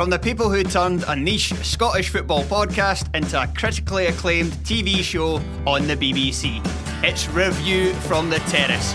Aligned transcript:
From 0.00 0.08
the 0.08 0.18
people 0.18 0.48
who 0.48 0.62
turned 0.62 1.04
a 1.08 1.14
niche 1.14 1.52
Scottish 1.62 2.08
football 2.08 2.42
podcast 2.44 3.14
into 3.14 3.38
a 3.38 3.46
critically 3.48 4.06
acclaimed 4.06 4.50
TV 4.64 5.02
show 5.02 5.42
on 5.66 5.86
the 5.86 5.94
BBC. 5.94 6.62
It's 7.04 7.28
A 7.28 7.50
View 7.50 7.92
from 8.08 8.30
the 8.30 8.38
Terrace, 8.48 8.94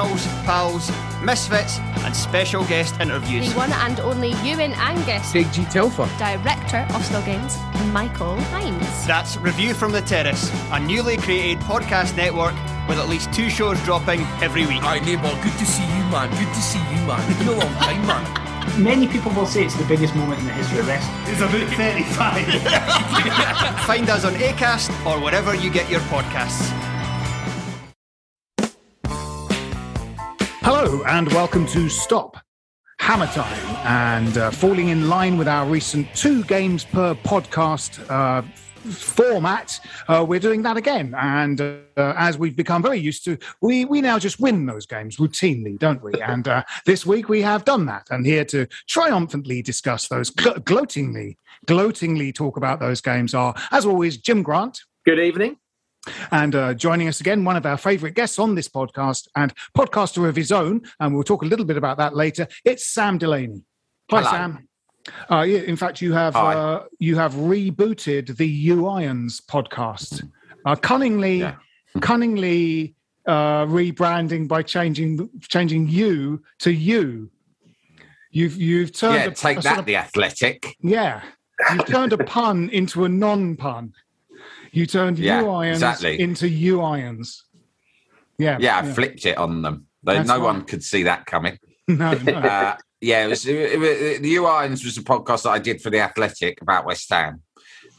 professionals, 0.01 0.45
pals, 0.45 0.91
misfits, 1.23 1.79
and 2.03 2.15
special 2.15 2.63
guest 2.65 2.99
interviews. 2.99 3.51
The 3.51 3.57
one 3.57 3.71
and 3.71 3.99
only 3.99 4.29
Ewan 4.43 4.73
Angus, 4.73 5.31
Big 5.31 5.51
G 5.51 5.63
Telfer. 5.65 6.09
director 6.17 6.85
of 6.93 7.05
Still 7.05 7.21
Games, 7.23 7.57
Michael 7.91 8.35
Hines. 8.51 9.05
That's 9.05 9.35
A 9.35 9.39
View 9.51 9.73
from 9.73 9.91
the 9.91 10.01
Terrace, 10.01 10.51
a 10.71 10.79
newly 10.79 11.17
created 11.17 11.59
podcast 11.59 12.15
network 12.15 12.55
with 12.87 12.97
at 12.97 13.09
least 13.09 13.31
two 13.33 13.49
shows 13.49 13.79
dropping 13.83 14.21
every 14.41 14.65
week. 14.65 14.81
Hi 14.81 14.99
neighbour, 14.99 15.31
good 15.43 15.57
to 15.59 15.65
see 15.65 15.83
you 15.83 16.03
man. 16.09 16.29
Good 16.31 16.53
to 16.53 16.61
see 16.61 16.79
you 16.79 17.05
man. 17.05 17.21
It's 17.29 17.39
been 17.39 17.49
a 17.49 17.51
long 17.51 17.73
time 17.75 18.05
man. 18.07 18.77
Many 18.83 19.07
people 19.07 19.31
will 19.33 19.45
say 19.47 19.65
it's 19.65 19.75
the 19.75 19.85
biggest 19.85 20.15
moment 20.15 20.39
in 20.39 20.45
the 20.47 20.53
history 20.53 20.79
of 20.79 20.87
wrestling. 20.87 21.15
It's 21.27 21.41
about 21.41 21.67
35. 21.75 23.81
Find 23.85 24.09
us 24.09 24.23
on 24.23 24.33
ACAST 24.33 24.91
or 25.05 25.19
wherever 25.21 25.53
you 25.55 25.69
get 25.69 25.89
your 25.89 25.99
podcasts. 26.01 26.71
Hello 30.63 31.01
and 31.07 31.27
welcome 31.29 31.65
to 31.65 31.89
Stop 31.89 32.37
Hammer 32.99 33.25
Time. 33.25 33.75
And 33.83 34.37
uh, 34.37 34.51
falling 34.51 34.89
in 34.89 35.09
line 35.09 35.39
with 35.39 35.47
our 35.47 35.65
recent 35.65 36.13
two 36.13 36.43
games 36.43 36.85
per 36.85 37.15
podcast 37.15 37.99
uh, 38.11 38.43
format, 38.91 39.79
uh, 40.07 40.23
we're 40.23 40.39
doing 40.39 40.61
that 40.61 40.77
again. 40.77 41.15
And 41.17 41.59
uh, 41.59 41.73
as 41.97 42.37
we've 42.37 42.55
become 42.55 42.83
very 42.83 42.99
used 42.99 43.25
to, 43.25 43.39
we, 43.59 43.85
we 43.85 44.01
now 44.01 44.19
just 44.19 44.39
win 44.39 44.67
those 44.67 44.85
games 44.85 45.17
routinely, 45.17 45.79
don't 45.79 46.03
we? 46.03 46.13
And 46.21 46.47
uh, 46.47 46.63
this 46.85 47.07
week 47.07 47.27
we 47.27 47.41
have 47.41 47.65
done 47.65 47.87
that. 47.87 48.05
And 48.11 48.23
here 48.23 48.45
to 48.45 48.67
triumphantly 48.87 49.63
discuss 49.63 50.09
those, 50.09 50.29
gl- 50.29 50.59
gloatingly, 50.59 51.37
gloatingly 51.65 52.35
talk 52.35 52.55
about 52.55 52.79
those 52.79 53.01
games 53.01 53.33
are, 53.33 53.55
as 53.71 53.83
always, 53.83 54.17
Jim 54.17 54.43
Grant. 54.43 54.79
Good 55.05 55.19
evening. 55.19 55.57
And 56.31 56.55
uh, 56.55 56.73
joining 56.73 57.07
us 57.07 57.19
again, 57.21 57.43
one 57.43 57.55
of 57.55 57.65
our 57.65 57.77
favourite 57.77 58.15
guests 58.15 58.39
on 58.39 58.55
this 58.55 58.67
podcast 58.67 59.27
and 59.35 59.53
podcaster 59.77 60.27
of 60.27 60.35
his 60.35 60.51
own, 60.51 60.81
and 60.99 61.13
we'll 61.13 61.23
talk 61.23 61.43
a 61.43 61.45
little 61.45 61.65
bit 61.65 61.77
about 61.77 61.97
that 61.97 62.15
later. 62.15 62.47
It's 62.65 62.87
Sam 62.87 63.17
Delaney. 63.17 63.61
Hi, 64.09 64.19
Hello. 64.19 64.31
Sam. 64.31 64.67
Uh, 65.31 65.41
yeah, 65.41 65.59
in 65.61 65.75
fact, 65.75 66.01
you 66.01 66.13
have 66.13 66.35
uh, 66.35 66.83
you 66.99 67.15
have 67.17 67.33
rebooted 67.33 68.35
the 68.37 68.47
U 68.47 68.87
Irons 68.87 69.41
podcast, 69.41 70.27
uh, 70.65 70.75
cunningly, 70.75 71.39
Yeah. 71.39 71.55
cunningly 72.01 72.95
uh, 73.27 73.65
rebranding 73.65 74.47
by 74.47 74.61
changing 74.63 75.29
changing 75.41 75.87
you 75.87 76.41
to 76.59 76.71
you. 76.71 77.29
You've 78.31 78.57
you've 78.57 78.91
turned 78.93 79.15
Yeah, 79.15 79.25
a, 79.25 79.31
take 79.31 79.57
a 79.57 79.61
that, 79.61 79.69
sort 79.69 79.79
of- 79.79 79.85
the 79.85 79.95
athletic. 79.97 80.75
yeah, 80.81 81.21
you've 81.73 81.85
turned 81.87 82.13
a 82.13 82.17
pun 82.23 82.69
into 82.69 83.03
a 83.05 83.09
non-pun. 83.09 83.93
You 84.71 84.85
turned 84.85 85.19
Yeah, 85.19 85.41
U 85.41 85.49
irons 85.49 85.77
exactly. 85.77 86.19
into 86.19 86.47
U 86.47 86.81
irons. 86.81 87.45
Yeah, 88.37 88.57
Yeah, 88.59 88.79
I 88.79 88.91
flipped 88.91 89.25
it 89.25 89.37
on 89.37 89.61
them. 89.61 89.87
They, 90.03 90.23
no 90.23 90.37
right. 90.37 90.41
one 90.41 90.61
could 90.63 90.83
see 90.83 91.03
that 91.03 91.25
coming. 91.25 91.57
No, 91.87 92.13
no. 92.13 92.33
Uh, 92.33 92.77
yeah, 93.01 93.25
it 93.25 93.27
was, 93.27 93.45
it, 93.47 93.55
it, 93.55 94.21
the 94.21 94.29
U 94.29 94.45
Irons 94.45 94.85
was 94.85 94.95
a 94.95 95.01
podcast 95.01 95.43
that 95.43 95.49
I 95.49 95.59
did 95.59 95.81
for 95.81 95.89
the 95.89 95.99
Athletic 95.99 96.61
about 96.61 96.85
West 96.85 97.09
Ham, 97.09 97.41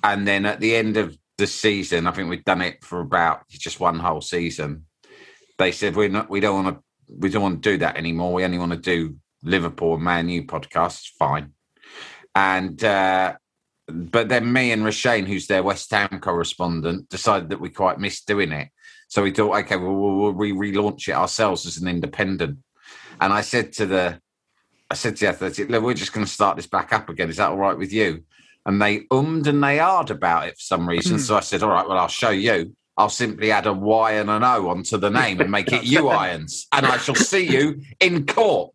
and 0.05 0.27
then 0.27 0.47
at 0.47 0.61
the 0.61 0.77
end 0.77 0.97
of 0.97 1.19
the 1.37 1.49
season, 1.49 2.07
I 2.07 2.13
think 2.13 2.31
we'd 2.31 2.45
done 2.45 2.63
it 2.63 2.85
for 2.85 3.01
about 3.01 3.49
just 3.49 3.81
one 3.81 3.99
whole 3.99 4.21
season. 4.21 4.87
They 5.59 5.73
said 5.73 5.97
we're 5.97 6.09
not, 6.09 6.31
we 6.31 6.39
don't 6.39 6.65
want 6.65 6.77
to, 6.77 6.83
we 7.09 7.29
don't 7.29 7.43
want 7.43 7.63
to 7.63 7.71
do 7.71 7.79
that 7.79 7.97
anymore. 7.97 8.33
We 8.33 8.45
only 8.45 8.59
want 8.59 8.73
to 8.73 8.79
do 8.79 9.17
Liverpool 9.43 9.95
and 9.95 10.05
Man 10.05 10.29
U 10.29 10.45
podcasts. 10.45 11.09
Fine, 11.19 11.53
and 12.37 12.83
uh, 12.85 13.35
but 13.93 14.29
then 14.29 14.53
me 14.53 14.73
and 14.73 14.83
Rashane, 14.83 15.27
who's 15.27 15.47
their 15.47 15.63
West 15.63 15.91
Ham 15.91 16.21
correspondent, 16.21 17.09
decided 17.09 17.51
that 17.51 17.61
we 17.61 17.71
quite 17.71 17.99
missed 17.99 18.27
doing 18.27 18.53
it. 18.53 18.69
So 19.09 19.23
we 19.23 19.31
thought, 19.31 19.59
okay, 19.61 19.77
well, 19.77 19.95
we'll, 19.95 20.33
re- 20.33 20.53
relaunch 20.53 21.09
it 21.09 21.15
ourselves 21.15 21.67
as 21.67 21.77
an 21.77 21.89
independent. 21.89 22.59
And 23.21 23.33
I 23.33 23.43
said 23.43 23.73
to 23.75 23.87
the, 23.87 24.21
I 24.91 24.95
said 24.95 25.17
to 25.17 25.25
the 25.25 25.31
athletic, 25.31 25.69
look, 25.69 25.85
we're 25.85 25.95
just 25.95 26.13
going 26.13 26.27
to 26.27 26.33
start 26.33 26.57
this 26.57 26.67
back 26.67 26.93
up 26.93 27.09
again. 27.09 27.29
Is 27.29 27.37
that 27.37 27.51
all 27.51 27.59
right 27.59 27.77
with 27.77 27.93
you? 27.93 28.25
And 28.65 28.81
they 28.81 29.01
ummed 29.11 29.47
and 29.49 29.63
they 29.63 29.79
ahed 29.79 30.11
about 30.11 30.49
it 30.49 30.55
for 30.55 30.63
some 30.63 30.89
reason. 30.89 31.19
so 31.19 31.37
I 31.37 31.41
said, 31.41 31.63
all 31.63 31.71
right, 31.71 31.87
well, 31.87 31.99
I'll 31.99 32.09
show 32.09 32.31
you. 32.31 32.75
I'll 32.97 33.09
simply 33.09 33.51
add 33.51 33.67
a 33.67 33.73
Y 33.73 34.13
and 34.13 34.31
an 34.31 34.45
O 34.45 34.69
onto 34.69 34.99
the 34.99 35.11
name 35.11 35.41
and 35.41 35.51
make 35.51 35.73
it 35.73 35.85
U 35.85 36.09
Irons, 36.09 36.67
and 36.73 36.87
I 36.87 36.99
shall 36.99 37.15
see 37.15 37.47
you 37.47 37.83
in 38.01 38.27
court. 38.27 38.75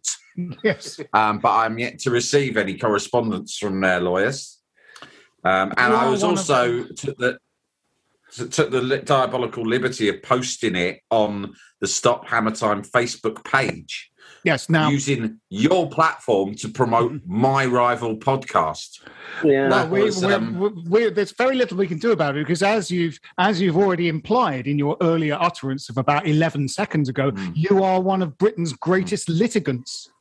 Yes. 0.64 1.00
Um, 1.14 1.40
but 1.40 1.52
I'm 1.52 1.80
yet 1.80 2.00
to 2.00 2.12
receive 2.12 2.58
any 2.58 2.78
correspondence 2.78 3.58
from 3.58 3.82
their 3.82 4.00
lawyers. 4.00 4.57
Um, 5.48 5.74
and 5.78 5.94
I 5.94 6.10
was 6.10 6.24
also 6.24 6.84
took 6.84 7.18
the 7.18 7.40
took 8.52 8.72
the 8.72 9.02
diabolical 9.06 9.64
liberty 9.66 10.10
of 10.10 10.22
posting 10.22 10.76
it 10.76 11.00
on 11.10 11.54
the 11.80 11.88
Stop 11.88 12.28
Hammer 12.28 12.52
Time 12.52 12.84
Facebook 12.84 13.44
page, 13.46 14.12
Yes. 14.44 14.70
Now, 14.70 14.90
using 14.90 15.40
your 15.50 15.90
platform 15.90 16.54
to 16.56 16.68
promote 16.70 17.22
my 17.26 17.66
rival 17.66 18.18
podcast. 18.18 19.02
Yeah. 19.44 19.70
well, 19.70 19.88
we, 19.90 20.04
was, 20.04 20.24
we're, 20.24 20.36
um, 20.36 20.60
we're, 20.60 20.72
we're- 20.90 21.10
there's 21.14 21.32
very 21.32 21.56
little 21.56 21.78
we 21.78 21.88
can 21.88 22.00
do 22.00 22.12
about 22.12 22.36
it 22.36 22.46
because, 22.46 22.62
as 22.62 22.92
you've 22.92 23.18
as 23.38 23.62
you've 23.62 23.78
already 23.78 24.08
implied 24.10 24.68
in 24.68 24.78
your 24.78 24.98
earlier 25.02 25.38
utterance 25.40 25.90
of 25.90 25.98
about 25.98 26.28
11 26.28 26.68
seconds 26.68 27.08
ago, 27.10 27.32
Hmm. 27.32 27.52
you 27.56 27.84
are 27.84 28.02
one 28.02 28.22
of 28.22 28.38
Britain's 28.38 28.74
greatest 28.74 29.30
litigants. 29.30 30.12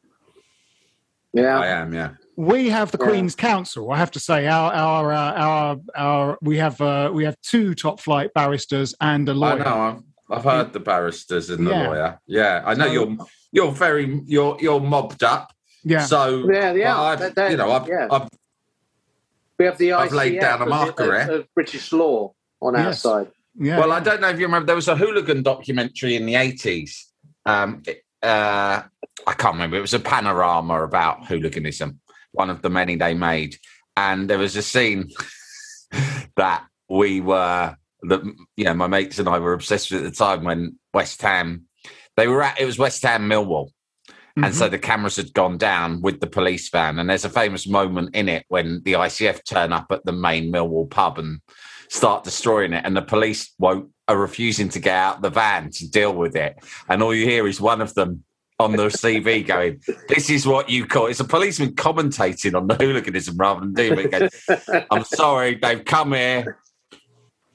Yeah. 1.33 1.59
I 1.59 1.67
am, 1.67 1.93
yeah. 1.93 2.11
We 2.37 2.69
have 2.71 2.91
the 2.93 2.99
Yeah. 3.01 3.07
Queen's 3.07 3.35
Counsel. 3.35 3.91
I 3.91 3.97
have 3.99 4.11
to 4.13 4.21
say, 4.21 4.47
our 4.47 4.73
our 4.73 5.13
uh, 5.13 5.33
our 5.35 5.77
our 5.97 6.39
we 6.43 6.59
have 6.59 6.81
uh, 6.81 7.11
we 7.13 7.25
have 7.25 7.41
two 7.41 7.75
top 7.75 8.01
flight 8.01 8.33
barristers 8.35 8.95
and 9.01 9.29
a 9.29 9.35
lawyer. 9.35 9.59
know. 9.65 10.03
I've, 10.31 10.39
I've 10.39 10.45
heard 10.45 10.73
the 10.73 10.81
barristers 10.81 11.51
and 11.51 11.67
the 11.67 11.71
Yeah. 11.71 11.89
lawyer. 11.89 12.21
Yeah, 12.27 12.63
I 12.67 12.75
know 12.75 12.87
So- 12.87 12.93
you're 12.93 13.17
you're 13.53 13.73
very 13.73 14.21
you're 14.27 14.57
you're 14.61 14.81
mobbed 14.81 15.23
up. 15.25 15.53
Yeah. 15.83 16.05
So 16.05 16.51
Yeah, 16.51 16.73
they 16.73 16.81
but 16.83 16.89
are. 16.89 17.13
I've, 17.13 17.19
They- 17.21 17.31
they- 17.31 17.51
you 17.53 17.57
know, 17.57 17.73
I've, 17.73 17.89
yeah. 17.89 18.09
I've 18.11 18.29
We 19.59 19.65
have 19.65 19.79
the 19.79 19.93
I've 19.95 20.13
laid 20.13 20.41
down 20.41 20.61
a 20.63 20.67
marker 20.67 21.15
of, 21.15 21.29
of 21.31 21.55
British 21.55 21.93
law 21.93 22.35
on 22.61 22.77
our 22.77 22.93
side. 22.93 23.29
Yeah. 23.59 23.79
well, 23.79 23.93
I 23.93 24.01
don't 24.01 24.21
know 24.21 24.29
if 24.29 24.39
you 24.39 24.45
remember. 24.47 24.67
There 24.67 24.77
was 24.77 24.89
a 24.89 24.97
hooligan 24.97 25.43
documentary 25.43 26.17
in 26.17 26.27
the 26.27 26.35
eighties. 26.35 27.07
Um, 27.47 27.83
uh, 28.23 28.83
I 29.27 29.33
can't 29.33 29.55
remember. 29.55 29.77
It 29.79 29.81
was 29.81 29.95
a 29.95 30.01
panorama 30.01 30.83
about 30.83 31.27
hooliganism. 31.27 32.01
One 32.37 32.51
of 32.51 32.63
the 32.63 32.71
many 32.71 32.97
they 32.97 33.15
made, 33.15 33.57
and 33.97 34.29
there 34.29 34.39
was 34.39 34.57
a 34.57 34.63
scene 34.63 35.11
that 36.37 36.65
we 36.89 37.21
were 37.21 37.77
that 38.03 38.23
you 38.57 38.65
know 38.65 38.75
my 38.75 38.87
mates 38.87 39.19
and 39.19 39.29
I 39.29 39.39
were 39.39 39.53
obsessed 39.53 39.91
with 39.91 40.05
at 40.05 40.11
the 40.11 40.17
time 40.17 40.45
when 40.45 40.79
West 40.95 41.21
Ham 41.23 41.65
they 42.17 42.29
were 42.29 42.43
at 42.43 42.61
it 42.61 42.67
was 42.67 42.79
West 42.79 43.03
Ham 43.03 43.29
Millwall. 43.29 43.71
And 44.43 44.55
so 44.55 44.67
mm-hmm. 44.67 44.73
the 44.73 44.79
cameras 44.79 45.17
had 45.17 45.33
gone 45.33 45.57
down 45.57 46.03
with 46.03 46.21
the 46.21 46.27
police 46.27 46.69
van. 46.69 46.99
And 46.99 47.09
there's 47.09 47.25
a 47.25 47.31
famous 47.31 47.67
moment 47.67 48.15
in 48.15 48.29
it 48.29 48.45
when 48.49 48.83
the 48.85 48.93
ICF 48.93 49.43
turn 49.45 49.73
up 49.73 49.87
at 49.91 50.05
the 50.05 50.13
main 50.13 50.53
Millwall 50.53 50.91
pub 50.91 51.19
and 51.19 51.41
start 51.89 52.23
destroying 52.23 52.75
it. 52.75 52.85
And 52.85 52.95
the 52.95 53.01
police 53.01 53.55
won't 53.59 53.91
are 54.09 54.19
refusing 54.19 54.69
to 54.69 54.79
get 54.79 54.95
out 54.95 55.23
the 55.23 55.31
van 55.31 55.71
to 55.71 55.91
deal 55.91 56.15
with 56.15 56.37
it. 56.37 56.57
And 56.89 57.03
all 57.03 57.15
you 57.15 57.25
hear 57.25 57.47
is 57.47 57.61
one 57.61 57.81
of 57.81 57.95
them 57.95 58.25
on 58.59 58.73
the 58.73 58.87
CV 58.87 59.47
going, 59.47 59.81
This 60.09 60.31
is 60.31 60.47
what 60.47 60.71
you 60.71 60.87
call 60.87 61.07
it's 61.07 61.21
a 61.21 61.25
policeman 61.25 61.75
commentating 61.75 62.55
on 62.55 62.67
the 62.67 62.75
hooliganism 62.75 63.37
rather 63.37 63.61
than 63.61 63.75
doing 63.75 64.09
it. 64.11 64.11
Going, 64.11 64.85
I'm 64.91 65.05
sorry, 65.05 65.57
they've 65.57 65.85
come 65.85 66.13
here. 66.13 66.59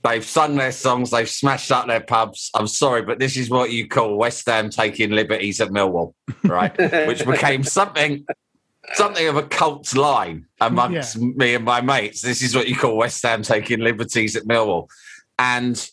They've 0.03 0.25
sung 0.25 0.55
their 0.55 0.71
songs. 0.71 1.11
They've 1.11 1.29
smashed 1.29 1.71
up 1.71 1.85
their 1.85 2.01
pubs. 2.01 2.49
I'm 2.55 2.67
sorry, 2.67 3.03
but 3.03 3.19
this 3.19 3.37
is 3.37 3.51
what 3.51 3.71
you 3.71 3.87
call 3.87 4.17
West 4.17 4.47
Ham 4.47 4.71
taking 4.71 5.11
liberties 5.11 5.61
at 5.61 5.69
Millwall, 5.69 6.13
right? 6.43 6.75
Which 7.07 7.23
became 7.23 7.63
something, 7.63 8.25
something 8.93 9.27
of 9.27 9.37
a 9.37 9.43
cult 9.43 9.95
line 9.95 10.47
amongst 10.59 11.19
me 11.19 11.53
and 11.53 11.65
my 11.65 11.81
mates. 11.81 12.21
This 12.21 12.41
is 12.41 12.55
what 12.55 12.67
you 12.67 12.75
call 12.75 12.97
West 12.97 13.21
Ham 13.21 13.43
taking 13.43 13.79
liberties 13.79 14.35
at 14.35 14.43
Millwall, 14.43 14.89
and 15.37 15.87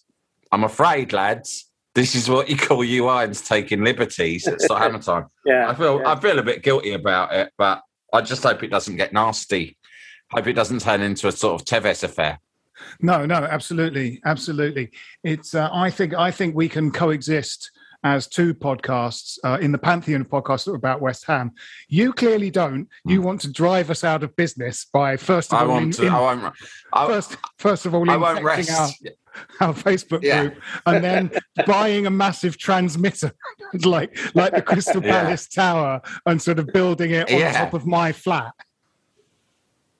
I'm 0.51 0.65
afraid, 0.65 1.13
lads, 1.13 1.68
this 1.99 2.15
is 2.15 2.31
what 2.31 2.49
you 2.49 2.57
call 2.57 2.85
you 2.85 3.09
Irons 3.09 3.41
taking 3.43 3.83
liberties 3.83 4.47
at 4.47 4.61
Southampton 4.61 5.03
time. 5.03 5.27
Yeah, 5.45 5.69
I 5.69 5.75
feel 5.75 5.99
yeah. 6.01 6.13
I 6.13 6.21
feel 6.21 6.39
a 6.39 6.43
bit 6.43 6.63
guilty 6.63 6.93
about 6.93 7.33
it, 7.35 7.51
but 7.59 7.81
I 8.13 8.21
just 8.21 8.43
hope 8.43 8.63
it 8.63 8.69
doesn't 8.71 8.97
get 8.97 9.13
nasty. 9.13 9.77
Hope 10.31 10.47
it 10.47 10.53
doesn't 10.53 10.83
turn 10.83 11.01
into 11.01 11.27
a 11.27 11.33
sort 11.33 11.61
of 11.61 11.67
Tevez 11.67 12.05
affair. 12.05 12.39
No, 13.01 13.25
no, 13.27 13.37
absolutely, 13.37 14.21
absolutely. 14.25 14.91
It's. 15.25 15.55
Uh, 15.55 15.71
I 15.73 15.91
think. 15.91 16.15
I 16.15 16.31
think 16.31 16.55
we 16.55 16.69
can 16.69 16.91
coexist 16.93 17.71
as 18.05 18.29
two 18.29 18.55
podcasts 18.55 19.39
uh, 19.43 19.59
in 19.61 19.73
the 19.73 19.79
pantheon 19.79 20.21
of 20.21 20.29
podcasts 20.29 20.67
that 20.67 20.73
are 20.73 20.77
about 20.77 21.01
West 21.01 21.25
Ham. 21.27 21.51
You 21.89 22.13
clearly 22.13 22.51
don't. 22.51 22.89
You 23.07 23.23
want 23.23 23.41
to 23.41 23.51
drive 23.51 23.91
us 23.91 24.05
out 24.05 24.23
of 24.23 24.37
business 24.37 24.87
by 24.93 25.17
first 25.17 25.53
of 25.53 25.59
I 25.59 25.63
all. 25.63 25.69
want 25.69 25.85
in- 25.87 25.93
to. 25.93 26.07
in- 26.07 26.13
I 26.13 26.21
won't. 26.21 26.55
I, 26.93 27.07
first, 27.07 27.37
first 27.59 27.87
of 27.87 27.95
all, 27.95 28.09
I 28.09 28.17
won't 28.17 28.45
rest. 28.45 28.71
Our, 28.71 28.91
our 29.61 29.75
Facebook 29.75 30.23
Yeah. 30.23 30.43
group, 30.47 30.63
and 30.87 31.05
then 31.05 31.31
buying 31.67 32.07
a 32.07 32.11
massive 32.11 32.59
transmitter, 32.59 33.33
like 33.85 34.17
like 34.35 34.53
the 34.55 34.63
Crystal 34.63 35.03
Yeah. 35.05 35.23
Palace 35.23 35.49
Tower, 35.49 36.01
and 36.27 36.41
sort 36.41 36.59
of 36.59 36.67
building 36.69 37.11
it 37.13 37.31
on 37.31 37.39
Yeah. 37.39 37.53
top 37.53 37.75
of 37.75 37.87
my 37.87 38.13
flat. 38.13 38.53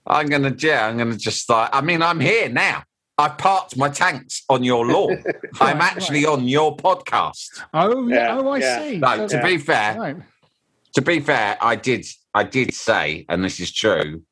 I'm 0.07 0.29
gonna. 0.29 0.55
Yeah, 0.59 0.87
I'm 0.87 0.97
gonna 0.97 1.17
just 1.17 1.41
start. 1.43 1.71
I 1.73 1.81
mean, 1.83 2.03
I'm 2.03 2.21
here 2.21 2.49
now. 2.49 2.83
I've 3.21 3.37
parked 3.37 3.77
my 3.77 3.89
tanks 3.89 4.45
on 4.49 4.63
your 4.63 4.87
lawn. 4.87 5.23
I'm 5.61 5.81
actually 5.81 6.25
on 6.25 6.47
your 6.47 6.77
podcast. 6.77 7.49
Oh, 7.75 8.07
yeah. 8.07 8.15
Yeah, 8.15 8.39
oh, 8.39 8.49
I 8.51 8.59
yeah. 8.59 8.79
see. 8.79 8.97
No, 8.99 9.17
to 9.17 9.29
So- 9.29 9.43
be 9.43 9.59
fair, 9.59 9.99
Right. 9.99 10.17
to 10.95 11.03
be 11.03 11.19
fair, 11.21 11.59
I 11.61 11.75
did 11.77 12.07
I 12.33 12.45
did 12.45 12.73
say, 12.75 13.27
and 13.29 13.43
this 13.45 13.59
is 13.59 13.73
true, 13.73 14.23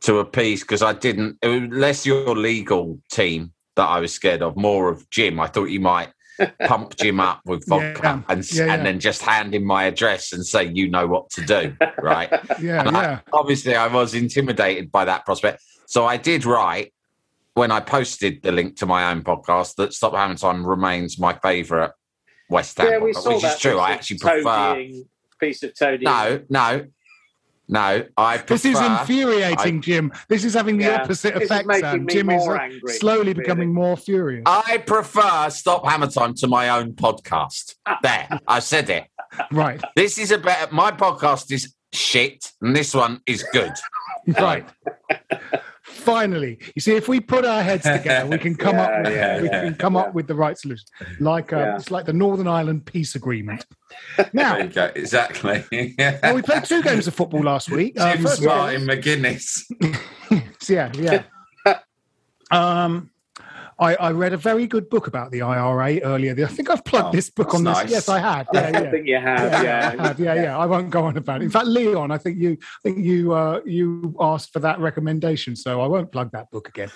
to 0.00 0.18
appease 0.18 0.60
because 0.62 0.82
I 0.82 0.92
didn't 0.92 1.38
Unless 1.42 2.04
your 2.04 2.36
legal 2.36 2.98
team 3.10 3.52
that 3.76 3.86
I 3.88 4.00
was 4.00 4.12
scared 4.12 4.42
of, 4.42 4.56
more 4.56 4.88
of 4.88 5.08
Jim. 5.10 5.40
I 5.40 5.46
thought 5.46 5.66
you 5.66 5.80
might 5.80 6.10
pump 6.66 6.96
Jim 6.96 7.20
up 7.20 7.40
with 7.44 7.66
vodka 7.68 8.00
Yeah, 8.02 8.20
and 8.28 8.38
s- 8.40 8.56
yeah, 8.56 8.72
and 8.74 8.84
then 8.84 8.98
just 9.00 9.22
hand 9.22 9.54
him 9.54 9.64
my 9.64 9.84
address 9.84 10.32
and 10.32 10.44
say 10.44 10.64
you 10.64 10.88
know 10.90 11.06
what 11.06 11.30
to 11.30 11.42
do, 11.44 11.76
right? 12.00 12.28
Yeah, 12.60 12.80
And 12.86 12.96
I- 12.96 13.02
yeah. 13.02 13.20
obviously, 13.32 13.74
I 13.76 13.86
was 13.86 14.14
intimidated 14.14 14.90
by 14.90 15.04
that 15.04 15.24
prospect, 15.24 15.62
so 15.86 16.06
I 16.06 16.16
did 16.16 16.44
write 16.44 16.92
when 17.54 17.70
I 17.70 17.78
posted 17.80 18.42
the 18.42 18.50
link 18.50 18.76
to 18.78 18.86
my 18.86 19.10
own 19.12 19.22
podcast 19.22 19.76
that 19.76 19.92
Stop 19.94 20.14
Hammer 20.14 20.34
Time 20.34 20.66
remains 20.66 21.20
my 21.20 21.34
favourite 21.34 21.92
West 22.50 22.76
Ham, 22.78 22.88
Yeah, 22.90 22.98
we 22.98 23.12
podcast, 23.12 23.22
saw 23.22 23.32
which 23.34 23.42
that 23.42 23.54
is 23.54 23.60
true. 23.60 23.78
I 23.78 23.90
actually 23.92 24.18
prefer. 24.18 24.42
toadying- 24.42 25.08
piece 25.40 25.62
of 25.64 25.76
toady. 25.78 26.04
No, 26.04 26.40
no, 26.48 26.86
no. 27.68 28.04
I 28.16 28.38
prefer, 28.38 28.54
This 28.54 28.64
is 28.64 28.80
infuriating, 28.80 29.78
I- 29.78 29.80
Jim. 29.80 30.12
This 30.28 30.44
is 30.44 30.54
having 30.54 30.78
the 30.78 30.84
Yeah, 30.84 31.02
opposite 31.02 31.34
this 31.34 31.44
is 31.44 31.50
effect, 31.50 31.66
making 31.66 31.82
Sam. 31.84 32.04
me 32.04 32.12
Jim 32.12 32.30
is 32.30 32.44
more 32.44 32.60
angry, 32.60 32.92
slowly 32.94 33.18
really. 33.18 33.34
becoming 33.34 33.72
more 33.72 33.96
furious. 33.96 34.42
I 34.46 34.78
prefer 34.78 35.48
Stop 35.50 35.86
Hammer 35.88 36.08
Time 36.08 36.34
to 36.34 36.46
my 36.46 36.68
own 36.68 36.92
podcast. 36.92 37.74
There, 38.02 38.28
I 38.46 38.58
said 38.60 38.90
it. 38.90 39.04
right, 39.52 39.80
This 39.96 40.18
is 40.18 40.30
a 40.30 40.38
better. 40.38 40.72
My 40.74 40.90
podcast 40.92 41.50
is 41.52 41.74
shit, 41.92 42.52
and 42.60 42.74
this 42.76 42.94
one 42.94 43.20
is 43.26 43.42
good. 43.52 43.72
right. 44.38 44.68
Finally, 45.94 46.58
you 46.74 46.82
see, 46.82 46.94
if 46.96 47.08
we 47.08 47.20
put 47.20 47.44
our 47.44 47.62
heads 47.62 47.84
together, 47.84 48.28
we 48.28 48.36
can 48.38 48.54
come 48.66 48.76
up. 48.76 48.90
With, 49.04 49.14
yeah, 49.14 49.40
we 49.40 49.46
yeah, 49.48 49.62
can 49.64 49.74
come 49.76 49.96
up 49.96 50.12
with 50.14 50.26
the 50.26 50.34
right 50.34 50.58
solution. 50.58 50.84
Like 51.20 51.52
uh, 51.52 51.56
Yeah. 51.58 51.76
it's 51.76 51.90
like 51.90 52.04
the 52.04 52.12
Northern 52.12 52.46
Ireland 52.48 52.84
peace 52.84 53.14
agreement. 53.14 53.64
Now. 54.32 54.56
Exactly. 54.58 55.64
well, 55.98 56.34
we 56.34 56.42
played 56.42 56.64
two 56.64 56.82
games 56.82 57.06
of 57.06 57.14
football 57.14 57.42
last 57.42 57.70
week. 57.70 57.98
Uh, 57.98 58.14
of 58.18 58.26
all- 58.26 58.44
Martin 58.46 58.86
McGuinness. 58.88 59.62
yeah, 60.68 60.90
yeah. 60.94 61.22
Um, 62.50 63.10
I, 63.78 63.94
I 63.96 64.10
read 64.12 64.32
a 64.32 64.36
very 64.36 64.66
good 64.66 64.88
book 64.88 65.06
about 65.06 65.30
the 65.30 65.42
IRA 65.42 65.98
earlier. 66.00 66.32
I 66.44 66.48
think 66.48 66.70
I've 66.70 66.84
plugged 66.84 67.08
Oh, 67.08 67.12
this 67.12 67.30
book 67.30 67.48
that's 67.48 67.54
on 67.56 67.64
this. 67.64 67.76
nice. 67.78 67.90
Yes, 67.90 68.08
I 68.08 68.18
had. 68.18 68.46
Yeah, 68.52 68.60
I 68.60 68.70
yeah. 68.70 68.90
think 68.90 69.06
you 69.06 69.16
have. 69.18 69.52
yeah, 69.52 69.62
Yeah, 69.62 69.96
I 69.98 70.06
have. 70.08 70.20
yeah, 70.20 70.34
yeah. 70.34 70.58
I 70.58 70.66
won't 70.66 70.90
go 70.90 71.04
on 71.04 71.16
about 71.16 71.40
it. 71.42 71.44
In 71.44 71.50
fact, 71.50 71.66
Leon, 71.66 72.10
I 72.10 72.18
think 72.18 72.38
you, 72.38 72.52
I 72.62 72.78
think 72.82 72.98
you, 73.04 73.32
uh, 73.32 73.60
you 73.64 74.14
asked 74.20 74.52
for 74.52 74.60
that 74.60 74.78
recommendation, 74.80 75.56
so 75.56 75.80
I 75.80 75.86
won't 75.86 76.12
plug 76.12 76.30
that 76.32 76.50
book 76.50 76.68
again. 76.68 76.90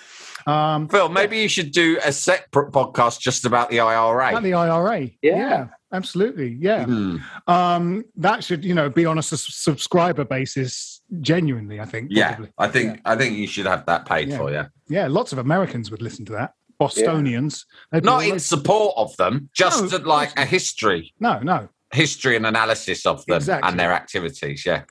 Um, 0.47 0.87
Phil, 0.87 1.09
maybe 1.09 1.37
you 1.39 1.49
should 1.49 1.71
do 1.71 1.99
a 2.03 2.11
separate 2.11 2.71
podcast 2.71 3.19
just 3.19 3.45
about 3.45 3.69
the 3.69 3.79
IRA. 3.81 4.29
about 4.29 4.43
the 4.43 4.53
IRA, 4.53 5.09
Yeah. 5.21 5.67
absolutely, 5.93 6.57
yeah. 6.59 6.85
Hmm. 6.85 7.17
Um, 7.47 8.05
that 8.15 8.43
should, 8.43 8.63
you 8.63 8.73
know, 8.73 8.89
be 8.89 9.05
on 9.05 9.17
a 9.17 9.23
sus- 9.23 9.53
subscriber 9.53 10.23
basis. 10.25 11.01
Genuinely, 11.21 11.79
I 11.79 11.85
think. 11.85 12.09
Yeah, 12.11 12.35
probably. 12.35 12.51
I 12.59 12.67
think 12.67 13.01
I 13.03 13.15
think 13.15 13.35
you 13.35 13.47
should 13.47 13.65
have 13.65 13.83
that 13.87 14.05
paid 14.05 14.29
Yeah. 14.29 14.37
for 14.37 14.51
you. 14.51 14.65
yeah. 14.89 15.07
Lots 15.07 15.33
of 15.33 15.39
Americans 15.39 15.89
would 15.89 16.03
listen 16.03 16.23
to 16.25 16.33
that. 16.33 16.53
Bostonians, 16.79 17.65
They'd 17.91 18.03
Not 18.03 18.25
in 18.25 18.39
support 18.39 18.93
of 18.97 19.15
them, 19.17 19.49
just 19.53 19.91
No, 19.91 19.97
like 19.99 20.37
a 20.39 20.45
history, 20.45 21.13
no, 21.19 21.39
no. 21.39 21.67
history 21.93 22.35
and 22.35 22.45
analysis 22.45 23.05
of 23.05 23.25
them 23.25 23.37
Exactly. 23.37 23.69
and 23.69 23.79
their 23.79 23.91
activities. 23.91 24.65
Yeah. 24.65 24.83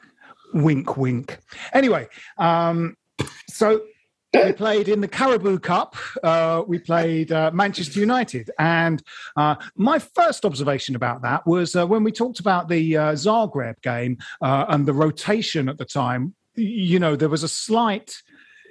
wink 0.54 0.96
wink 0.96 1.38
anyway 1.74 2.08
um 2.38 2.96
so 3.48 3.82
we 4.32 4.52
played 4.52 4.88
in 4.88 5.00
the 5.02 5.08
Carabao 5.08 5.58
Cup 5.58 5.94
uh 6.22 6.62
we 6.66 6.78
played 6.78 7.30
uh, 7.32 7.50
manchester 7.52 8.00
united 8.00 8.50
and 8.58 9.02
uh 9.36 9.54
my 9.76 9.98
first 9.98 10.44
observation 10.46 10.94
about 10.96 11.20
that 11.22 11.46
was 11.46 11.76
uh, 11.76 11.86
when 11.86 12.02
we 12.02 12.12
talked 12.12 12.40
about 12.40 12.68
the 12.68 12.96
uh, 12.96 13.12
zagreb 13.12 13.74
game 13.82 14.16
uh, 14.40 14.64
and 14.68 14.86
the 14.86 14.92
rotation 14.94 15.68
at 15.68 15.76
the 15.78 15.84
time 15.84 16.34
you 16.56 16.98
know 16.98 17.14
there 17.14 17.28
was 17.28 17.42
a 17.42 17.48
slight 17.48 18.22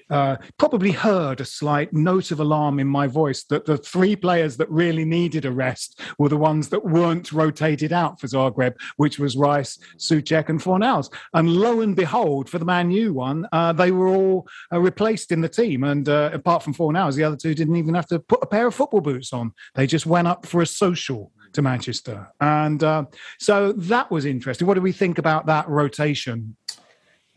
uh, 0.10 0.38
probably 0.58 0.92
heard 0.92 1.42
a 1.42 1.46
slight 1.46 1.94
note 1.94 2.32
of 2.32 2.40
alarm 2.40 2.80
in 2.80 2.88
my 2.88 3.08
voice 3.08 3.44
that 3.46 3.66
the 3.66 3.78
three 3.78 4.16
players 4.16 4.58
that 4.58 4.70
really 4.70 5.06
needed 5.06 5.46
a 5.46 5.52
rest 5.52 6.00
were 6.18 6.30
the 6.30 6.38
ones 6.38 6.70
that 6.70 6.86
weren't 6.86 7.32
rotated 7.32 7.92
out 7.92 8.20
for 8.20 8.28
Zagreb, 8.28 8.76
which 8.98 9.20
was 9.20 9.36
Rice, 9.36 9.78
Souček, 9.98 10.50
and 10.50 10.60
Fornals. 10.60 11.12
And 11.34 11.50
lo 11.50 11.82
and 11.82 11.96
behold, 11.96 12.50
for 12.50 12.60
the 12.60 12.66
Man 12.66 12.92
U 12.92 13.14
one, 13.14 13.48
uh, 13.52 13.74
they 13.74 13.92
were 13.92 14.08
all 14.08 14.48
uh, 14.72 14.80
replaced 14.80 15.32
in 15.32 15.42
the 15.42 15.50
team. 15.50 15.84
And 15.84 16.08
uh, 16.08 16.32
apart 16.34 16.64
from 16.64 16.74
Fornals, 16.74 17.16
the 17.16 17.24
other 17.24 17.38
two 17.38 17.54
didn't 17.54 17.76
even 17.76 17.94
have 17.94 18.08
to 18.08 18.20
put 18.20 18.44
a 18.44 18.48
pair 18.48 18.68
of 18.68 18.76
football 18.76 19.02
boots 19.02 19.34
on. 19.34 19.54
They 19.76 19.88
just 19.88 20.06
went 20.06 20.28
up 20.28 20.46
for 20.46 20.62
a 20.62 20.66
social 20.66 21.32
to 21.54 21.62
Manchester. 21.62 22.28
And 22.40 22.84
uh, 22.84 23.06
so 23.40 23.72
that 23.74 24.12
was 24.12 24.26
interesting. 24.26 24.68
What 24.68 24.76
do 24.76 24.82
we 24.82 24.92
think 24.92 25.18
about 25.18 25.46
that 25.48 25.68
rotation? 25.68 26.56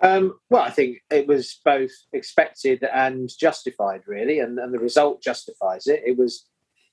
Um, 0.02 0.38
well, 0.49 0.62
I 0.62 0.71
think 0.71 0.99
it 1.11 1.26
was 1.26 1.61
both 1.64 1.90
expected 2.12 2.83
and 2.85 3.28
justified, 3.38 4.02
really, 4.07 4.38
and, 4.40 4.59
and 4.59 4.73
the 4.73 4.78
result 4.78 5.23
justifies 5.23 5.87
it. 5.87 6.02
It 6.07 6.16
was 6.16 6.47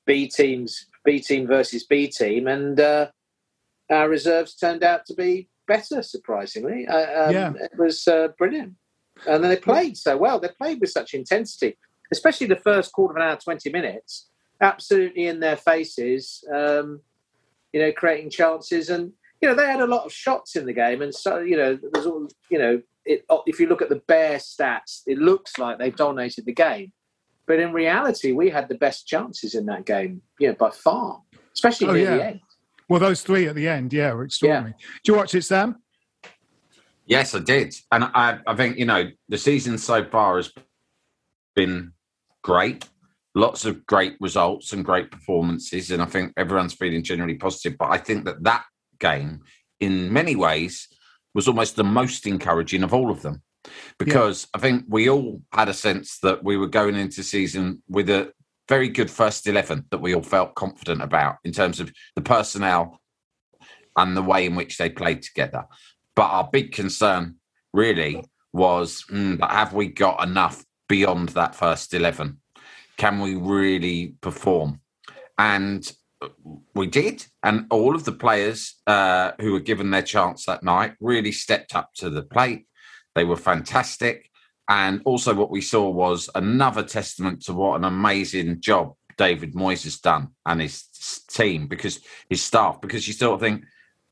B 0.06 0.28
teams, 0.28 0.88
B 1.06 1.20
team 1.20 1.48
versus 1.48 1.86
B 1.86 2.08
team, 2.08 2.48
and 2.48 2.80
uh, 2.80 3.08
our 3.90 4.10
reserves 4.10 4.56
turned 4.56 4.84
out 4.84 5.06
to 5.06 5.14
be 5.14 5.48
better, 5.68 6.02
surprisingly. 6.02 6.86
Uh, 6.88 7.28
um, 7.28 7.34
Yeah. 7.34 7.54
It 7.62 7.72
was 7.78 8.08
uh, 8.08 8.30
brilliant. 8.38 8.74
and 9.26 9.44
they 9.44 9.56
played 9.58 9.98
so 9.98 10.18
well. 10.18 10.40
They 10.40 10.50
played 10.50 10.80
with 10.82 10.92
such 10.92 11.14
intensity, 11.14 11.78
especially 12.12 12.48
the 12.48 12.56
first 12.58 12.92
quarter 12.92 13.14
of 13.14 13.18
an 13.18 13.30
hour, 13.30 13.38
twenty 13.38 13.70
minutes, 13.70 14.28
absolutely 14.62 15.28
in 15.28 15.40
their 15.40 15.58
faces. 15.58 16.44
Um, 16.54 17.02
you 17.74 17.82
know, 17.82 17.92
creating 17.92 18.30
chances, 18.32 18.90
and 18.90 19.14
you 19.42 19.48
know 19.48 19.56
they 19.56 19.66
had 19.66 19.82
a 19.82 19.88
lot 19.88 20.06
of 20.06 20.12
shots 20.14 20.56
in 20.56 20.66
the 20.66 20.74
game, 20.74 21.02
and 21.02 21.14
so 21.16 21.40
you 21.40 21.56
know 21.58 21.80
there's 21.94 22.06
all 22.06 22.28
you 22.50 22.60
know. 22.60 22.82
It, 23.08 23.26
oh, 23.30 23.44
if 23.48 23.60
you 23.60 23.68
look 23.68 23.82
at 23.82 23.90
the 23.90 24.02
bare 24.08 24.38
stats, 24.38 25.02
it 25.08 25.18
looks 25.18 25.58
like 25.58 25.78
they've 25.80 25.96
dominated 25.96 26.46
the 26.46 26.54
game, 26.54 26.92
but 27.46 27.60
in 27.60 27.72
reality, 27.72 28.34
we 28.34 28.50
had 28.50 28.68
the 28.68 28.76
best 28.76 29.08
chances 29.08 29.56
in 29.56 29.66
that 29.68 29.86
game, 29.86 30.22
you 30.40 30.50
know, 30.50 30.56
by 30.56 30.70
far, 30.72 31.22
especially 31.54 31.88
Oh, 31.88 31.94
near 31.94 32.04
yeah. 32.04 32.18
the 32.18 32.26
end. 32.26 32.40
Well, 32.90 33.00
those 33.00 33.22
three 33.22 33.48
at 33.48 33.56
the 33.56 33.68
end, 33.68 33.94
yeah, 33.94 34.12
were 34.14 34.24
extraordinary. 34.26 34.74
Do 35.04 35.12
you 35.12 35.18
watch 35.18 35.34
it, 35.36 35.44
Sam? 35.44 35.78
Yes, 37.06 37.34
I 37.34 37.40
did, 37.40 37.74
and 37.92 38.04
I, 38.04 38.40
I 38.46 38.56
think 38.56 38.78
you 38.78 38.86
know 38.86 39.10
the 39.30 39.38
season 39.38 39.78
so 39.78 40.04
far 40.04 40.36
has 40.38 40.52
been 41.56 41.94
great. 42.44 42.88
Lots 43.36 43.66
of 43.66 43.86
great 43.86 44.16
results 44.20 44.74
and 44.74 44.84
great 44.84 45.12
performances, 45.12 45.92
and 45.92 46.02
I 46.02 46.06
think 46.06 46.34
everyone's 46.36 46.74
feeling 46.74 47.04
generally 47.04 47.36
positive. 47.36 47.78
But 47.78 47.92
I 47.92 47.98
think 47.98 48.26
that 48.26 48.44
that 48.44 48.66
game, 49.00 49.42
in 49.80 50.12
many 50.12 50.36
ways, 50.36 50.88
was 51.38 51.48
almost 51.48 51.76
the 51.76 51.84
most 51.84 52.26
encouraging 52.26 52.82
of 52.82 52.96
all 52.96 53.12
of 53.12 53.22
them, 53.22 53.44
because 54.00 54.48
I 54.56 54.58
think 54.58 54.86
we 54.90 55.08
all 55.08 55.44
had 55.54 55.70
a 55.70 55.74
sense 55.74 56.18
that 56.24 56.44
we 56.44 56.58
were 56.58 56.68
going 56.68 56.96
into 56.96 57.22
season 57.22 57.84
with 57.88 58.10
a 58.10 58.34
very 58.68 58.90
good 58.90 59.12
first 59.12 59.46
eleven 59.46 59.86
that 59.92 60.02
we 60.02 60.16
all 60.16 60.24
felt 60.24 60.56
confident 60.56 61.04
about 61.04 61.36
in 61.44 61.52
terms 61.52 61.80
of 61.80 61.94
the 62.16 62.24
personnel 62.24 63.00
and 63.96 64.18
the 64.18 64.24
way 64.24 64.48
in 64.48 64.56
which 64.56 64.80
they 64.80 64.90
played 64.90 65.22
together. 65.22 65.66
But 66.16 66.32
our 66.32 66.50
big 66.52 66.72
concern 66.72 67.36
really 67.72 68.26
was 68.52 69.06
mm, 69.12 69.40
have 69.48 69.74
we 69.74 69.90
got 69.90 70.28
enough 70.28 70.66
beyond 70.90 71.30
that 71.30 71.54
first 71.54 71.94
11? 71.94 72.42
Can 72.98 73.20
we 73.20 73.36
really 73.36 74.16
perform? 74.22 74.82
And 75.38 75.88
we 76.74 76.88
did. 76.88 77.26
And 77.44 77.66
all 77.70 77.96
of 77.96 78.06
the 78.06 78.12
players 78.12 78.76
uh, 78.88 79.32
who 79.40 79.54
were 79.54 79.60
given 79.60 79.92
their 79.92 80.02
chance 80.02 80.46
that 80.46 80.64
night 80.64 80.94
really 81.00 81.32
stepped 81.32 81.76
up 81.76 81.94
to 81.96 82.10
the 82.10 82.24
plate. 82.24 82.68
They 83.16 83.24
were 83.24 83.38
fantastic. 83.38 84.30
And 84.70 85.02
also, 85.06 85.34
what 85.34 85.50
we 85.50 85.62
saw 85.62 85.90
was 85.90 86.30
another 86.36 86.84
testament 86.84 87.44
to 87.44 87.54
what 87.54 87.78
an 87.78 87.86
amazing 87.86 88.60
job 88.60 88.94
David 89.18 89.54
Moyes 89.54 89.84
has 89.84 89.98
done 89.98 90.30
and 90.46 90.62
his 90.62 90.84
team, 91.30 91.68
because 91.68 92.00
his 92.30 92.44
staff, 92.44 92.82
because 92.82 93.08
you 93.08 93.14
sort 93.14 93.36
of 93.36 93.40
think 93.40 93.64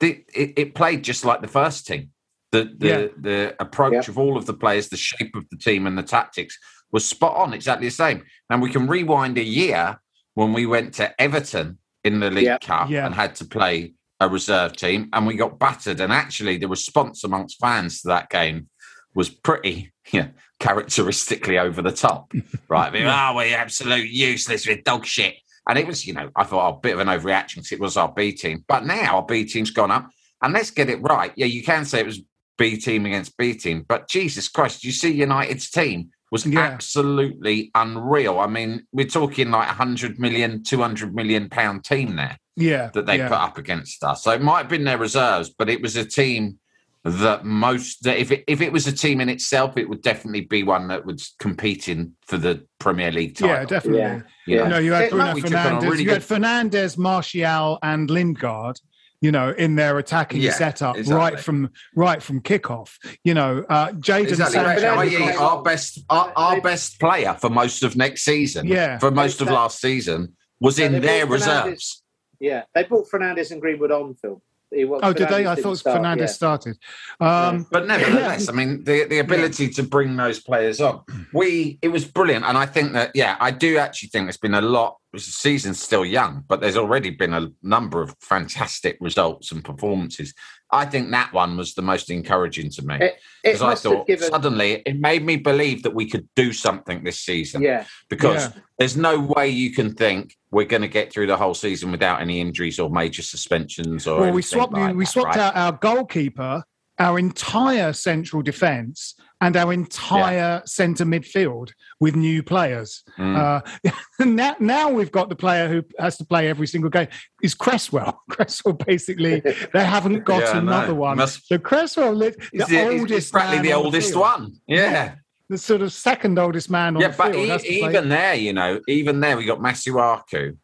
it, 0.01 0.25
it, 0.33 0.53
it 0.57 0.75
played 0.75 1.03
just 1.03 1.25
like 1.25 1.41
the 1.41 1.47
first 1.47 1.85
team. 1.85 2.11
The 2.51 2.73
the, 2.77 2.87
Yeah. 2.87 3.07
the 3.19 3.55
approach 3.59 4.07
of 4.07 4.17
all 4.17 4.37
of 4.37 4.45
the 4.45 4.53
players, 4.53 4.87
the 4.87 4.97
shape 4.97 5.35
of 5.35 5.45
the 5.49 5.57
team, 5.57 5.87
and 5.87 5.97
the 5.97 6.03
tactics 6.03 6.57
was 6.91 7.05
spot 7.05 7.35
on, 7.35 7.53
exactly 7.53 7.87
the 7.87 7.91
same. 7.91 8.23
And 8.49 8.61
we 8.61 8.71
can 8.71 8.87
rewind 8.87 9.37
a 9.37 9.43
year 9.43 9.99
when 10.35 10.53
we 10.53 10.65
went 10.65 10.93
to 10.95 11.21
Everton 11.21 11.79
in 12.05 12.19
the 12.19 12.29
League 12.31 12.45
Yeah. 12.45 12.57
Cup 12.59 12.89
Yeah. 12.89 13.05
and 13.05 13.13
had 13.13 13.35
to 13.35 13.45
play 13.45 13.93
a 14.21 14.29
reserve 14.29 14.75
team, 14.77 15.09
and 15.11 15.27
we 15.27 15.35
got 15.35 15.59
battered. 15.59 15.99
And 15.99 16.13
actually, 16.13 16.57
the 16.57 16.69
response 16.69 17.23
amongst 17.25 17.59
fans 17.59 18.01
to 18.01 18.07
that 18.09 18.29
game 18.29 18.69
was 19.13 19.29
pretty, 19.29 19.91
yeah, 20.13 20.27
characteristically 20.59 21.57
over 21.57 21.81
the 21.81 21.91
top, 21.91 22.31
right? 22.69 22.87
I 22.87 22.91
mean, 22.91 23.05
oh, 23.05 23.33
we're 23.35 23.57
absolute 23.57 24.09
useless, 24.09 24.67
we're 24.67 24.81
dog 24.81 25.05
shit. 25.05 25.35
And 25.67 25.79
it 25.79 25.87
was, 25.87 26.05
you 26.05 26.13
know, 26.13 26.29
I 26.35 26.43
thought 26.43 26.71
oh, 26.71 26.77
a 26.77 26.79
bit 26.79 26.93
of 26.93 26.99
an 26.99 27.07
overreaction 27.07 27.55
because 27.55 27.71
it 27.71 27.79
was 27.79 27.97
our 27.97 28.11
B 28.13 28.31
team. 28.31 28.63
But 28.67 28.85
now 28.85 29.15
our 29.17 29.25
B 29.25 29.45
team's 29.45 29.71
gone 29.71 29.89
up. 29.89 30.09
And 30.43 30.53
let's 30.53 30.69
get 30.69 30.89
it 30.89 31.01
right. 31.01 31.31
Yeah, 31.35 31.47
you 31.47 31.63
can 31.63 31.85
say 31.85 32.01
it 32.01 32.05
was 32.05 32.21
B 32.57 32.77
team 32.77 33.05
against 33.07 33.35
B 33.35 33.53
team, 33.55 33.83
but 33.87 34.07
Jesus 34.07 34.47
Christ, 34.47 34.83
you 34.83 34.91
see 34.91 35.11
United's 35.11 35.69
team 35.71 36.11
was 36.31 36.45
Yeah. 36.45 36.61
absolutely 36.61 37.71
unreal. 37.75 38.39
I 38.39 38.47
mean, 38.47 38.85
we're 38.91 39.05
talking 39.07 39.51
like 39.51 39.67
100 39.67 40.19
million, 40.19 40.63
200 40.63 41.13
million 41.15 41.49
pound 41.49 41.83
team 41.83 42.15
there 42.15 42.37
Yeah. 42.55 42.89
that 42.93 43.05
they 43.05 43.17
yeah. 43.17 43.27
put 43.27 43.37
up 43.37 43.57
against 43.57 44.03
us. 44.03 44.23
So 44.23 44.31
it 44.31 44.41
might 44.41 44.59
have 44.59 44.69
been 44.69 44.83
their 44.85 44.97
reserves, 44.97 45.49
but 45.57 45.69
it 45.69 45.81
was 45.81 45.95
a 45.95 46.05
team 46.05 46.59
that 47.03 47.45
most 47.45 48.01
that 48.03 48.17
if 48.17 48.31
it, 48.31 48.43
if 48.47 48.61
it 48.61 48.71
was 48.73 48.87
a 48.87 48.91
team 48.91 49.21
in 49.21 49.29
itself, 49.29 49.77
it 49.77 49.87
would 49.87 50.01
definitely 50.01 50.41
be 50.41 50.63
one 50.63 50.87
that 50.87 51.05
was 51.05 51.35
competing 51.37 52.13
for 52.25 52.37
the 52.37 52.65
Premier 52.79 53.11
League 53.11 53.35
title. 53.35 53.55
Yeah, 53.57 53.65
definitely. 53.65 53.99
Yeah. 54.01 54.21
You 54.47 54.55
know? 54.57 54.67
No, 54.69 54.77
you 54.79 54.91
had 54.93 55.03
It- 55.03 55.11
Bruno 55.11 55.33
we 55.35 55.41
took 55.43 55.51
on 55.51 55.57
a 55.57 55.59
Fernandes. 55.79 55.81
really 55.91 56.03
you 56.03 56.09
had 56.09 56.27
good- 56.27 56.41
Fernandes, 56.41 56.97
Martial, 56.97 57.77
and 57.83 58.09
Lingard. 58.09 58.79
You 59.25 59.31
know, 59.31 59.49
in 59.49 59.73
their 59.75 59.97
attacking 59.97 60.39
Yeah, 60.39 60.51
setup 60.51 60.97
exactly. 60.97 61.17
right 61.17 61.39
from 61.39 61.71
right 61.95 62.21
from 62.21 62.41
kickoff. 62.41 62.91
You 63.23 63.33
know, 63.33 63.65
uh, 63.67 63.87
Jadon 63.93 64.27
Exactly. 64.27 64.53
Sancho. 64.59 64.81
Fernandes 64.85 64.97
i.e. 64.99 65.17
got- 65.33 65.41
our 65.57 65.63
best, 65.63 65.99
our, 66.11 66.31
our 66.35 66.61
best 66.61 66.99
player 66.99 67.33
for 67.41 67.49
most 67.49 67.81
of 67.81 67.95
next 67.95 68.21
season, 68.23 68.67
Yeah. 68.67 68.99
for 68.99 69.09
most 69.09 69.41
of 69.41 69.47
last 69.49 69.81
season, 69.81 70.35
was 70.59 70.77
Yeah, 70.77 70.85
in 70.85 71.01
their 71.01 71.25
brought 71.25 71.39
Fernandes- 71.41 71.63
reserves. 71.65 72.03
Yeah, 72.39 72.63
they 72.75 72.83
brought 72.83 73.09
Fernandes 73.09 73.49
and 73.49 73.59
Greenwood 73.59 73.89
on, 73.91 74.13
Phil. 74.13 74.43
He 74.71 74.83
was- 74.85 75.01
Oh, 75.03 75.13
did 75.13 75.29
they? 75.29 75.45
I 75.45 75.55
thought 75.55 75.77
start, 75.77 76.01
Fernandes 76.01 76.19
yeah. 76.19 76.25
started. 76.25 76.77
Um, 77.19 77.65
But 77.71 77.87
nevertheless, 77.87 78.49
I 78.49 78.51
mean, 78.51 78.83
the, 78.83 79.05
the 79.05 79.19
ability 79.19 79.69
to 79.69 79.83
bring 79.83 80.15
those 80.17 80.39
players 80.41 80.81
on, 80.81 81.01
we 81.33 81.77
it 81.81 81.89
was 81.89 82.05
brilliant, 82.05 82.45
and 82.45 82.57
I 82.57 82.65
think 82.65 82.93
that 82.93 83.11
yeah, 83.13 83.37
I 83.39 83.51
do 83.51 83.77
actually 83.77 84.09
think 84.09 84.25
there's 84.25 84.37
been 84.37 84.53
a 84.55 84.61
lot. 84.61 84.97
The 85.13 85.19
season's 85.21 85.81
still 85.81 86.03
young, 86.03 86.43
but 86.49 86.59
there's 86.59 86.75
already 86.75 87.09
been 87.09 87.33
a 87.33 87.49
number 87.63 88.01
of 88.01 88.13
fantastic 88.19 88.97
results 88.99 89.51
and 89.53 89.63
performances. 89.63 90.33
I 90.71 90.85
think 90.85 91.11
that 91.11 91.31
one 91.31 91.55
was 91.55 91.73
the 91.73 91.81
most 91.81 92.09
encouraging 92.09 92.69
to 92.71 92.81
me 92.85 92.95
It, 92.95 93.01
it 93.03 93.19
because 93.43 93.61
I 93.61 93.75
thought 93.75 94.07
given. 94.07 94.27
suddenly 94.29 94.81
it 94.85 94.99
made 94.99 95.23
me 95.23 95.37
believe 95.37 95.83
that 95.83 95.93
we 95.93 96.09
could 96.09 96.27
do 96.35 96.51
something 96.51 97.03
this 97.05 97.19
season. 97.21 97.61
Yeah, 97.61 97.85
because 98.09 98.47
Yeah. 98.47 98.61
there's 98.77 98.97
no 98.97 99.19
way 99.21 99.47
you 99.47 99.71
can 99.71 99.93
think 99.93 100.35
we're 100.55 100.65
going 100.65 100.81
to 100.81 100.87
get 100.87 101.11
through 101.11 101.27
the 101.27 101.35
whole 101.35 101.53
season 101.53 101.91
without 101.91 102.21
any 102.21 102.39
injuries 102.39 102.79
or 102.79 102.89
major 102.89 103.21
suspensions 103.21 104.07
or 104.07 104.21
well, 104.21 104.31
we 104.31 104.41
swapped. 104.41 104.71
like 104.71 104.95
we 104.95 105.03
that, 105.03 105.11
swapped 105.11 105.35
right? 105.35 105.53
out 105.53 105.55
our 105.57 105.73
goalkeeper, 105.73 106.63
our 106.97 107.19
entire 107.19 107.91
central 107.91 108.41
defence, 108.41 109.15
and 109.41 109.57
our 109.57 109.73
entire 109.73 110.61
centre 110.65 111.03
midfield 111.03 111.71
with 111.99 112.15
new 112.15 112.41
players. 112.41 113.03
Mm. 113.17 113.35
Uh, 113.37 113.91
now, 114.25 114.55
now 114.61 114.89
we've 114.89 115.11
got 115.11 115.27
the 115.27 115.35
player 115.35 115.67
who 115.67 115.83
has 115.99 116.17
to 116.19 116.25
play 116.25 116.47
every 116.47 116.67
single 116.67 116.89
game. 116.89 117.09
Is 117.43 117.53
Cresswell? 117.53 118.21
Cresswell 118.29 118.75
basically 118.75 119.41
they 119.73 119.83
haven't 119.83 120.23
got 120.31 120.41
Yeah, 120.41 120.59
another 120.59 120.95
one. 120.95 121.17
Must- 121.17 121.45
so 121.49 121.57
Cresswell, 121.57 122.13
lit- 122.13 122.39
the 122.53 122.63
the, 122.63 122.87
oldest, 122.99 123.33
man 123.33 123.61
the 123.61 123.73
oldest 123.73 124.11
field. 124.11 124.21
one. 124.21 124.53
Yeah. 124.67 124.91
Yeah. 124.91 125.15
The 125.49 125.57
sort 125.57 125.81
of 125.81 125.93
second 125.93 126.39
oldest 126.39 126.69
man 126.69 126.95
on 126.95 127.01
Yeah, 127.01 127.09
the 127.09 127.17
but 127.17 127.31
field. 127.33 127.45
e- 127.45 127.49
has 127.49 127.61
to 127.61 127.67
play- 127.67 127.89
even 127.89 128.09
there, 128.09 128.35
you 128.35 128.53
know, 128.53 128.79
even 128.87 129.19
there, 129.19 129.37
we 129.37 129.45
got 129.45 129.59
Masuaku 129.59 130.57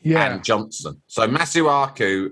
yeah, 0.00 0.32
and 0.34 0.44
Johnson. 0.44 1.02
So 1.06 1.26
Masuaku, 1.26 2.30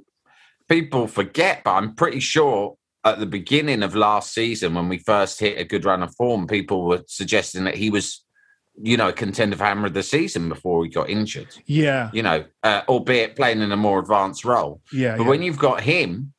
people 0.69 1.07
forget, 1.09 1.63
but 1.65 1.73
I'm 1.73 1.95
pretty 1.95 2.21
sure 2.21 2.77
at 3.05 3.19
the 3.19 3.27
beginning 3.27 3.83
of 3.83 3.95
last 3.95 4.33
season, 4.33 4.75
when 4.75 4.89
we 4.89 4.99
first 4.99 5.39
hit 5.41 5.59
a 5.59 5.65
good 5.65 5.85
run 5.85 6.03
of 6.03 6.15
form, 6.15 6.47
people 6.47 6.85
were 6.87 7.03
suggesting 7.07 7.65
that 7.65 7.75
he 7.75 7.91
was, 7.91 8.25
you 8.81 8.97
know, 8.97 9.09
a 9.09 9.13
contender 9.13 9.57
for 9.57 9.65
hammer 9.65 9.87
of 9.89 9.95
the 9.95 10.03
season 10.03 10.49
before 10.49 10.85
he 10.85 10.91
got 10.91 11.11
injured. 11.11 11.55
yeah, 11.67 12.11
You 12.15 12.23
know, 12.23 12.45
uh, 12.63 12.83
albeit 12.89 13.37
playing 13.37 13.61
in 13.61 13.73
a 13.73 13.77
more 13.77 13.99
advanced 13.99 14.45
role. 14.45 14.81
yeah, 14.93 15.17
But 15.17 15.25
yeah. 15.25 15.29
when 15.29 15.43
you've 15.43 15.59
got 15.59 15.83
him 15.83 16.33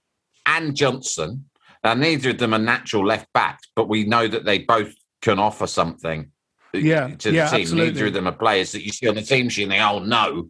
and 0.46 0.76
Johnson, 0.76 1.46
now 1.84 1.94
neither 1.94 2.32
of 2.32 2.40
them 2.40 2.54
are 2.54 2.60
natural 2.60 3.06
left 3.06 3.32
backs, 3.34 3.68
but 3.76 3.88
we 3.88 4.06
know 4.06 4.28
that 4.28 4.46
they 4.46 4.60
both 4.60 4.94
can 5.26 5.40
offer 5.40 5.68
something 5.68 6.32
uh, 6.74 6.78
Yeah, 6.78 7.08
to 7.18 7.30
the 7.32 7.36
yeah, 7.36 7.50
team. 7.50 7.62
absolutely. 7.62 7.86
Neither 7.94 8.06
of 8.08 8.14
them 8.14 8.28
are 8.28 8.32
players 8.32 8.72
that 8.74 8.86
you 8.86 8.92
see 8.92 9.08
on 9.10 9.16
the 9.16 9.22
team 9.24 9.50
sheet 9.50 9.64
and 9.64 9.72
think, 9.72 9.84
oh 9.84 10.00
know, 10.00 10.50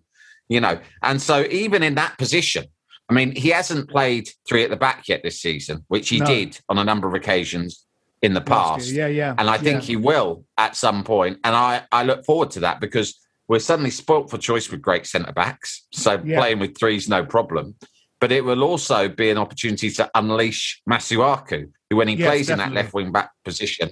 you 0.50 0.60
know. 0.60 0.80
And 1.02 1.22
so 1.22 1.46
even 1.50 1.82
in 1.82 1.96
that 1.96 2.18
position, 2.18 2.66
I 3.10 3.14
mean, 3.14 3.36
he 3.36 3.50
hasn't 3.50 3.90
played 3.90 4.30
three 4.48 4.64
at 4.64 4.70
the 4.70 4.76
back 4.76 5.08
yet 5.08 5.22
this 5.24 5.42
season, 5.42 5.86
which 5.88 6.10
he 6.10 6.20
No. 6.20 6.26
did 6.26 6.60
on 6.68 6.78
a 6.78 6.84
number 6.84 7.08
of 7.08 7.14
occasions 7.14 7.86
in 8.22 8.34
the 8.34 8.42
past. 8.42 8.90
yeah, 8.92 9.08
yeah, 9.08 9.36
And 9.38 9.50
I 9.50 9.58
think 9.58 9.82
yeah. 9.82 9.88
he 9.88 9.96
will 9.96 10.46
at 10.58 10.76
some 10.76 11.04
point. 11.04 11.40
And 11.44 11.56
I, 11.56 11.84
I 11.92 12.04
look 12.04 12.26
forward 12.26 12.52
to 12.52 12.60
that 12.62 12.80
because 12.82 13.20
we're 13.48 13.60
suddenly 13.60 13.92
spoilt 13.92 14.30
for 14.32 14.38
choice 14.38 14.70
with 14.72 14.82
great 14.82 15.06
centre 15.06 15.32
backs. 15.32 15.86
So 15.94 16.20
Yeah. 16.24 16.40
playing 16.40 16.60
with 16.60 16.78
three 16.78 16.98
is 16.98 17.08
no 17.08 17.24
problem. 17.26 17.76
But 18.20 18.32
it 18.32 18.44
will 18.44 18.64
also 18.64 19.08
be 19.08 19.30
an 19.30 19.38
opportunity 19.38 19.90
to 19.92 20.10
unleash 20.16 20.82
Masuaku, 20.90 21.72
who, 21.90 21.96
when 21.96 22.08
he 22.08 22.16
Yes, 22.16 22.28
plays 22.28 22.50
in 22.50 22.58
that 22.58 22.74
left 22.74 22.94
wing 22.94 23.12
back 23.12 23.30
position, 23.44 23.92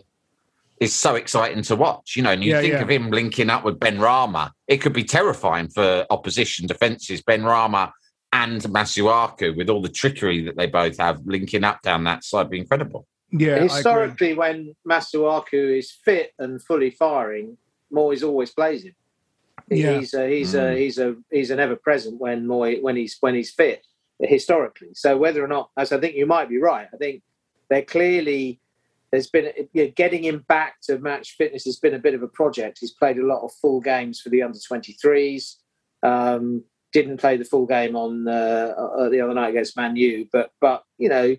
is 0.83 0.93
so 0.93 1.15
exciting 1.15 1.63
to 1.63 1.75
watch. 1.75 2.15
You 2.15 2.23
know, 2.23 2.31
and 2.31 2.43
you 2.43 2.51
Yeah, 2.51 2.61
think 2.61 2.73
yeah. 2.73 2.81
of 2.81 2.89
him 2.89 3.09
linking 3.09 3.49
up 3.49 3.63
with 3.65 3.79
Benrahma, 3.79 4.51
it 4.67 4.77
could 4.77 4.93
be 4.93 5.03
terrifying 5.03 5.69
for 5.69 6.05
opposition 6.09 6.67
defences. 6.67 7.21
Benrahma 7.21 7.91
and 8.31 8.61
Masuaku, 8.63 9.55
with 9.55 9.69
all 9.69 9.81
the 9.81 9.89
trickery 9.89 10.43
that 10.45 10.57
they 10.57 10.67
both 10.67 10.97
have, 10.97 11.21
linking 11.25 11.63
up 11.63 11.81
down 11.81 12.03
that 12.05 12.23
side, 12.23 12.49
be 12.49 12.59
incredible. 12.59 13.05
yeah. 13.31 13.59
Historically, 13.59 14.33
when 14.33 14.75
Masuaku 14.87 15.77
is 15.79 15.91
fit 15.91 16.33
and 16.39 16.61
fully 16.61 16.91
firing, 16.91 17.57
Moyes 17.91 18.23
always 18.23 18.51
plays 18.51 18.83
him. 18.83 18.95
Yeah. 19.69 19.99
He's 19.99 20.13
a, 20.13 20.27
he's 20.27 20.53
Mm. 20.53 20.73
a, 20.73 20.77
he's 20.77 20.97
a 20.99 21.15
he's 21.31 21.51
an 21.51 21.59
ever 21.59 21.75
present 21.75 22.19
when 22.19 22.45
Moy 22.47 22.77
when 22.81 22.95
he's 22.95 23.17
when 23.21 23.35
he's 23.35 23.51
fit 23.51 23.85
historically. 24.19 24.89
So 24.93 25.15
whether 25.17 25.43
or 25.43 25.47
not, 25.47 25.69
as 25.77 25.91
I 25.91 25.99
think 25.99 26.15
you 26.15 26.25
might 26.25 26.49
be 26.49 26.57
right, 26.57 26.87
I 26.93 26.97
think 26.97 27.21
they're 27.69 27.81
clearly 27.83 28.59
there's 29.13 29.27
been 29.27 29.51
you 29.73 29.85
know, 29.85 29.91
getting 29.95 30.23
him 30.23 30.43
back 30.47 30.81
to 30.81 30.97
match 30.97 31.35
fitness 31.37 31.65
has 31.65 31.77
been 31.77 31.93
a 31.93 31.99
bit 31.99 32.15
of 32.15 32.23
a 32.23 32.27
project. 32.27 32.79
He's 32.81 32.95
played 32.95 33.19
a 33.19 33.25
lot 33.25 33.43
of 33.43 33.51
full 33.61 33.79
games 33.79 34.19
for 34.19 34.29
the 34.29 34.41
under 34.41 34.57
23s. 34.57 35.57
Um, 36.01 36.63
didn't 36.93 37.17
play 37.17 37.37
the 37.37 37.45
full 37.45 37.67
game 37.67 37.95
on 37.95 38.27
uh, 38.27 38.73
uh, 38.75 39.09
the 39.09 39.21
other 39.21 39.35
night 39.35 39.51
against 39.51 39.77
Man 39.77 39.95
U, 39.95 40.27
but 40.33 40.49
but 40.59 40.81
you 40.97 41.09
know 41.09 41.35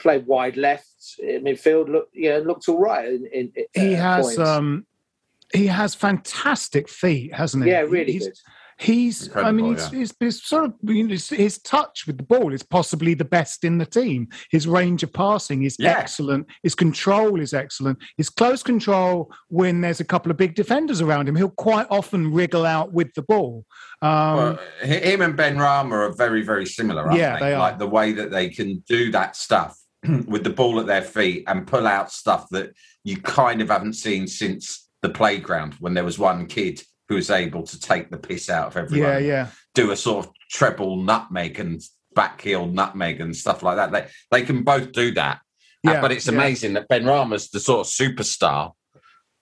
played 0.00 0.26
wide 0.26 0.56
left 0.56 0.90
midfield. 1.22 1.88
Look, 1.88 2.08
you 2.12 2.30
know, 2.30 2.40
looked 2.40 2.68
all 2.68 2.80
right. 2.80 3.08
In, 3.08 3.26
in, 3.32 3.52
he 3.72 3.94
uh, 3.94 4.02
has 4.02 4.36
um, 4.40 4.84
he 5.54 5.68
has 5.68 5.94
fantastic 5.94 6.88
feet, 6.88 7.32
hasn't 7.32 7.64
he? 7.64 7.70
yeah, 7.70 7.82
really 7.82 8.12
He's- 8.14 8.26
good. 8.26 8.36
He's, 8.78 9.34
I 9.34 9.52
mean, 9.52 9.66
Incredible, 9.66 9.70
he's, 9.70 9.92
yeah. 9.92 9.98
he's, 9.98 10.14
he's 10.20 10.42
sort 10.44 10.64
of 10.66 10.74
you 10.82 11.02
know, 11.04 11.08
his, 11.10 11.28
his 11.30 11.58
touch 11.58 12.06
with 12.06 12.18
the 12.18 12.22
ball 12.22 12.52
is 12.52 12.62
possibly 12.62 13.14
the 13.14 13.24
best 13.24 13.64
in 13.64 13.78
the 13.78 13.86
team. 13.86 14.28
His 14.50 14.68
range 14.68 15.02
of 15.02 15.12
passing 15.14 15.62
is 15.62 15.76
Yeah. 15.78 15.96
excellent. 15.98 16.46
His 16.62 16.74
control 16.74 17.40
is 17.40 17.54
excellent. 17.54 17.98
His 18.18 18.28
close 18.28 18.62
control 18.62 19.32
when 19.48 19.80
there's 19.80 20.00
a 20.00 20.04
couple 20.04 20.30
of 20.30 20.36
big 20.36 20.54
defenders 20.54 21.00
around 21.00 21.26
him, 21.28 21.36
he'll 21.36 21.48
quite 21.48 21.86
often 21.90 22.32
wriggle 22.32 22.66
out 22.66 22.92
with 22.92 23.14
the 23.14 23.22
ball. 23.22 23.64
Um, 24.02 24.36
Well, 24.36 24.58
him 24.82 25.22
and 25.22 25.36
Benrahma 25.38 25.92
are 25.92 26.12
very, 26.12 26.42
very 26.42 26.66
similar. 26.66 27.04
Aren't 27.06 27.18
Yeah, 27.18 27.38
they 27.38 27.54
are. 27.54 27.58
Like 27.58 27.78
the 27.78 27.86
way 27.88 28.12
that 28.12 28.30
they 28.30 28.50
can 28.50 28.84
do 28.86 29.10
that 29.12 29.36
stuff 29.36 29.78
with 30.26 30.44
the 30.44 30.50
ball 30.50 30.78
at 30.80 30.86
their 30.86 31.02
feet 31.02 31.44
and 31.46 31.66
pull 31.66 31.86
out 31.86 32.12
stuff 32.12 32.46
that 32.50 32.72
you 33.04 33.16
kind 33.22 33.62
of 33.62 33.68
haven't 33.68 33.94
seen 33.94 34.26
since 34.26 34.88
the 35.00 35.08
playground 35.08 35.74
when 35.80 35.94
there 35.94 36.04
was 36.04 36.18
one 36.18 36.46
kid 36.46 36.82
who 37.08 37.14
was 37.16 37.30
able 37.30 37.62
to 37.62 37.78
take 37.80 38.10
the 38.10 38.16
piss 38.16 38.50
out 38.50 38.68
of 38.68 38.76
everyone. 38.76 39.10
yeah, 39.10 39.18
yeah. 39.18 39.46
Do 39.74 39.90
a 39.92 39.96
sort 39.96 40.26
of 40.26 40.32
treble 40.50 40.96
nutmeg 40.96 41.60
and 41.60 41.80
back 42.14 42.40
heel 42.40 42.66
nutmeg 42.66 43.20
and 43.20 43.34
stuff 43.36 43.62
like 43.62 43.76
that. 43.76 43.92
They 43.92 44.06
they 44.30 44.44
can 44.44 44.62
both 44.64 44.92
do 44.92 45.12
that. 45.12 45.40
Uh, 45.86 46.00
but 46.00 46.10
it's 46.10 46.26
yeah. 46.26 46.32
amazing 46.34 46.72
that 46.72 46.88
Benrahma's 46.88 47.50
the 47.50 47.60
sort 47.60 47.86
of 47.86 47.92
superstar. 47.92 48.72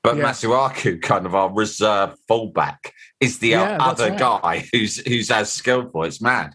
But 0.02 0.16
Yeah. 0.18 0.24
Masuaku, 0.24 1.00
kind 1.00 1.24
of 1.24 1.34
our 1.34 1.50
reserve 1.50 2.16
fullback, 2.28 2.92
is 3.20 3.38
the 3.38 3.48
Yeah, 3.50 3.78
other 3.80 4.10
right. 4.10 4.18
guy 4.18 4.68
who's 4.72 4.98
who's 5.06 5.30
as 5.30 5.50
skillful. 5.50 6.04
It's 6.04 6.20
mad. 6.20 6.52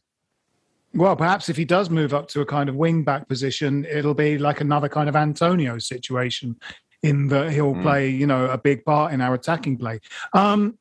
Well, 0.93 1.15
perhaps 1.15 1.49
if 1.49 1.57
he 1.57 1.65
does 1.65 1.89
move 1.89 2.13
up 2.13 2.27
to 2.29 2.41
a 2.41 2.45
kind 2.45 2.67
of 2.69 2.75
wing 2.75 3.03
back 3.03 3.27
position, 3.27 3.85
it'll 3.85 4.13
be 4.15 4.37
like 4.37 4.61
another 4.61 4.89
kind 4.89 5.07
of 5.09 5.15
Antonio 5.15 5.77
situation 5.79 6.55
in 7.01 7.27
that 7.29 7.51
he'll 7.51 7.73
Mm. 7.75 7.81
play, 7.81 8.09
you 8.09 8.27
know, 8.27 8.45
a 8.47 8.57
big 8.57 8.83
part 8.85 9.13
in 9.13 9.21
our 9.21 9.33
attacking 9.35 9.77
play. 9.77 9.99
Um, 10.33 10.77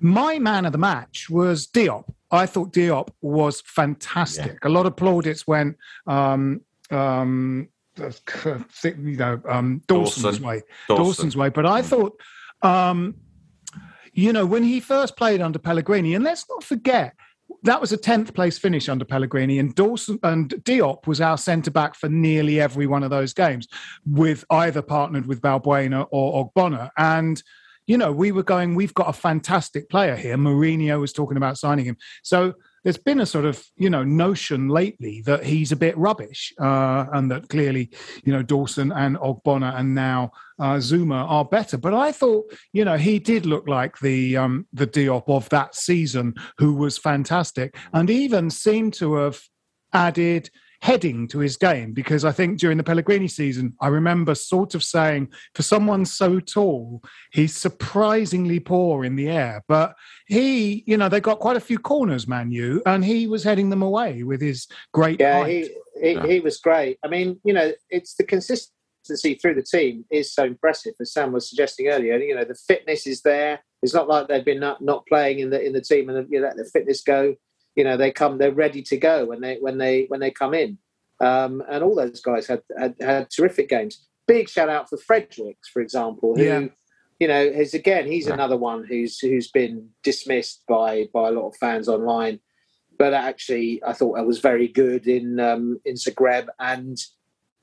my 0.00 0.38
man 0.38 0.64
of 0.64 0.72
the 0.72 0.78
match 0.78 1.28
was 1.30 1.66
Diop. 1.66 2.04
I 2.30 2.46
thought 2.46 2.72
Diop 2.72 3.08
was 3.20 3.60
fantastic. 3.62 4.64
A 4.64 4.68
lot 4.68 4.86
of 4.86 4.96
plaudits 4.96 5.46
went, 5.46 5.76
um, 6.06 6.60
um, 6.90 7.68
you 7.96 9.16
know, 9.16 9.40
um, 9.48 9.82
Dawson's 9.86 10.22
Dawson. 10.22 10.42
way, 10.44 10.62
Dawson. 10.88 11.04
Dawson's 11.04 11.36
way. 11.36 11.48
But 11.48 11.66
I 11.66 11.82
thought, 11.82 12.18
um, 12.62 13.14
you 14.12 14.32
know, 14.32 14.46
when 14.46 14.62
he 14.62 14.80
first 14.80 15.16
played 15.16 15.40
under 15.40 15.58
Pellegrini, 15.58 16.14
and 16.14 16.24
let's 16.24 16.46
not 16.48 16.64
forget 16.64 17.14
that 17.64 17.80
was 17.80 17.92
a 17.92 17.96
tenth 17.96 18.32
place 18.32 18.58
finish 18.58 18.88
under 18.88 19.04
Pellegrini, 19.04 19.58
and 19.58 19.74
Dawson 19.74 20.18
and 20.22 20.50
Diop 20.64 21.06
was 21.06 21.20
our 21.20 21.36
centre 21.36 21.70
back 21.70 21.94
for 21.94 22.08
nearly 22.08 22.60
every 22.60 22.86
one 22.86 23.02
of 23.02 23.10
those 23.10 23.32
games, 23.32 23.68
with 24.06 24.44
either 24.50 24.82
partnered 24.82 25.26
with 25.26 25.40
Balbuena 25.40 26.06
or 26.10 26.50
Ogbonna. 26.50 26.90
And 26.96 27.42
you 27.90 27.98
know, 27.98 28.12
we 28.12 28.30
were 28.30 28.44
going, 28.44 28.76
we've 28.76 28.94
got 28.94 29.08
a 29.08 29.12
fantastic 29.12 29.90
player 29.90 30.14
here. 30.14 30.36
Mourinho 30.36 31.00
was 31.00 31.12
talking 31.12 31.36
about 31.36 31.58
signing 31.58 31.84
him, 31.84 31.96
so 32.22 32.54
there's 32.84 32.96
been 32.96 33.18
a 33.18 33.26
sort 33.26 33.44
of 33.44 33.60
you 33.76 33.90
know 33.90 34.04
notion 34.04 34.68
lately 34.68 35.22
that 35.26 35.44
he's 35.44 35.72
a 35.72 35.76
bit 35.76 35.98
rubbish, 35.98 36.52
uh, 36.60 37.06
and 37.12 37.28
that 37.32 37.48
clearly 37.48 37.90
you 38.22 38.32
know 38.32 38.44
Dawson 38.44 38.92
and 38.92 39.16
Ogbonna 39.16 39.76
and 39.76 39.92
now 39.92 40.30
uh, 40.60 40.76
Zouma 40.76 41.28
are 41.28 41.44
better. 41.44 41.76
But 41.76 41.92
I 41.92 42.12
thought 42.12 42.44
you 42.72 42.84
know 42.84 42.96
he 42.96 43.18
did 43.18 43.44
look 43.44 43.66
like 43.66 43.98
the 43.98 44.36
um, 44.36 44.68
the 44.72 44.86
Diop 44.86 45.24
of 45.26 45.48
that 45.48 45.74
season, 45.74 46.34
who 46.58 46.74
was 46.74 46.96
fantastic, 46.96 47.76
and 47.92 48.08
even 48.08 48.50
seemed 48.50 48.94
to 48.94 49.14
have 49.14 49.40
added 49.92 50.48
heading 50.82 51.28
to 51.28 51.38
his 51.38 51.56
game 51.56 51.92
because 51.92 52.24
I 52.24 52.32
think 52.32 52.58
during 52.58 52.78
the 52.78 52.84
Pellegrini 52.84 53.28
season, 53.28 53.74
I 53.80 53.88
remember 53.88 54.34
sort 54.34 54.74
of 54.74 54.82
saying, 54.82 55.28
for 55.54 55.62
someone 55.62 56.06
so 56.06 56.40
tall, 56.40 57.02
he's 57.32 57.54
surprisingly 57.54 58.60
poor 58.60 59.04
in 59.04 59.16
the 59.16 59.28
air. 59.28 59.62
But 59.68 59.94
he, 60.26 60.82
you 60.86 60.96
know, 60.96 61.08
they 61.08 61.20
got 61.20 61.38
quite 61.38 61.56
a 61.56 61.60
few 61.60 61.78
corners, 61.78 62.26
Man 62.26 62.50
U, 62.50 62.82
and 62.86 63.04
he 63.04 63.26
was 63.26 63.44
heading 63.44 63.70
them 63.70 63.82
away 63.82 64.22
with 64.22 64.40
his 64.40 64.66
great 64.92 65.20
Yeah, 65.20 65.40
height. 65.40 65.70
he, 66.00 66.14
he, 66.14 66.18
he 66.28 66.40
was 66.40 66.58
great. 66.58 66.98
I 67.04 67.08
mean, 67.08 67.38
you 67.44 67.52
know, 67.52 67.72
it's 67.90 68.14
the 68.14 68.24
consistency 68.24 69.34
through 69.34 69.54
the 69.54 69.62
team 69.62 70.04
is 70.10 70.32
so 70.32 70.44
impressive, 70.44 70.94
as 71.00 71.12
Sam 71.12 71.32
was 71.32 71.48
suggesting 71.48 71.88
earlier. 71.88 72.16
You 72.16 72.36
know, 72.36 72.44
the 72.44 72.54
fitness 72.54 73.06
is 73.06 73.22
there. 73.22 73.60
It's 73.82 73.94
not 73.94 74.08
like 74.08 74.28
they've 74.28 74.44
been 74.44 74.60
not, 74.60 74.82
not 74.82 75.06
playing 75.06 75.40
in 75.40 75.50
the 75.50 75.60
in 75.62 75.72
the 75.72 75.80
team 75.80 76.08
and 76.10 76.26
you 76.30 76.40
know, 76.40 76.46
let 76.46 76.56
the 76.56 76.64
fitness 76.64 77.02
go. 77.02 77.34
You 77.76 77.84
know, 77.84 77.96
they 77.96 78.10
come, 78.10 78.38
they're 78.38 78.52
ready 78.52 78.82
to 78.82 78.96
go 78.96 79.26
when 79.26 79.40
they 79.40 79.56
when 79.60 79.78
they 79.78 80.04
when 80.08 80.20
they 80.20 80.30
come 80.30 80.54
in. 80.54 80.78
Um, 81.20 81.62
and 81.68 81.84
all 81.84 81.94
those 81.94 82.20
guys 82.20 82.46
had, 82.46 82.62
had 82.78 82.94
had 83.00 83.30
terrific 83.30 83.68
games. 83.68 84.06
Big 84.26 84.48
shout 84.48 84.68
out 84.68 84.88
for 84.88 84.96
Fredericks, 84.96 85.68
for 85.68 85.80
example, 85.82 86.34
who 86.36 86.42
Yeah. 86.44 86.66
you 87.18 87.28
know 87.28 87.40
is 87.42 87.74
again 87.74 88.06
he's 88.06 88.26
another 88.26 88.56
one 88.56 88.84
who's 88.84 89.18
who's 89.18 89.50
been 89.50 89.88
dismissed 90.02 90.64
by 90.66 91.08
by 91.12 91.28
a 91.28 91.32
lot 91.32 91.48
of 91.48 91.56
fans 91.56 91.88
online 91.88 92.40
but 92.98 93.14
actually 93.14 93.80
I 93.86 93.92
thought 93.94 94.18
I 94.18 94.22
was 94.22 94.40
very 94.40 94.68
good 94.68 95.06
in 95.06 95.40
um, 95.40 95.80
in 95.86 95.94
Zagreb, 95.94 96.48
and 96.58 96.98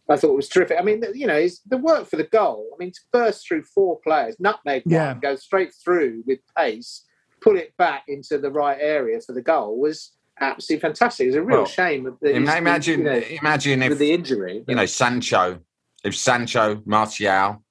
I 0.09 0.17
thought 0.17 0.31
it 0.31 0.35
was 0.35 0.49
terrific. 0.49 0.77
I 0.79 0.81
mean, 0.81 1.03
you 1.13 1.27
know, 1.27 1.45
the 1.67 1.77
work 1.77 2.07
for 2.07 2.15
the 2.15 2.23
goal. 2.23 2.65
I 2.73 2.75
mean, 2.79 2.91
to 2.91 2.99
burst 3.13 3.47
through 3.47 3.61
four 3.63 3.99
players, 4.03 4.35
nutmeg 4.39 4.81
Yeah. 4.87 5.11
one, 5.11 5.19
go 5.19 5.35
straight 5.35 5.73
through 5.83 6.23
with 6.25 6.39
pace, 6.57 7.05
put 7.41 7.55
it 7.57 7.75
back 7.77 8.03
into 8.07 8.37
the 8.37 8.51
right 8.51 8.77
area 8.79 9.19
for 9.21 9.33
the 9.33 9.41
goal 9.41 9.79
was 9.79 10.11
absolutely 10.39 10.81
fantastic. 10.81 11.25
It 11.25 11.27
was 11.29 11.35
a 11.35 11.41
real 11.43 11.57
Well, 11.59 11.65
shame. 11.65 12.03
That 12.03 12.17
he's- 12.21 12.37
Ima- 12.37 12.55
Imagine, 12.57 12.99
you 12.99 13.05
know, 13.05 13.21
imagine 13.41 13.83
if 13.83 13.89
with 13.89 13.99
the 13.99 14.11
injury, 14.11 14.63
you 14.67 14.75
know 14.75 14.85
Sancho, 14.85 15.59
if 16.03 16.15
Sancho, 16.15 16.81
Martial, 16.85 17.63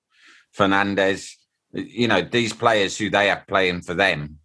Fernandes, 0.56 1.32
you 1.72 2.08
know 2.08 2.22
these 2.22 2.52
players 2.52 2.96
who 2.96 3.10
they 3.10 3.28
have 3.28 3.46
playing 3.46 3.82
for 3.82 3.94
them. 3.94 4.38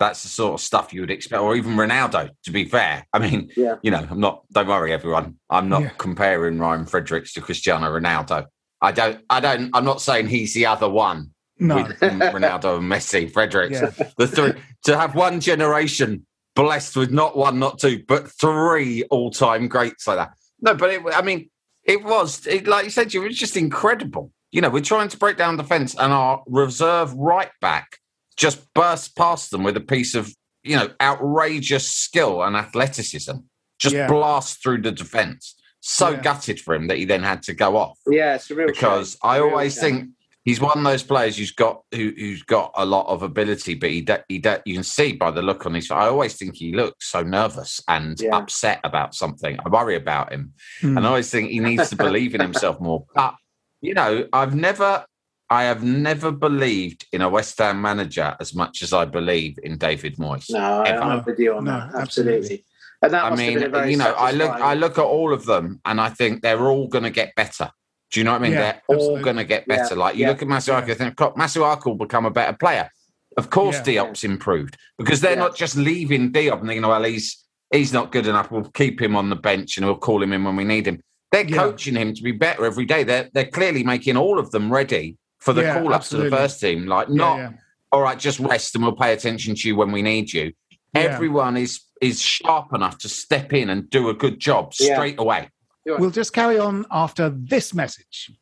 That's 0.00 0.24
the 0.24 0.28
sort 0.28 0.54
of 0.54 0.60
stuff 0.60 0.92
you 0.92 1.00
would 1.02 1.10
expect, 1.10 1.40
or 1.40 1.54
even 1.54 1.76
Ronaldo. 1.76 2.30
To 2.44 2.50
be 2.50 2.64
fair, 2.64 3.06
I 3.12 3.20
mean, 3.20 3.50
Yeah. 3.56 3.76
you 3.82 3.90
know, 3.92 4.06
I'm 4.10 4.18
not. 4.20 4.42
Don't 4.52 4.66
worry, 4.66 4.92
everyone. 4.92 5.36
I'm 5.48 5.68
not 5.68 5.82
Yeah. 5.82 5.90
comparing 5.98 6.58
Ryan 6.58 6.84
Fredericks 6.84 7.32
to 7.34 7.40
Cristiano 7.40 7.86
Ronaldo. 7.90 8.46
I 8.82 8.90
don't. 8.92 9.24
I 9.30 9.40
don't. 9.40 9.70
I'm 9.72 9.84
not 9.84 10.00
saying 10.02 10.26
he's 10.28 10.52
the 10.52 10.66
other 10.66 10.88
one 10.90 11.30
No. 11.58 11.76
with 11.76 11.98
Ronaldo 12.00 12.78
and 12.78 12.90
Messi, 12.90 13.30
Fredericks. 13.32 13.80
Yeah. 13.80 13.90
The 14.18 14.26
three 14.26 14.52
to 14.84 14.98
have 14.98 15.14
one 15.14 15.40
generation 15.40 16.26
blessed 16.56 16.96
with 16.96 17.10
not 17.10 17.36
one, 17.36 17.58
not 17.58 17.78
two, 17.78 18.02
but 18.06 18.28
three 18.28 19.02
all-time 19.04 19.68
greats 19.68 20.06
like 20.06 20.18
that. 20.18 20.32
No, 20.60 20.74
but 20.74 20.90
it, 20.90 21.02
I 21.12 21.22
mean, 21.22 21.50
it 21.84 22.02
was 22.04 22.46
it, 22.46 22.66
like 22.66 22.84
you 22.84 22.90
said, 22.90 23.14
it 23.14 23.18
was 23.18 23.36
just 23.38 23.56
incredible. 23.56 24.32
You 24.52 24.60
know, 24.60 24.70
we're 24.70 24.82
trying 24.82 25.08
to 25.08 25.16
break 25.18 25.36
down 25.36 25.56
defence, 25.56 25.94
and 25.94 26.12
our 26.12 26.42
reserve 26.46 27.12
right 27.14 27.50
back 27.60 27.98
just 28.36 28.72
burst 28.74 29.16
past 29.16 29.50
them 29.50 29.62
with 29.62 29.76
a 29.76 29.80
piece 29.80 30.14
of 30.14 30.32
you 30.62 30.76
know 30.76 30.88
outrageous 31.00 31.90
skill 31.90 32.42
and 32.42 32.56
athleticism. 32.56 33.36
Just 33.78 33.94
Yeah. 33.94 34.06
blast 34.08 34.62
through 34.62 34.82
the 34.82 34.92
defence. 34.92 35.54
So 35.80 36.10
Yeah. 36.10 36.22
gutted 36.22 36.60
for 36.60 36.74
him 36.74 36.86
that 36.88 36.96
he 36.98 37.04
then 37.04 37.22
had 37.22 37.42
to 37.44 37.52
go 37.54 37.76
off 37.76 37.98
yeah, 38.06 38.36
it's 38.36 38.50
a 38.50 38.54
real 38.54 38.66
because 38.68 39.10
shame. 39.12 39.18
I 39.22 39.36
Real 39.36 39.48
always 39.50 39.74
shame. 39.74 39.82
think 39.82 40.08
he's 40.44 40.60
one 40.60 40.78
of 40.78 40.84
those 40.84 41.02
players 41.02 41.36
who's 41.36 41.52
got 41.52 41.82
who, 41.92 42.12
who's 42.16 42.42
got 42.42 42.72
a 42.76 42.84
lot 42.84 43.06
of 43.06 43.22
ability, 43.22 43.74
but 43.74 43.90
he 43.90 44.00
de- 44.02 44.24
he 44.28 44.38
de- 44.38 44.62
you 44.66 44.74
can 44.74 44.82
see 44.84 45.12
by 45.12 45.30
the 45.30 45.42
look 45.42 45.66
on 45.66 45.74
his. 45.74 45.90
I 45.90 46.06
always 46.08 46.34
think 46.36 46.54
he 46.56 46.72
looks 46.72 47.10
so 47.10 47.22
nervous 47.22 47.80
and 47.88 48.18
Yeah. 48.20 48.36
upset 48.36 48.80
about 48.84 49.14
something. 49.14 49.58
I 49.64 49.68
worry 49.68 49.96
about 49.96 50.32
him, 50.32 50.52
Hmm. 50.80 50.96
and 50.98 51.06
I 51.06 51.08
always 51.10 51.30
think 51.30 51.50
he 51.50 51.60
needs 51.60 51.90
to 51.90 51.96
believe 51.96 52.34
in 52.34 52.40
himself 52.40 52.80
more. 52.80 53.04
But 53.14 53.34
you 53.80 53.94
know, 53.94 54.26
I've 54.32 54.54
never. 54.54 55.04
I 55.50 55.64
have 55.64 55.84
never 55.84 56.32
believed 56.32 57.06
in 57.12 57.20
a 57.20 57.28
West 57.28 57.58
Ham 57.58 57.80
manager 57.80 58.34
as 58.40 58.54
much 58.54 58.82
as 58.82 58.94
I 58.94 59.04
believe 59.04 59.58
in 59.62 59.76
David 59.76 60.16
Moyes. 60.16 60.46
No, 60.50 60.58
I- 60.82 60.88
ever. 60.88 61.02
I'm 61.02 61.24
with 61.24 61.38
you 61.38 61.54
on 61.54 61.64
No, 61.64 61.72
that. 61.72 61.94
absolutely. 61.94 62.36
Absolutely. 62.38 62.64
And 63.02 63.12
that 63.12 63.24
I 63.24 63.36
mean, 63.36 63.54
been 63.58 63.62
a 63.64 63.68
very 63.68 63.90
you 63.90 63.96
know, 63.98 64.14
I 64.14 64.30
look, 64.32 64.50
I 64.50 64.72
look 64.72 64.96
at 64.96 65.04
all 65.04 65.34
of 65.34 65.44
them, 65.44 65.80
and 65.84 66.00
I 66.00 66.08
think 66.08 66.40
they're 66.40 66.66
all 66.66 66.88
going 66.88 67.04
to 67.04 67.10
get 67.10 67.34
better. 67.36 67.70
Do 68.14 68.20
you 68.20 68.24
know 68.24 68.30
what 68.30 68.42
I 68.42 68.44
mean? 68.44 68.52
Yeah, 68.52 68.78
they're 68.88 68.96
all 68.96 69.18
going 69.20 69.34
to 69.38 69.44
get 69.44 69.64
Yeah, 69.68 69.76
better. 69.76 69.96
Like 69.96 70.14
you 70.14 70.20
yeah, 70.22 70.28
look 70.28 70.40
at 70.40 70.46
Masuaku, 70.46 70.90
I 70.90 70.94
think 70.94 71.16
"God, 71.16 71.34
Masuaku 71.34 71.86
will 71.86 71.96
become 71.96 72.26
a 72.26 72.30
better 72.30 72.56
player. 72.56 72.88
Of 73.36 73.50
course, 73.50 73.74
Yeah. 73.84 74.04
Diop's 74.04 74.22
improved 74.22 74.76
because 74.98 75.20
they're 75.20 75.32
Yeah. 75.32 75.40
not 75.40 75.56
just 75.56 75.74
leaving 75.76 76.30
Diop 76.30 76.60
and 76.60 76.68
thinking, 76.68 76.86
well, 76.86 77.02
he's 77.02 77.44
he's 77.72 77.92
not 77.92 78.12
good 78.12 78.28
enough. 78.28 78.52
We'll 78.52 78.70
keep 78.70 79.02
him 79.02 79.16
on 79.16 79.30
the 79.30 79.34
bench 79.36 79.78
and 79.78 79.84
we'll 79.84 79.96
call 79.96 80.22
him 80.22 80.32
in 80.32 80.44
when 80.44 80.54
we 80.54 80.62
need 80.62 80.86
him. 80.86 81.00
They're 81.32 81.44
Yeah. 81.44 81.56
coaching 81.56 81.96
him 81.96 82.14
to 82.14 82.22
be 82.22 82.30
better 82.30 82.64
every 82.64 82.84
day. 82.84 83.02
They're 83.02 83.28
they're 83.34 83.46
clearly 83.50 83.82
making 83.82 84.16
all 84.16 84.38
of 84.38 84.52
them 84.52 84.72
ready 84.72 85.16
for 85.40 85.52
the 85.52 85.62
Yeah, 85.62 85.74
call 85.82 85.92
up 85.92 86.04
to 86.04 86.16
the 86.16 86.30
first 86.30 86.60
team. 86.60 86.86
Like 86.86 87.08
Yeah, 87.08 87.14
not 87.16 87.36
yeah. 87.38 87.50
all 87.90 88.02
right, 88.02 88.16
just 88.16 88.38
rest 88.38 88.76
and 88.76 88.84
we'll 88.84 88.94
pay 88.94 89.12
attention 89.12 89.56
to 89.56 89.66
you 89.68 89.74
when 89.74 89.90
we 89.90 90.02
need 90.02 90.32
you. 90.32 90.52
Yeah. 90.94 91.00
Everyone 91.00 91.56
is 91.56 91.80
is 92.00 92.22
sharp 92.22 92.72
enough 92.72 92.98
to 92.98 93.08
step 93.08 93.52
in 93.52 93.70
and 93.70 93.90
do 93.90 94.08
a 94.08 94.14
good 94.14 94.38
job 94.38 94.72
Yeah. 94.78 94.94
straight 94.94 95.18
away. 95.18 95.48
You're 95.84 95.98
we'll 95.98 96.10
just 96.10 96.32
carry 96.32 96.58
on 96.58 96.86
after 96.90 97.28
this 97.28 97.74
message. 97.74 98.32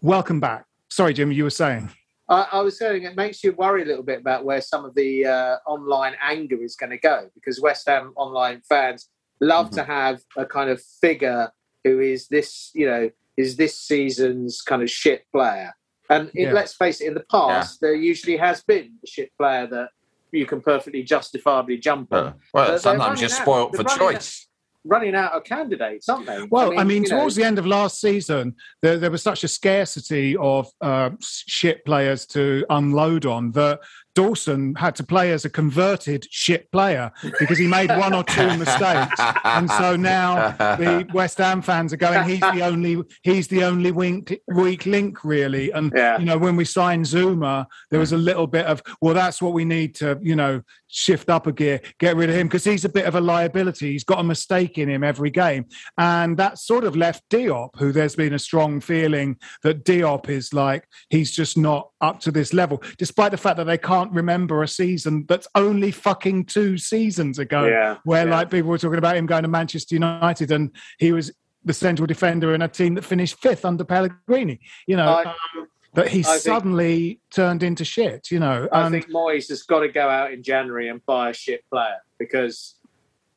Welcome 0.00 0.40
back. 0.40 0.64
Sorry, 0.88 1.12
Jim, 1.12 1.32
you 1.32 1.44
were 1.44 1.50
saying. 1.50 1.90
I 2.28 2.60
was 2.60 2.78
saying 2.78 3.02
it 3.02 3.16
makes 3.16 3.42
you 3.42 3.52
worry 3.52 3.82
a 3.82 3.84
little 3.84 4.04
bit 4.04 4.20
about 4.20 4.44
where 4.44 4.60
some 4.60 4.84
of 4.84 4.94
the 4.94 5.26
uh, 5.26 5.56
online 5.66 6.14
anger 6.22 6.62
is 6.62 6.76
going 6.76 6.90
to 6.90 6.98
go 6.98 7.28
because 7.34 7.60
West 7.60 7.88
Ham 7.88 8.12
online 8.14 8.62
fans 8.68 9.08
love 9.40 9.66
mm-hmm. 9.66 9.74
to 9.76 9.82
have 9.82 10.20
a 10.36 10.46
kind 10.46 10.70
of 10.70 10.80
figure 11.00 11.50
who 11.82 11.98
is 11.98 12.28
this, 12.28 12.70
you 12.72 12.86
know, 12.86 13.10
is 13.36 13.56
this 13.56 13.76
season's 13.76 14.62
kind 14.62 14.80
of 14.80 14.88
shit 14.88 15.24
player. 15.32 15.74
And 16.10 16.28
it, 16.34 16.42
Yeah. 16.48 16.52
let's 16.52 16.74
face 16.74 17.00
it, 17.00 17.06
in 17.06 17.14
the 17.14 17.24
past, 17.30 17.80
there 17.80 17.94
usually 17.94 18.36
has 18.36 18.62
been 18.62 18.94
a 19.02 19.06
shit 19.06 19.30
player 19.38 19.66
that 19.68 19.88
you 20.32 20.44
can 20.44 20.60
perfectly 20.60 21.02
justifiably 21.02 21.78
jump 21.78 22.12
on. 22.12 22.34
well, 22.52 22.68
But 22.72 22.80
sometimes 22.82 23.20
you're 23.20 23.30
out- 23.30 23.36
spoilt 23.42 23.76
for 23.76 23.84
choice. 23.84 24.46
Out, 24.46 24.90
running 24.92 25.14
out 25.14 25.32
of 25.32 25.44
candidates, 25.44 26.08
aren't 26.08 26.26
they? 26.26 26.42
Well, 26.50 26.78
I 26.78 26.84
mean, 26.84 27.04
you 27.04 27.10
know, 27.10 27.18
towards 27.20 27.36
the 27.36 27.44
end 27.44 27.58
of 27.58 27.66
last 27.66 28.00
season, 28.00 28.54
there, 28.82 28.96
there 28.98 29.10
was 29.10 29.22
such 29.22 29.44
a 29.44 29.48
scarcity 29.48 30.36
of 30.36 30.68
uh, 30.80 31.10
shit 31.20 31.84
players 31.84 32.26
to 32.28 32.64
unload 32.70 33.26
on 33.26 33.52
that 33.52 33.80
Dawson 34.14 34.74
had 34.74 34.96
to 34.96 35.04
play 35.04 35.32
as 35.32 35.44
a 35.44 35.50
converted 35.50 36.26
shit 36.30 36.70
player 36.72 37.12
because 37.38 37.58
he 37.58 37.66
made 37.66 37.90
one 37.90 38.14
or 38.14 38.24
two 38.24 38.56
mistakes, 38.58 39.20
and 39.44 39.70
so 39.70 39.96
now 39.96 40.50
the 40.76 41.06
West 41.12 41.38
Ham 41.38 41.62
fans 41.62 41.92
are 41.92 41.96
going. 41.96 42.28
He's 42.28 42.40
the 42.40 42.62
only. 42.62 43.02
He's 43.22 43.48
the 43.48 43.64
only 43.64 43.92
weak, 43.92 44.40
weak 44.48 44.86
link, 44.86 45.24
really. 45.24 45.70
And 45.70 45.92
you 46.18 46.24
know, 46.24 46.38
when 46.38 46.56
we 46.56 46.64
signed 46.64 47.04
Zouma, 47.04 47.66
there 47.90 48.00
was 48.00 48.12
a 48.12 48.16
mm. 48.16 48.24
little 48.24 48.46
bit 48.46 48.66
of, 48.66 48.82
well, 49.00 49.14
that's 49.14 49.40
what 49.40 49.52
we 49.52 49.64
need 49.64 49.94
to, 49.96 50.18
you 50.22 50.36
know, 50.36 50.62
shift 50.88 51.30
up 51.30 51.46
a 51.46 51.52
gear, 51.52 51.80
get 51.98 52.16
rid 52.16 52.30
of 52.30 52.36
him 52.36 52.48
because 52.48 52.64
he's 52.64 52.84
a 52.84 52.88
bit 52.88 53.06
of 53.06 53.14
a 53.14 53.20
liability. 53.20 53.92
He's 53.92 54.04
got 54.04 54.18
a 54.18 54.24
mistake 54.24 54.78
in 54.78 54.88
him 54.88 55.04
every 55.04 55.30
game, 55.30 55.66
and 55.98 56.36
that 56.36 56.58
sort 56.58 56.84
of 56.84 56.96
left 56.96 57.28
Diop, 57.30 57.70
who 57.76 57.92
there's 57.92 58.16
been 58.16 58.34
a 58.34 58.38
strong 58.38 58.80
feeling 58.80 59.36
that 59.62 59.84
Diop 59.84 60.28
is 60.28 60.52
like 60.52 60.84
he's 61.10 61.30
just 61.30 61.56
not 61.56 61.90
up 62.00 62.20
to 62.20 62.30
this 62.30 62.52
level, 62.52 62.82
despite 62.98 63.30
the 63.30 63.36
fact 63.36 63.56
that 63.58 63.64
they 63.64 63.78
can't 63.78 63.99
remember 64.12 64.62
a 64.62 64.68
season 64.68 65.24
that's 65.28 65.46
only 65.54 65.90
fucking 65.90 66.46
two 66.46 66.78
seasons 66.78 67.38
ago, 67.38 67.64
Yeah, 67.66 67.98
where 68.04 68.26
yeah. 68.26 68.34
like 68.36 68.50
people 68.50 68.70
were 68.70 68.78
talking 68.78 68.98
about 68.98 69.16
him 69.16 69.26
going 69.26 69.42
to 69.42 69.48
Manchester 69.48 69.94
United 69.94 70.50
and 70.52 70.70
he 70.98 71.12
was 71.12 71.30
the 71.64 71.72
central 71.74 72.06
defender 72.06 72.54
in 72.54 72.62
a 72.62 72.68
team 72.68 72.94
that 72.94 73.02
finished 73.04 73.36
fifth 73.40 73.64
under 73.64 73.84
Pellegrini. 73.84 74.60
You 74.86 74.96
know. 74.96 75.08
I- 75.08 75.24
um, 75.24 75.66
that 75.94 76.06
he 76.06 76.20
I 76.20 76.22
think- 76.22 76.40
suddenly 76.42 77.20
turned 77.32 77.64
into 77.64 77.84
shit, 77.84 78.30
you 78.30 78.38
know. 78.38 78.68
I 78.70 78.82
and- 78.86 78.92
think 78.92 79.08
Moyes 79.10 79.48
has 79.48 79.64
got 79.64 79.80
to 79.80 79.88
go 79.88 80.08
out 80.08 80.32
in 80.32 80.40
January 80.44 80.88
and 80.88 81.04
buy 81.04 81.30
a 81.30 81.34
shit 81.34 81.64
player 81.68 81.96
because 82.16 82.76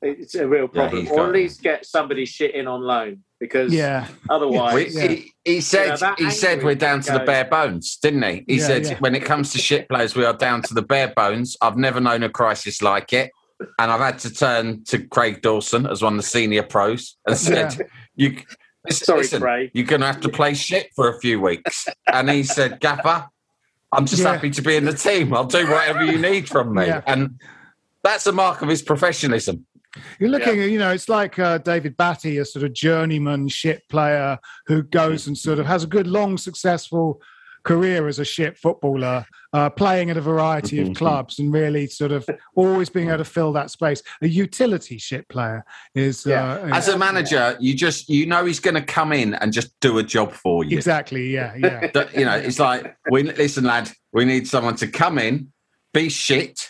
it's 0.04 0.36
a 0.36 0.48
real 0.48 0.68
problem, 0.68 1.02
he's 1.02 1.12
or 1.12 1.26
at 1.26 1.32
least 1.32 1.64
get 1.64 1.84
somebody 1.86 2.26
shit 2.26 2.54
in 2.54 2.68
on 2.68 2.82
loan 2.82 3.24
because 3.44 3.74
Yeah. 3.74 4.08
otherwise, 4.30 4.96
We- 4.96 5.08
he, 5.08 5.34
he 5.44 5.62
said 5.62 6.00
know, 6.00 6.16
he 6.18 6.30
said 6.32 6.64
we're 6.64 6.76
down 6.76 7.02
to 7.02 7.12
the 7.12 7.20
bare 7.20 7.44
bones, 7.44 7.98
didn't 8.02 8.24
he? 8.24 8.46
He 8.48 8.60
Yeah, 8.60 8.68
said 8.68 8.86
yeah. 8.86 8.98
when 9.00 9.16
it 9.16 9.26
comes 9.26 9.52
to 9.52 9.58
shit 9.58 9.90
players, 9.90 10.16
we 10.16 10.24
are 10.24 10.34
down 10.34 10.62
to 10.64 10.74
the 10.74 10.82
bare 10.82 11.10
bones. 11.14 11.58
I've 11.62 11.76
never 11.76 12.00
known 12.00 12.24
a 12.24 12.30
crisis 12.30 12.82
like 12.82 13.12
it, 13.12 13.32
and 13.80 13.92
I've 13.92 14.00
had 14.00 14.18
to 14.20 14.34
turn 14.34 14.86
to 14.86 15.00
Craig 15.08 15.42
Dawson 15.42 15.86
as 15.86 16.02
one 16.02 16.14
of 16.14 16.22
the 16.22 16.28
senior 16.38 16.64
pros 16.64 17.18
and 17.28 17.36
said, 17.38 17.76
Yeah. 17.78 17.86
"You." 18.30 18.38
Listen, 18.86 19.06
Sorry, 19.06 19.20
listen, 19.20 19.42
Craig. 19.42 19.72
you're 19.74 19.86
going 19.86 20.02
to 20.02 20.08
have 20.08 20.20
to 20.22 20.30
play 20.30 20.54
shit 20.54 20.90
for 20.96 21.10
a 21.10 21.18
few 21.20 21.40
weeks. 21.42 21.88
And 22.12 22.30
he 22.30 22.44
said, 22.44 22.82
Gaffer, 22.82 23.28
I'm 23.94 24.06
just 24.06 24.22
Yeah. 24.22 24.34
happy 24.34 24.50
to 24.52 24.62
be 24.62 24.76
in 24.76 24.84
the 24.86 24.92
team. 24.94 25.34
I'll 25.34 25.46
do 25.46 25.66
whatever 25.70 26.04
you 26.04 26.18
need 26.18 26.50
from 26.50 26.74
me. 26.74 26.88
Yeah. 26.88 27.02
And 27.08 27.40
that's 28.04 28.28
a 28.28 28.34
mark 28.34 28.62
of 28.62 28.68
his 28.68 28.82
professionalism. 28.82 29.66
You're 30.20 30.30
looking 30.30 30.62
at, 30.62 30.70
you 30.70 30.80
know, 30.80 30.92
it's 30.92 31.10
like 31.10 31.38
uh, 31.40 31.60
David 31.60 31.98
Batty, 31.98 32.38
a 32.38 32.46
sort 32.46 32.66
of 32.66 32.74
journeyman 32.74 33.48
shit 33.48 33.84
player 33.90 34.38
who 34.66 34.84
goes 34.84 35.28
and 35.28 35.38
sort 35.38 35.60
of 35.60 35.66
has 35.66 35.84
a 35.84 35.88
good, 35.88 36.08
long, 36.08 36.38
successful 36.38 37.22
career 37.64 38.08
as 38.08 38.20
a 38.20 38.26
shit 38.26 38.58
footballer, 38.58 39.26
uh, 39.54 39.70
playing 39.70 40.10
at 40.10 40.18
a 40.18 40.22
variety 40.22 40.80
of 40.82 40.94
clubs 40.96 41.40
and 41.40 41.54
really 41.54 41.88
sort 41.88 42.12
of 42.12 42.28
always 42.56 42.90
being 42.90 43.08
able 43.08 43.20
to 43.20 43.26
fill 43.26 43.54
that 43.54 43.72
space. 43.72 44.04
A 44.22 44.28
utility 44.28 44.98
shit 44.98 45.28
player 45.30 45.64
is. 45.96 46.28
Uh, 46.28 46.70
As 46.74 46.90
a 46.90 46.98
manager, 46.98 47.56
you 47.60 47.74
just 47.74 48.10
you 48.10 48.26
know 48.26 48.46
he's 48.46 48.60
going 48.60 48.76
to 48.76 48.82
come 48.82 49.14
in 49.14 49.34
and 49.36 49.54
just 49.54 49.80
do 49.80 49.98
a 49.98 50.04
job 50.04 50.34
for 50.34 50.64
you. 50.64 50.78
Exactly. 50.78 51.30
Yeah. 51.30 51.56
Yeah. 51.56 51.90
You 52.14 52.26
know, 52.26 52.36
it's 52.36 52.60
like 52.60 52.96
we 53.10 53.24
listen, 53.24 53.64
lad. 53.64 53.90
We 54.12 54.26
need 54.26 54.48
someone 54.48 54.76
to 54.78 54.88
come 54.88 55.18
in, 55.18 55.52
be 55.94 56.10
shit, 56.10 56.70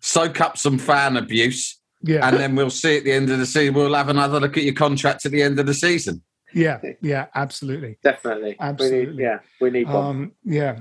soak 0.00 0.40
up 0.40 0.56
some 0.56 0.78
fan 0.78 1.16
abuse, 1.16 1.77
Yeah. 2.02 2.28
and 2.28 2.36
then 2.38 2.54
we'll 2.54 2.70
see 2.70 2.96
at 2.98 3.04
the 3.04 3.12
end 3.12 3.30
of 3.30 3.38
the 3.38 3.46
season. 3.46 3.74
We'll 3.74 3.94
have 3.94 4.08
another 4.08 4.38
look 4.40 4.56
at 4.56 4.62
your 4.62 4.74
contract 4.74 5.26
at 5.26 5.32
the 5.32 5.42
end 5.42 5.58
of 5.58 5.66
the 5.66 5.74
season. 5.74 6.22
Yeah. 6.54 6.80
Yeah. 7.02 7.26
Absolutely. 7.34 7.98
definitely, 8.02 8.50
We 8.50 8.56
Absolutely. 8.60 9.16
need, 9.16 9.22
yeah, 9.22 9.38
we 9.60 9.70
need 9.70 9.86
one. 9.88 9.96
Um, 9.96 10.32
yeah. 10.44 10.80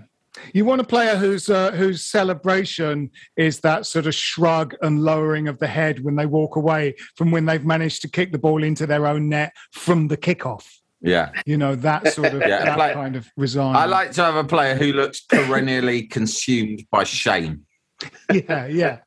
You 0.53 0.65
want 0.65 0.82
a 0.82 0.84
player 0.84 1.15
whose 1.15 1.49
uh, 1.49 1.71
whose 1.71 2.06
celebration 2.06 3.10
is 3.38 3.62
that 3.62 3.88
sort 3.88 4.06
of 4.06 4.13
shrug 4.13 4.75
and 4.84 5.01
lowering 5.01 5.47
of 5.47 5.58
the 5.58 5.65
head 5.67 6.03
when 6.03 6.15
they 6.15 6.27
walk 6.27 6.56
away 6.56 6.93
from 7.15 7.32
when 7.32 7.45
they've 7.45 7.65
managed 7.65 8.03
to 8.03 8.08
kick 8.08 8.32
the 8.32 8.38
ball 8.38 8.63
into 8.63 8.86
their 8.86 9.08
own 9.08 9.30
net 9.30 9.51
from 9.71 10.08
the 10.10 10.17
kickoff. 10.17 10.63
Yeah. 11.01 11.32
You 11.47 11.58
know 11.58 11.75
that 11.77 12.13
sort 12.13 12.34
of 12.34 12.41
Yeah, 12.47 12.65
that 12.65 12.75
play- 12.75 12.93
kind 12.93 13.15
of 13.15 13.27
resign. 13.36 13.75
I 13.75 13.86
like 13.86 14.12
to 14.12 14.23
have 14.23 14.36
a 14.36 14.43
player 14.43 14.75
who 14.75 14.93
looks 14.93 15.21
perennially 15.21 16.03
consumed 16.03 16.84
by 16.91 17.03
shame, 17.03 17.65
yeah, 18.33 18.65
yeah, 18.67 18.99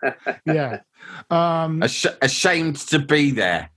yeah, 0.44 0.80
um, 1.30 1.82
Ash- 1.82 2.06
ashamed 2.22 2.76
to 2.76 2.98
be 2.98 3.30
there. 3.30 3.70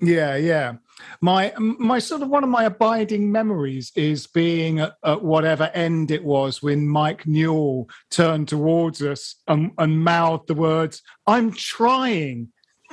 yeah, 0.00 0.36
yeah. 0.36 0.74
My 1.20 1.52
my 1.58 1.98
sort 1.98 2.22
of 2.22 2.28
one 2.28 2.44
of 2.44 2.50
my 2.50 2.64
abiding 2.64 3.32
memories 3.32 3.90
is 3.96 4.26
being 4.28 4.78
at, 4.80 4.94
at 5.04 5.22
whatever 5.22 5.64
end 5.74 6.10
it 6.12 6.24
was 6.24 6.62
when 6.62 6.86
Mike 6.88 7.26
Newell 7.26 7.88
turned 8.10 8.46
towards 8.48 9.02
us 9.02 9.36
and, 9.48 9.72
and 9.78 10.04
mouthed 10.04 10.46
the 10.48 10.54
words, 10.54 11.02
"I'm 11.26 11.52
trying." 11.52 12.48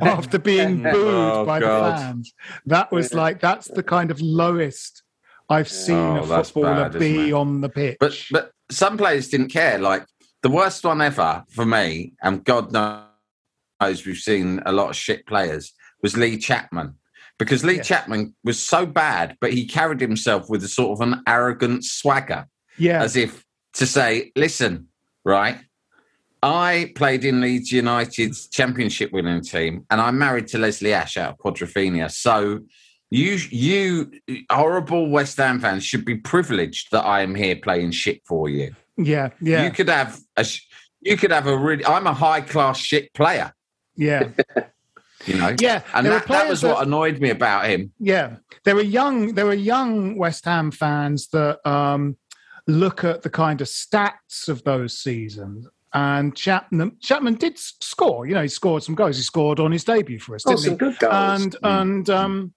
after 0.00 0.38
being 0.38 0.82
booed 0.82 0.94
Oh, 1.32 1.44
by 1.46 1.60
God. 1.60 1.92
the 1.92 1.96
fans. 1.98 2.34
That 2.66 2.92
was 2.92 3.14
like 3.14 3.40
that's 3.40 3.68
the 3.68 3.82
kind 3.82 4.10
of 4.10 4.20
lowest 4.20 5.02
I've 5.48 5.68
seen 5.68 5.96
Oh, 5.96 6.22
a 6.30 6.44
footballer 6.44 6.88
bad, 6.90 6.98
be 6.98 7.32
on 7.32 7.60
the 7.60 7.68
pitch. 7.68 7.96
But 8.00 8.18
but 8.30 8.50
some 8.70 8.96
players 8.96 9.28
didn't 9.28 9.48
care. 9.48 9.78
Like 9.78 10.06
the 10.42 10.50
worst 10.50 10.84
one 10.84 11.00
ever 11.00 11.44
for 11.50 11.64
me, 11.64 12.14
and 12.22 12.44
God 12.44 12.72
knows 12.72 14.06
we've 14.06 14.16
seen 14.16 14.60
a 14.66 14.72
lot 14.72 14.90
of 14.90 14.96
shit 14.96 15.26
players, 15.26 15.72
was 16.02 16.16
Lee 16.16 16.38
Chapman. 16.38 16.94
Because 17.38 17.64
Lee 17.64 17.80
Chapman 17.80 18.34
was 18.44 18.62
so 18.62 18.86
bad, 18.86 19.36
but 19.40 19.52
he 19.52 19.66
carried 19.66 20.00
himself 20.00 20.48
with 20.48 20.62
a 20.62 20.68
sort 20.68 20.92
of 20.92 21.06
an 21.06 21.20
arrogant 21.26 21.84
swagger, 21.84 22.46
yeah, 22.78 23.02
as 23.02 23.16
if 23.16 23.44
to 23.74 23.86
say, 23.86 24.30
"Listen, 24.36 24.88
right." 25.24 25.58
I 26.44 26.92
played 26.94 27.24
in 27.24 27.40
Leeds 27.40 27.72
United's 27.72 28.48
championship 28.48 29.10
winning 29.12 29.40
team, 29.40 29.86
and 29.90 29.98
I'm 29.98 30.18
married 30.18 30.46
to 30.48 30.58
Lesley 30.58 30.92
Ash 30.92 31.16
out 31.16 31.30
of 31.32 31.38
Quadrophenia. 31.38 32.10
So, 32.10 32.60
you, 33.10 33.38
you 33.50 34.10
horrible 34.50 35.08
West 35.08 35.36
Ham 35.38 35.60
fans 35.60 35.84
should 35.84 36.04
be 36.04 36.16
privileged 36.16 36.90
that 36.92 37.04
I 37.04 37.20
am 37.22 37.34
here 37.34 37.56
playing 37.56 37.92
shit 37.92 38.22
for 38.26 38.48
you. 38.48 38.74
yeah, 38.96 39.30
yeah, 39.40 39.64
You 39.64 39.70
could 39.70 39.88
have 39.88 40.18
a, 40.36 40.46
you 41.00 41.16
could 41.16 41.30
have 41.30 41.46
a 41.46 41.56
really. 41.56 41.84
I'm 41.86 42.06
a 42.06 42.14
high 42.14 42.40
class 42.40 42.78
shit 42.78 43.12
player, 43.14 43.52
yeah, 43.96 44.28
you 45.26 45.34
know. 45.36 45.54
Yeah, 45.60 45.82
and 45.94 46.04
there 46.06 46.12
were 46.14 46.18
that, 46.20 46.26
that 46.28 46.40
players 46.42 46.62
was 46.62 46.64
what 46.64 46.86
annoyed 46.86 47.20
me 47.20 47.30
about 47.30 47.66
him. 47.66 47.92
yeah. 47.98 48.36
There 48.64 48.74
were 48.74 48.80
young, 48.82 49.34
there 49.34 49.44
were 49.44 49.52
young 49.54 50.16
West 50.16 50.46
Ham 50.46 50.70
fans 50.70 51.28
that 51.28 51.60
um, 51.68 52.16
look 52.66 53.04
at 53.04 53.20
the 53.22 53.28
kind 53.30 53.60
of 53.60 53.66
stats 53.66 54.48
of 54.48 54.64
those 54.64 54.98
seasons. 54.98 55.68
And 55.92 56.34
Chapman, 56.34 56.96
Chapman 57.00 57.34
did 57.34 57.58
score. 57.58 58.26
You 58.26 58.34
know, 58.34 58.42
he 58.42 58.48
scored 58.48 58.82
some 58.82 58.94
goals. 58.94 59.16
He 59.16 59.22
scored 59.22 59.60
on 59.60 59.70
his 59.70 59.84
debut 59.84 60.18
for 60.18 60.34
us, 60.34 60.44
Oh, 60.46 60.50
didn't 60.52 60.62
some 60.64 60.72
he? 60.72 60.78
good 60.78 60.98
goals. 60.98 61.12
And 61.12 61.56
and 61.62 62.10
um, 62.10 62.54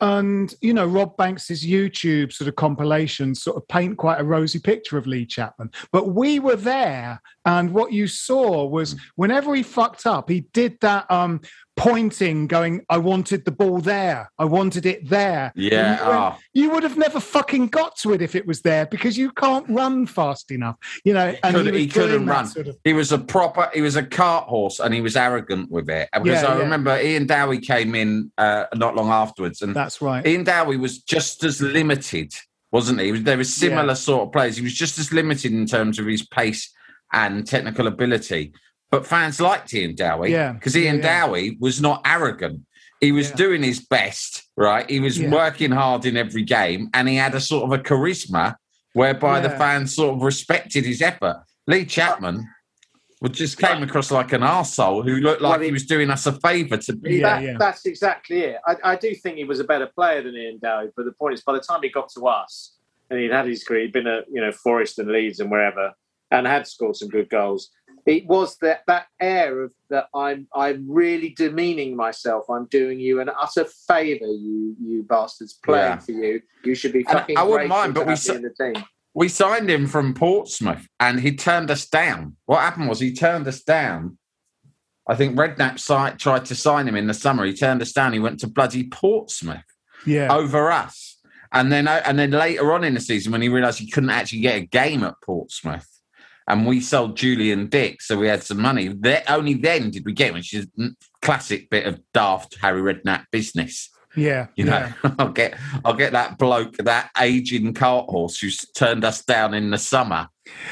and 0.00 0.54
you 0.60 0.74
know, 0.74 0.86
Rob 0.86 1.16
Banks's 1.16 1.64
YouTube 1.64 2.32
sort 2.32 2.48
of 2.48 2.56
compilations 2.56 3.42
sort 3.42 3.56
of 3.56 3.66
paint 3.68 3.96
quite 3.96 4.20
a 4.20 4.24
rosy 4.24 4.58
picture 4.58 4.98
of 4.98 5.06
Lee 5.06 5.26
Chapman. 5.26 5.70
But 5.92 6.08
we 6.08 6.38
were 6.38 6.56
there, 6.56 7.20
and 7.44 7.72
what 7.72 7.92
you 7.92 8.06
saw 8.06 8.64
was 8.64 8.96
whenever 9.16 9.54
he 9.54 9.62
fucked 9.62 10.06
up, 10.06 10.28
he 10.28 10.40
did 10.52 10.78
that 10.80 11.10
um, 11.10 11.40
pointing, 11.76 12.46
going, 12.46 12.84
"I 12.88 12.98
wanted 12.98 13.44
the 13.44 13.50
ball 13.52 13.78
there. 13.78 14.30
I 14.38 14.44
wanted 14.44 14.86
it 14.86 15.08
there." 15.08 15.52
Yeah, 15.54 15.70
you, 15.70 16.10
went, 16.10 16.16
oh. 16.16 16.38
you 16.54 16.70
would 16.70 16.82
have 16.82 16.96
never 16.96 17.20
fucking 17.20 17.68
got 17.68 17.96
to 17.98 18.12
it 18.12 18.22
if 18.22 18.34
it 18.34 18.46
was 18.46 18.62
there 18.62 18.86
because 18.86 19.16
you 19.16 19.30
can't 19.32 19.68
run 19.68 20.06
fast 20.06 20.50
enough. 20.50 20.76
You 21.04 21.14
know, 21.14 21.34
and 21.42 21.54
Could- 21.54 21.66
was 21.72 21.80
he 21.80 21.86
couldn't 21.86 22.26
run. 22.26 22.46
Sort 22.46 22.68
of, 22.68 22.76
He 22.84 22.92
was 22.92 23.12
a 23.12 23.18
proper. 23.18 23.70
He 23.74 23.82
was 23.82 23.96
a 23.96 24.02
cart 24.02 24.48
horse, 24.48 24.80
and 24.80 24.92
he 24.92 25.00
was 25.00 25.16
arrogant 25.16 25.70
with 25.70 25.88
it. 25.90 26.08
Because 26.12 26.42
Yeah, 26.42 26.48
I 26.48 26.54
yeah. 26.56 26.62
remember 26.62 27.00
Ian 27.00 27.26
Dowie 27.26 27.60
came 27.60 27.94
in 27.94 28.32
uh, 28.38 28.64
not 28.74 28.96
long 28.96 29.10
afterwards, 29.10 29.62
and 29.62 29.74
that's 29.76 30.00
right. 30.00 30.26
Ian 30.26 30.44
Dowie 30.44 30.76
was 30.78 30.98
just 30.98 31.44
as 31.44 31.60
limited, 31.60 32.32
wasn't 32.72 33.00
he? 33.00 33.10
There 33.12 33.36
were 33.36 33.44
similar 33.44 33.88
Yeah. 33.88 33.94
sort 33.94 34.22
of 34.26 34.32
players. 34.32 34.56
He 34.56 34.62
was 34.62 34.74
just 34.74 34.98
as 34.98 35.12
limited 35.12 35.52
in 35.52 35.66
terms 35.66 35.98
of 35.98 36.06
his 36.06 36.26
pace 36.26 36.72
and 37.12 37.46
technical 37.46 37.86
ability. 37.86 38.52
But 38.90 39.06
fans 39.06 39.40
liked 39.40 39.72
Ian 39.74 39.94
Dowie 39.94 40.30
Yeah. 40.32 40.52
because 40.52 40.76
Ian 40.76 40.96
Yeah, 40.98 41.02
yeah. 41.02 41.26
Dowie 41.26 41.56
was 41.60 41.80
not 41.80 42.02
arrogant. 42.04 42.62
He 43.00 43.12
was 43.12 43.30
doing 43.32 43.62
his 43.62 43.80
best, 43.84 44.44
right? 44.56 44.88
He 44.88 45.00
was 45.00 45.18
Yeah. 45.18 45.30
working 45.30 45.70
hard 45.70 46.06
in 46.06 46.16
every 46.16 46.42
game, 46.44 46.88
and 46.94 47.08
he 47.08 47.16
had 47.16 47.34
a 47.34 47.40
sort 47.40 47.64
of 47.64 47.78
a 47.78 47.82
charisma 47.82 48.54
whereby 48.94 49.40
the 49.40 49.50
fans 49.50 49.94
sort 49.94 50.16
of 50.16 50.22
respected 50.22 50.84
his 50.86 51.02
effort. 51.02 51.42
Lee 51.66 51.84
Chapman 51.84 52.48
would 53.20 53.32
just 53.34 53.58
came 53.58 53.82
across 53.82 54.10
like 54.10 54.32
an 54.32 54.42
arsehole 54.42 55.04
who 55.04 55.16
looked 55.16 55.42
like 55.42 55.50
Well, 55.52 55.60
he 55.60 55.66
he- 55.66 55.72
was 55.72 55.84
doing 55.84 56.10
us 56.10 56.26
a 56.26 56.32
favour 56.32 56.76
to 56.78 56.92
be 56.94 57.20
that, 57.20 57.42
there. 57.42 57.56
That's 57.58 57.84
exactly 57.86 58.40
it. 58.42 58.58
I, 58.66 58.76
I 58.92 58.96
do 58.96 59.14
think 59.14 59.36
he 59.36 59.44
was 59.44 59.58
a 59.60 59.64
better 59.64 59.86
player 59.94 60.22
than 60.22 60.34
Ian 60.34 60.58
Dowie, 60.62 60.90
but 60.96 61.04
the 61.06 61.12
point 61.12 61.34
is, 61.34 61.42
by 61.42 61.52
the 61.54 61.60
time 61.60 61.80
he 61.82 61.88
got 61.90 62.08
to 62.10 62.26
us 62.28 62.76
and 63.10 63.18
he'd 63.18 63.32
had 63.32 63.46
his 63.46 63.64
career, 63.64 63.82
he'd 63.82 63.92
been 63.92 64.06
at 64.06 64.24
you 64.32 64.40
know 64.40 64.52
Forest 64.52 64.98
and 65.00 65.10
Leeds 65.10 65.40
and 65.40 65.50
wherever, 65.50 65.92
and 66.30 66.46
had 66.46 66.66
scored 66.66 66.96
some 66.96 67.08
good 67.08 67.28
goals. 67.28 67.70
It 68.06 68.26
was 68.26 68.56
that 68.58 68.82
that 68.86 69.06
air 69.20 69.62
of 69.64 69.72
that 69.90 70.06
I'm 70.14 70.46
I'm 70.54 70.86
really 70.88 71.30
demeaning 71.30 71.96
myself. 71.96 72.44
I'm 72.48 72.66
doing 72.66 73.00
you 73.00 73.20
an 73.20 73.28
utter 73.40 73.66
favour, 73.88 74.26
you 74.26 74.76
you 74.80 75.02
bastards, 75.08 75.54
playing 75.64 75.84
Yeah. 75.92 75.98
for 75.98 76.12
you. 76.12 76.40
You 76.64 76.74
should 76.74 76.92
be 76.92 77.00
And 77.00 77.08
fucking. 77.08 77.36
I 77.36 77.42
wouldn't 77.42 77.68
mind, 77.68 77.94
but 77.94 78.06
we 78.06 78.10
have 78.12 78.18
sa- 78.20 78.32
me 78.34 78.36
in 78.38 78.42
the 78.42 78.72
team. 78.74 78.84
we 79.14 79.28
signed 79.28 79.68
him 79.68 79.86
from 79.88 80.14
Portsmouth 80.14 80.86
and 81.00 81.18
he 81.20 81.34
turned 81.34 81.70
us 81.70 81.86
down. 81.86 82.36
What 82.46 82.60
happened 82.60 82.88
was 82.88 83.00
he 83.00 83.12
turned 83.12 83.48
us 83.48 83.62
down. 83.62 84.18
I 85.08 85.14
think 85.14 85.36
Redknapp 85.36 85.78
si- 85.78 86.16
tried 86.18 86.44
to 86.46 86.54
sign 86.54 86.86
him 86.88 86.96
in 86.96 87.06
the 87.06 87.14
summer. 87.14 87.44
He 87.44 87.54
turned 87.54 87.80
us 87.82 87.92
down. 87.92 88.12
He 88.12 88.18
went 88.18 88.40
to 88.40 88.46
bloody 88.48 88.84
Portsmouth 88.88 89.62
Yeah. 90.04 90.32
over 90.32 90.70
us. 90.72 91.18
And 91.52 91.70
then, 91.72 91.86
and 91.88 92.18
then 92.18 92.32
later 92.32 92.72
on 92.72 92.82
in 92.84 92.94
the 92.94 93.00
season, 93.00 93.30
when 93.32 93.40
he 93.40 93.48
realised 93.48 93.78
he 93.78 93.90
couldn't 93.90 94.10
actually 94.10 94.40
get 94.40 94.56
a 94.56 94.66
game 94.66 95.04
at 95.04 95.14
Portsmouth, 95.24 95.88
and 96.48 96.66
we 96.66 96.80
sold 96.80 97.16
Julian 97.16 97.68
Dicks, 97.68 98.06
so 98.06 98.18
we 98.18 98.28
had 98.28 98.42
some 98.42 98.60
money. 98.60 98.88
There, 98.88 99.22
only 99.28 99.54
then 99.54 99.90
did 99.90 100.04
we 100.04 100.12
get, 100.12 100.32
which 100.32 100.54
is 100.54 100.68
a 100.78 100.90
classic 101.22 101.68
bit 101.70 101.86
of 101.86 102.00
daft 102.14 102.56
Harry 102.60 102.80
Redknapp 102.80 103.24
business. 103.32 103.90
Yeah. 104.16 104.46
You 104.56 104.64
know, 104.64 104.92
I'll 105.18 105.32
get 105.32 105.58
I'll 105.84 105.94
get 105.94 106.12
that 106.12 106.38
bloke, 106.38 106.76
that 106.78 107.10
aging 107.20 107.74
cart 107.74 108.06
horse 108.08 108.38
who's 108.38 108.58
turned 108.76 109.04
us 109.04 109.24
down 109.24 109.54
in 109.54 109.70
the 109.70 109.78
summer, 109.78 110.28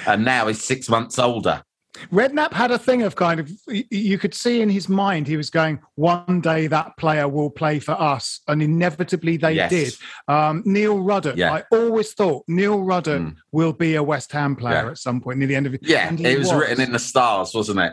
and 0.06 0.24
now 0.24 0.48
is 0.48 0.62
six 0.62 0.88
months 0.88 1.18
older. 1.18 1.62
Redknapp 2.12 2.52
had 2.52 2.70
a 2.70 2.78
thing 2.78 3.02
of 3.02 3.14
kind 3.14 3.38
of 3.40 3.50
you 3.68 4.18
could 4.18 4.34
see 4.34 4.60
in 4.60 4.68
his 4.68 4.88
mind 4.88 5.26
he 5.28 5.36
was 5.36 5.48
going 5.50 5.78
one 5.94 6.40
day 6.40 6.66
that 6.66 6.96
player 6.96 7.28
will 7.28 7.50
play 7.50 7.78
for 7.78 7.92
us 7.92 8.40
and 8.48 8.62
inevitably 8.62 9.36
they 9.36 9.52
Yes. 9.52 9.70
did 9.70 9.94
um, 10.26 10.62
Neil 10.66 10.98
Ruddock 11.00 11.36
Yeah. 11.36 11.52
I 11.52 11.62
always 11.70 12.12
thought 12.12 12.44
Neil 12.48 12.82
Ruddock 12.82 13.34
will 13.52 13.72
be 13.72 13.94
a 13.94 14.02
West 14.02 14.32
Ham 14.32 14.56
player 14.56 14.84
Yeah. 14.86 14.90
at 14.90 14.98
some 14.98 15.20
point 15.20 15.38
near 15.38 15.46
the 15.48 15.54
end 15.56 15.66
of 15.66 15.74
it 15.74 15.80
Yeah, 15.84 16.08
and 16.08 16.20
it 16.20 16.38
was, 16.38 16.52
written 16.52 16.80
in 16.80 16.92
the 16.92 16.98
stars, 16.98 17.54
wasn't 17.54 17.78
it? 17.80 17.92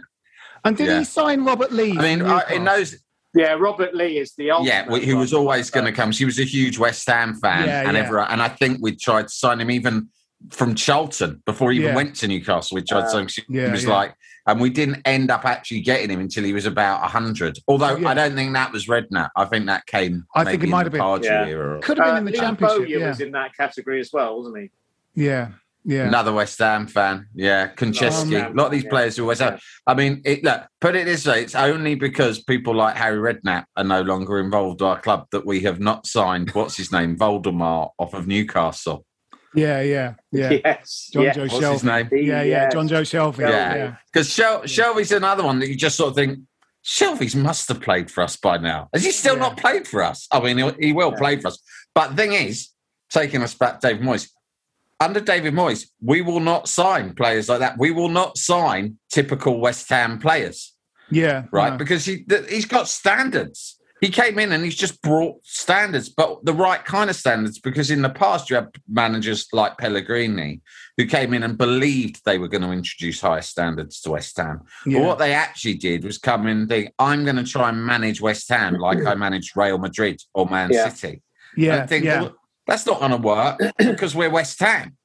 and 0.66 0.76
did 0.78 0.88
yeah. 0.88 1.00
he 1.00 1.06
sign 1.06 1.44
Robert 1.46 1.72
Lee 1.72 1.96
I 1.98 2.02
mean, 2.02 2.22
I, 2.24 2.42
in 2.54 2.64
those, 2.64 2.96
Yeah, 3.36 3.54
Robert 3.54 3.94
Lee 3.96 4.18
is 4.18 4.34
the 4.36 4.52
ultimate. 4.52 4.68
yeah, 4.92 4.98
he 5.00 5.14
was 5.14 5.32
always 5.34 5.70
going 5.70 5.86
to 5.86 5.92
come. 5.92 6.12
She 6.12 6.26
was 6.26 6.40
a 6.40 6.44
huge 6.44 6.78
West 6.80 7.08
Ham 7.08 7.36
fan, 7.36 7.68
Yeah, 7.68 7.82
and 7.88 7.94
yeah. 7.96 8.04
everyone, 8.04 8.28
and 8.30 8.42
I 8.42 8.48
think 8.50 8.80
we 8.82 8.96
tried 8.96 9.24
to 9.24 9.34
sign 9.34 9.60
him 9.62 9.72
even 9.72 10.10
from 10.50 10.76
Charlton 10.76 11.42
before 11.46 11.72
he 11.72 11.80
even 11.80 11.90
Yeah. 11.92 11.96
went 11.96 12.16
to 12.18 12.28
Newcastle. 12.28 12.76
We 12.76 12.82
tried 12.82 13.02
to 13.02 13.06
Uh, 13.08 13.10
sign. 13.10 13.28
He 13.28 13.44
yeah, 13.50 13.72
was 13.72 13.84
yeah. 13.84 13.94
like, 13.94 14.16
and 14.48 14.60
we 14.60 14.70
didn't 14.70 15.02
end 15.06 15.30
up 15.30 15.46
actually 15.46 15.82
getting 15.82 16.10
him 16.10 16.20
until 16.20 16.44
he 16.44 16.52
was 16.54 16.66
about 16.66 17.02
hundred. 17.12 17.60
Although 17.68 17.96
Yeah. 17.98 18.10
I 18.10 18.14
don't 18.14 18.36
think 18.36 18.54
that 18.54 18.72
was 18.72 18.88
Redknapp. 18.88 19.30
I 19.36 19.46
think 19.46 19.68
that 19.68 19.86
came. 19.86 20.26
I 20.36 20.44
think 20.44 20.62
maybe 20.62 20.68
it 20.68 20.72
might 20.72 20.86
have 20.88 20.92
been. 20.92 21.02
Pardew 21.02 21.24
Yeah. 21.26 21.46
era. 21.48 21.80
could 21.82 21.98
have 22.00 22.08
been 22.08 22.16
Uh, 22.16 22.18
in 22.20 22.26
the 22.26 22.32
Lee 22.32 22.38
championship 22.40 22.78
Bowyer 22.80 22.88
yeah 22.88 23.08
was 23.10 23.22
in 23.22 23.32
that 23.34 23.56
category 23.56 24.00
as 24.00 24.10
well, 24.12 24.38
wasn't 24.38 24.58
he? 24.58 24.72
yeah 25.14 25.50
yeah 25.84 26.08
Another 26.08 26.32
West 26.32 26.58
Ham 26.60 26.88
fan, 26.88 27.28
yeah. 27.36 27.68
Konchesky. 27.76 28.40
Um, 28.46 28.54
a 28.54 28.56
lot 28.56 28.66
of 28.68 28.72
these 28.72 28.84
yeah. 28.84 28.90
players 28.90 29.18
who 29.18 29.26
West 29.26 29.42
Ham. 29.42 29.58
I 29.88 29.94
mean, 29.96 30.22
it, 30.26 30.44
look, 30.44 30.62
put 30.80 30.96
it 30.96 31.06
this 31.06 31.26
way: 31.26 31.42
it's 31.42 31.56
only 31.56 31.96
because 31.96 32.44
people 32.44 32.76
like 32.76 32.96
Harry 32.96 33.18
Redknapp 33.18 33.66
are 33.78 33.84
no 33.84 34.02
longer 34.02 34.40
involved 34.40 34.82
with 34.82 34.88
our 34.90 35.00
club 35.02 35.26
that 35.32 35.46
we 35.46 35.62
have 35.62 35.80
not 35.80 36.06
signed 36.08 36.52
what's 36.52 36.78
his 36.78 36.92
name, 36.92 37.16
Voldemar, 37.18 37.90
off 37.98 38.14
of 38.14 38.28
Newcastle. 38.28 39.06
Yeah 39.54 39.82
yeah 39.82 40.14
yeah 40.32 40.50
Yes. 40.64 41.10
John 41.14 41.24
yeah. 41.24 41.34
Joe 41.34 41.42
What's 41.42 41.54
Shelvey 41.56 41.74
his 41.74 41.84
name? 41.84 42.10
yeah 42.12 42.20
yeah 42.22 42.44
Yes. 42.44 42.74
Jonjo 42.74 43.02
Shelvey 43.02 43.40
Yeah. 43.50 43.76
yeah 43.76 43.96
Because 44.12 44.30
Shel- 44.30 44.62
Shelvey's 44.64 45.12
another 45.12 45.44
one 45.44 45.60
that 45.60 45.68
you 45.70 45.76
just 45.76 45.98
sort 45.98 46.10
of 46.12 46.16
think. 46.16 46.40
Shelvey's 46.84 47.36
must 47.36 47.68
have 47.68 47.80
played 47.82 48.10
for 48.10 48.24
us 48.24 48.36
by 48.38 48.58
now. 48.58 48.90
Has 48.94 49.04
he 49.04 49.12
still 49.12 49.36
Yeah. 49.36 49.42
not 49.42 49.58
played 49.58 49.88
for 49.88 50.02
us? 50.04 50.28
I 50.32 50.40
mean, 50.40 50.58
he, 50.58 50.88
he 50.88 50.94
will 50.94 51.12
Yeah. 51.12 51.18
play 51.18 51.40
for 51.40 51.50
us. 51.50 51.60
But 51.94 52.10
the 52.12 52.16
thing 52.16 52.34
is, 52.34 52.70
taking 53.12 53.44
us 53.44 53.54
back, 53.54 53.80
to 53.82 53.88
David 53.90 54.04
Moyes. 54.04 54.30
Under 55.00 55.20
David 55.20 55.54
Moyes, 55.54 55.88
we 56.02 56.22
will 56.22 56.40
not 56.40 56.68
sign 56.70 57.14
players 57.14 57.50
like 57.50 57.60
that. 57.60 57.78
We 57.78 57.92
will 57.92 58.10
not 58.10 58.38
sign 58.38 58.98
typical 59.12 59.60
West 59.60 59.90
Ham 59.90 60.18
players. 60.20 60.74
yeah 61.12 61.44
right? 61.52 61.72
no. 61.74 61.78
Because 61.78 62.06
he 62.06 62.26
he's 62.50 62.66
got 62.66 62.88
standards. 62.88 63.78
He 64.02 64.10
came 64.10 64.40
in 64.40 64.52
and 64.52 64.64
he's 64.64 64.76
just 64.76 65.02
brought 65.04 65.38
standards, 65.46 66.10
but 66.10 66.44
the 66.44 66.54
right 66.54 66.84
kind 66.84 67.10
of 67.10 67.16
standards. 67.16 67.60
Because 67.60 67.92
in 67.92 68.02
the 68.02 68.10
past, 68.10 68.50
you 68.50 68.56
had 68.56 68.70
managers 68.90 69.48
like 69.54 69.78
Pellegrini 69.78 70.62
who 70.98 71.06
came 71.06 71.34
in 71.36 71.44
and 71.44 71.58
believed 71.58 72.22
they 72.26 72.40
were 72.40 72.48
going 72.48 72.64
to 72.64 72.72
introduce 72.72 73.22
higher 73.22 73.42
standards 73.44 74.02
to 74.02 74.12
West 74.12 74.36
Ham. 74.38 74.62
Yeah. 74.86 75.00
But 75.00 75.08
what 75.08 75.20
they 75.20 75.34
actually 75.34 75.76
did 75.76 76.04
was 76.04 76.18
come 76.18 76.48
in 76.48 76.58
and 76.62 76.70
think, 76.70 76.92
"I'm 76.98 77.24
going 77.24 77.36
to 77.38 77.44
try 77.44 77.70
and 77.70 77.86
manage 77.86 78.20
West 78.22 78.50
Ham 78.50 78.74
like 78.76 79.06
I 79.06 79.14
managed 79.14 79.56
Real 79.56 79.78
Madrid 79.78 80.20
or 80.34 80.48
Man 80.48 80.72
Yeah. 80.74 80.90
City." 80.90 81.22
yeah 81.58 81.82
and 81.82 81.90
think, 81.90 82.06
yeah 82.06 82.22
well, 82.22 82.36
that's 82.66 82.86
not 82.86 83.00
going 83.00 83.12
to 83.12 83.18
work 83.18 83.60
because 83.78 84.16
we're 84.16 84.30
West 84.30 84.60
Ham, 84.62 84.96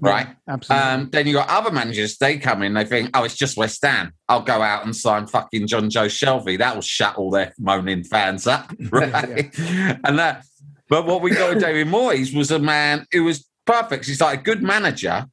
right? 0.00 0.28
absolutely 0.48 0.88
Um, 0.88 1.10
then 1.10 1.26
you 1.26 1.32
got 1.34 1.48
other 1.48 1.70
managers. 1.70 2.18
They 2.18 2.38
come 2.38 2.62
in, 2.62 2.74
they 2.74 2.84
think, 2.84 3.10
"Oh, 3.14 3.24
it's 3.24 3.36
just 3.36 3.56
West 3.56 3.82
Ham. 3.84 4.12
I'll 4.28 4.42
go 4.42 4.60
out 4.62 4.84
and 4.84 4.94
sign 4.94 5.26
fucking 5.26 5.66
Jonjo 5.68 6.06
Shelvey. 6.06 6.58
That 6.58 6.74
will 6.74 6.82
shut 6.82 7.16
all 7.16 7.30
their 7.30 7.54
moaning 7.58 8.04
fans 8.04 8.46
up, 8.46 8.72
right?" 8.90 9.50
and 9.58 10.18
that. 10.18 10.44
But 10.88 11.04
what 11.06 11.20
we 11.20 11.30
got 11.30 11.54
with 11.54 11.62
David 11.62 11.88
Moyes 11.88 12.32
was 12.36 12.50
a 12.52 12.60
man 12.60 13.06
who 13.10 13.24
was 13.24 13.44
perfect. 13.64 14.06
He's 14.06 14.20
like 14.20 14.38
a 14.40 14.42
good 14.42 14.62
manager, 14.62 15.26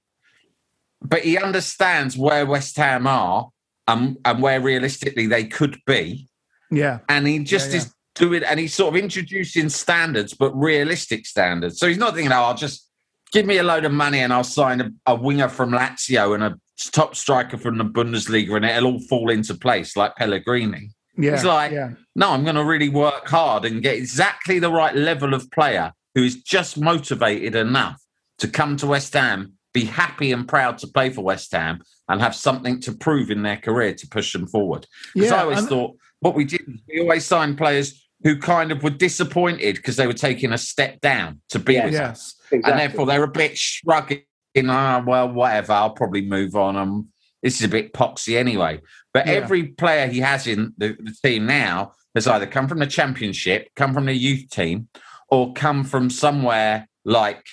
but 1.02 1.22
he 1.22 1.38
understands 1.38 2.18
where 2.18 2.46
West 2.46 2.76
Ham 2.78 3.06
are 3.06 3.50
and, 3.88 4.18
and 4.26 4.42
where 4.42 4.60
realistically 4.62 5.28
they 5.28 5.44
could 5.44 5.78
be, 5.86 6.28
yeah 6.72 7.00
and 7.10 7.28
he 7.28 7.38
just 7.40 7.68
Yeah, 7.70 7.74
yeah. 7.76 7.82
is 7.82 7.94
doing. 8.16 8.44
And 8.44 8.60
he's 8.60 8.74
sort 8.74 8.96
of 8.96 9.04
introducing 9.04 9.70
standards, 9.70 10.34
but 10.34 10.52
realistic 10.54 11.28
standards. 11.28 11.78
So 11.78 11.88
he's 11.88 11.98
not 12.00 12.16
thinking, 12.16 12.32
"Oh, 12.32 12.44
I'll 12.44 12.56
just." 12.56 12.90
Give 13.34 13.46
me 13.46 13.58
a 13.58 13.64
load 13.64 13.84
of 13.84 13.92
money 13.92 14.20
and 14.20 14.32
I'll 14.32 14.44
sign 14.44 14.80
a, 14.80 14.92
a 15.08 15.16
winger 15.16 15.50
from 15.50 15.72
Lazio 15.72 16.34
and 16.36 16.44
a 16.44 16.58
top 16.92 17.16
striker 17.16 17.58
from 17.58 17.78
the 17.78 17.84
Bundesliga 17.84 18.56
and 18.56 18.64
it'll 18.66 18.94
all 18.94 19.00
fall 19.02 19.30
into 19.30 19.56
place 19.56 19.98
like 19.98 20.16
Pellegrini. 20.16 20.92
yeah 21.18 21.32
He's 21.32 21.44
like, 21.44 21.72
yeah 21.72 21.92
no, 22.16 22.30
I'm 22.32 22.44
going 22.44 22.56
to 22.56 22.64
really 22.64 22.90
work 22.90 23.28
hard 23.28 23.66
and 23.66 23.82
get 23.82 23.96
exactly 23.96 24.60
the 24.60 24.72
right 24.72 24.96
level 24.96 25.34
of 25.34 25.50
player 25.52 25.92
who 26.16 26.24
is 26.24 26.42
just 26.44 26.78
motivated 26.80 27.56
enough 27.56 28.00
to 28.38 28.48
come 28.48 28.78
to 28.78 28.86
West 28.88 29.14
Ham, 29.14 29.54
be 29.74 29.86
happy 29.86 30.32
and 30.32 30.48
proud 30.48 30.78
to 30.80 30.88
play 30.88 31.10
for 31.10 31.24
West 31.24 31.52
Ham 31.54 31.82
and 32.08 32.22
have 32.22 32.36
something 32.36 32.80
to 32.82 32.92
prove 32.92 33.32
in 33.32 33.42
their 33.42 33.58
career 33.58 33.94
to 33.96 34.08
push 34.08 34.32
them 34.34 34.46
forward. 34.46 34.86
Because 35.16 35.32
Yeah, 35.32 35.38
I 35.38 35.42
always 35.44 35.60
and- 35.60 35.70
thought 35.70 35.96
what 36.20 36.36
we 36.36 36.46
did, 36.46 36.62
we 36.88 37.02
always 37.02 37.26
signed 37.26 37.58
players 37.58 38.03
who 38.24 38.38
kind 38.38 38.72
of 38.72 38.82
were 38.84 38.90
disappointed 38.90 39.76
because 39.76 39.96
they 39.98 40.08
were 40.08 40.14
taking 40.14 40.52
a 40.54 40.58
step 40.58 41.02
down 41.02 41.42
to 41.50 41.60
be 41.60 41.74
Yeah. 41.74 41.86
with 41.86 41.94
Yeah. 41.94 42.10
us 42.10 42.36
Exactly. 42.52 42.72
and 42.72 42.80
therefore 42.80 43.06
they're 43.06 43.24
a 43.24 43.28
bit 43.28 43.58
shrugging. 43.58 44.22
Ah, 44.70 45.04
well, 45.06 45.30
whatever. 45.32 45.74
I'll 45.74 45.90
probably 45.92 46.22
move 46.22 46.56
on. 46.56 46.76
Um, 46.78 47.10
this 47.42 47.56
is 47.58 47.64
a 47.64 47.68
bit 47.68 47.92
poxy 47.94 48.38
anyway. 48.38 48.80
But 49.14 49.28
Yeah. 49.28 49.34
every 49.34 49.64
player 49.68 50.08
he 50.08 50.20
has 50.22 50.48
in 50.48 50.74
the, 50.78 50.96
the 51.00 51.16
team 51.24 51.46
now 51.46 51.94
has 52.16 52.28
either 52.28 52.46
come 52.48 52.68
from 52.68 52.80
the 52.80 52.88
championship, 52.88 53.70
come 53.76 53.94
from 53.94 54.06
the 54.06 54.14
youth 54.14 54.50
team, 54.50 54.88
or 55.30 55.52
come 55.54 55.84
from 55.84 56.10
somewhere 56.10 56.88
like, 57.04 57.44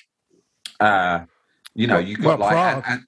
uh, 0.79 1.21
you 1.75 1.87
know, 1.87 1.95
Well- 1.95 2.05
you 2.07 2.17
got 2.17 2.39
well, 2.39 2.49
like, 2.55 2.77
and- 2.77 2.85
and- 2.87 3.05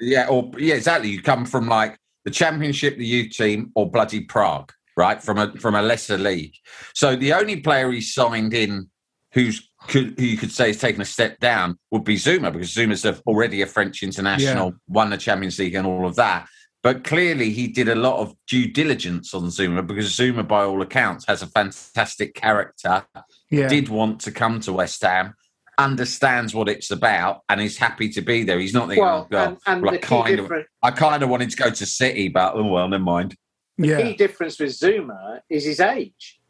yeah, 0.00 0.28
or 0.28 0.50
yeah, 0.58 0.76
exactly. 0.76 1.10
You 1.10 1.20
come 1.22 1.44
from 1.44 1.66
like 1.68 1.98
the 2.24 2.30
championship, 2.30 2.96
the 2.96 3.04
youth 3.06 3.32
team, 3.36 3.72
or 3.74 3.90
bloody 3.90 4.20
Prague, 4.20 4.72
right? 4.98 5.22
From 5.22 5.38
a 5.38 5.52
from 5.58 5.74
a 5.74 5.80
lesser 5.82 6.18
league. 6.18 6.54
So 6.94 7.16
the 7.16 7.32
only 7.32 7.60
player 7.60 7.90
he 7.90 8.00
signed 8.02 8.52
in 8.52 8.90
who's 9.32 9.70
could, 9.86 10.18
who 10.18 10.24
you 10.26 10.36
could 10.36 10.50
say 10.52 10.66
has 10.68 10.78
taken 10.78 11.00
a 11.00 11.04
step 11.04 11.38
down 11.38 11.78
would 11.92 12.02
be 12.04 12.16
Zouma 12.16 12.52
because 12.52 12.74
Zouma's 12.74 13.04
a- 13.04 13.20
already 13.26 13.62
a 13.62 13.66
French 13.66 14.02
international, 14.02 14.74
won 14.88 15.10
the 15.10 15.16
Champions 15.16 15.58
League 15.58 15.74
and 15.76 15.86
all 15.86 16.04
of 16.06 16.16
that. 16.16 16.48
But 16.82 17.04
clearly, 17.04 17.50
he 17.50 17.68
did 17.68 17.88
a 17.88 17.94
lot 17.94 18.18
of 18.20 18.34
due 18.48 18.68
diligence 18.68 19.34
on 19.34 19.42
Zouma 19.44 19.86
because 19.86 20.10
Zouma, 20.16 20.46
by 20.46 20.64
all 20.64 20.82
accounts, 20.82 21.26
has 21.26 21.42
a 21.42 21.46
fantastic 21.46 22.34
character. 22.34 23.04
Yeah. 23.50 23.68
Did 23.68 23.88
want 23.88 24.20
to 24.22 24.30
come 24.32 24.60
to 24.60 24.72
West 24.72 25.02
Ham, 25.02 25.34
understands 25.78 26.54
what 26.54 26.68
it's 26.68 26.90
about, 26.90 27.42
and 27.48 27.60
is 27.60 27.76
happy 27.78 28.08
to 28.10 28.20
be 28.20 28.42
there. 28.44 28.58
He's 28.58 28.74
not 28.74 28.88
thinking, 28.88 29.04
Well, 29.04 29.26
oh, 29.26 29.28
God, 29.30 29.48
and- 29.48 29.58
and 29.66 29.82
well, 29.82 29.94
I 29.94 29.96
the 29.96 30.02
kind 30.06 30.38
of, 30.40 30.52
I 30.82 30.90
kind 30.90 31.22
of 31.22 31.28
wanted 31.28 31.50
to 31.50 31.56
go 31.56 31.70
to 31.70 31.86
City, 31.86 32.28
but 32.28 32.54
oh 32.54 32.64
well, 32.64 32.88
never 32.88 33.02
mind. 33.02 33.36
The 33.78 33.86
yeah 33.88 34.02
key 34.02 34.14
difference 34.14 34.58
with 34.58 34.70
Zouma 34.70 35.40
is 35.48 35.64
his 35.64 35.80
age. 35.80 36.40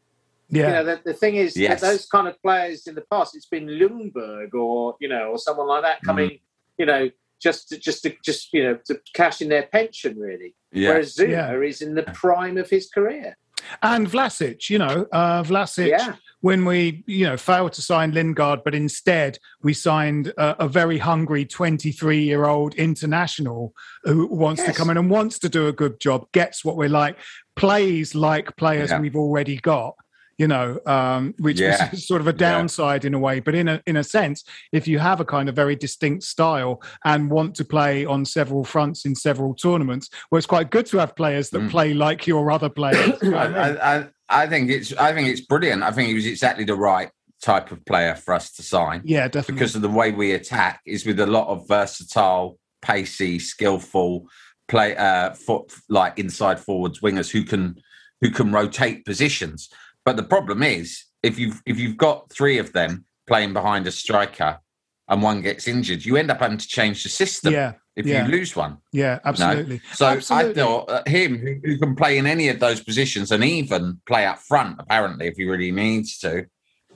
yeah 0.49 0.67
You 0.67 0.73
know, 0.73 0.83
the, 0.89 1.01
the 1.05 1.13
thing 1.13 1.35
is 1.35 1.55
Yes. 1.55 1.81
that 1.81 1.87
those 1.87 2.05
kind 2.07 2.27
of 2.27 2.41
players 2.41 2.87
in 2.87 2.95
the 2.95 3.05
past, 3.13 3.35
it's 3.35 3.45
been 3.55 3.67
Ljungberg 3.67 4.53
or 4.53 4.95
you 4.99 5.09
know, 5.13 5.25
or 5.31 5.37
someone 5.37 5.67
like 5.67 5.83
that 5.83 6.01
coming, 6.01 6.29
Mm. 6.31 6.39
you 6.79 6.85
know, 6.91 7.03
just 7.45 7.69
to, 7.69 7.77
just 7.87 7.99
to 8.03 8.09
just 8.29 8.51
you 8.53 8.63
know 8.65 8.75
to 8.87 8.93
cash 9.13 9.37
in 9.43 9.49
their 9.49 9.67
pension 9.77 10.17
really. 10.19 10.55
Yeah. 10.71 10.89
Whereas 10.89 11.15
Zouma 11.15 11.29
Yeah. 11.29 11.69
is 11.71 11.81
in 11.81 11.93
the 11.95 12.03
prime 12.23 12.57
of 12.57 12.69
his 12.69 12.85
career. 12.89 13.37
and 13.83 14.07
Vlasic. 14.13 14.69
You 14.69 14.79
know, 14.79 15.05
uh, 15.11 15.43
Vlasic. 15.43 15.89
Yeah. 15.89 16.15
When 16.41 16.63
we, 16.63 17.03
you 17.05 17.25
know, 17.25 17.35
failed 17.35 17.73
to 17.73 17.81
sign 17.81 18.13
Lingard, 18.13 18.63
but 18.63 18.73
instead 18.73 19.39
we 19.61 19.73
signed 19.73 20.27
a, 20.37 20.63
a 20.63 20.67
very 20.69 20.97
hungry 20.97 21.43
23 21.45 22.23
year 22.23 22.45
old 22.45 22.75
international 22.75 23.73
who 24.03 24.25
wants 24.27 24.63
to 24.63 24.71
come 24.71 24.89
in 24.89 24.97
and 24.97 25.09
wants 25.09 25.37
to 25.39 25.49
do 25.49 25.67
a 25.67 25.73
good 25.73 25.99
job, 25.99 26.25
gets 26.31 26.63
what 26.63 26.77
we're 26.77 26.87
like, 26.89 27.17
plays 27.55 28.15
like 28.15 28.55
players 28.55 28.89
Yeah. 28.89 28.99
we've 29.01 29.15
already 29.17 29.57
got. 29.57 29.95
You 30.37 30.47
know, 30.47 30.79
um, 30.85 31.33
which 31.39 31.59
Yeah. 31.59 31.89
was 31.91 32.07
sort 32.11 32.21
of 32.21 32.27
a 32.27 32.31
downside 32.31 33.03
in 33.03 33.13
a 33.13 33.19
way, 33.19 33.41
but 33.41 33.53
in 33.55 33.67
a 33.67 33.81
in 33.85 33.97
a 33.97 34.05
sense, 34.05 34.45
if 34.71 34.87
you 34.87 34.97
have 34.97 35.19
a 35.19 35.25
kind 35.25 35.49
of 35.49 35.55
very 35.57 35.75
distinct 35.75 36.23
style 36.23 36.81
and 37.03 37.29
want 37.29 37.55
to 37.55 37.65
play 37.65 38.05
on 38.05 38.23
several 38.23 38.63
fronts 38.63 39.03
in 39.03 39.15
several 39.15 39.53
tournaments, 39.53 40.09
well, 40.31 40.37
it's 40.37 40.47
quite 40.47 40.71
good 40.71 40.85
to 40.85 40.97
have 40.99 41.13
players 41.17 41.49
that 41.49 41.69
play 41.69 41.93
like 41.93 42.25
your 42.25 42.49
other 42.51 42.69
players. 42.69 43.21
I, 43.21 43.27
what 43.27 43.35
I 43.35 43.47
mean? 43.49 43.57
I, 43.57 43.97
I, 43.97 44.07
I 44.29 44.47
think 44.47 44.69
it's 44.69 44.93
I 44.93 45.13
think 45.13 45.27
it's 45.27 45.41
brilliant. 45.41 45.83
I 45.83 45.91
think 45.91 46.09
he 46.09 46.13
was 46.13 46.25
exactly 46.25 46.63
the 46.63 46.75
right 46.75 47.09
type 47.41 47.71
of 47.71 47.83
player 47.85 48.15
for 48.15 48.33
us 48.33 48.51
to 48.53 48.63
sign. 48.63 49.01
Yeah, 49.05 49.27
definitely. 49.27 49.55
Because 49.55 49.75
of 49.75 49.81
the 49.81 49.89
way 49.89 50.11
we 50.11 50.33
attack 50.33 50.81
is 50.85 51.05
with 51.05 51.19
a 51.19 51.25
lot 51.25 51.47
of 51.47 51.67
versatile, 51.67 52.59
pacey, 52.81 53.39
skillful 53.39 54.27
play 54.67 54.95
uh 54.95 55.33
foot 55.33 55.73
like 55.89 56.19
inside 56.19 56.59
forwards 56.59 56.99
wingers 56.99 57.31
who 57.31 57.43
can 57.43 57.75
who 58.21 58.29
can 58.29 58.51
rotate 58.51 59.03
positions. 59.03 59.69
But 60.05 60.15
the 60.15 60.23
problem 60.23 60.63
is 60.63 61.05
if 61.23 61.39
you've 61.39 61.61
if 61.65 61.79
you've 61.79 61.97
got 61.97 62.31
three 62.31 62.59
of 62.59 62.73
them 62.73 63.05
playing 63.27 63.53
behind 63.53 63.87
a 63.87 63.91
striker 63.91 64.59
and 65.07 65.23
one 65.23 65.41
gets 65.41 65.67
injured, 65.67 66.05
you 66.05 66.17
end 66.17 66.29
up 66.29 66.39
having 66.39 66.57
to 66.57 66.67
change 66.67 67.03
the 67.03 67.09
system 67.09 67.53
Yeah, 67.53 67.73
if 67.99 68.05
yeah. 68.05 68.25
you 68.25 68.31
lose 68.31 68.55
one. 68.55 68.77
Yeah, 68.91 69.19
absolutely. 69.25 69.81
So 69.93 70.07
I 70.07 70.53
thought 70.53 70.89
uh, 70.89 71.03
him, 71.05 71.37
who, 71.37 71.59
who 71.63 71.77
can 71.77 71.95
play 71.95 72.17
in 72.17 72.25
any 72.25 72.49
of 72.49 72.59
those 72.59 72.81
positions 72.81 73.31
and 73.31 73.43
even 73.43 73.99
play 74.07 74.25
up 74.25 74.39
front, 74.39 74.77
apparently, 74.79 75.27
if 75.27 75.35
he 75.35 75.45
really 75.45 75.71
needs 75.71 76.17
to, 76.19 76.45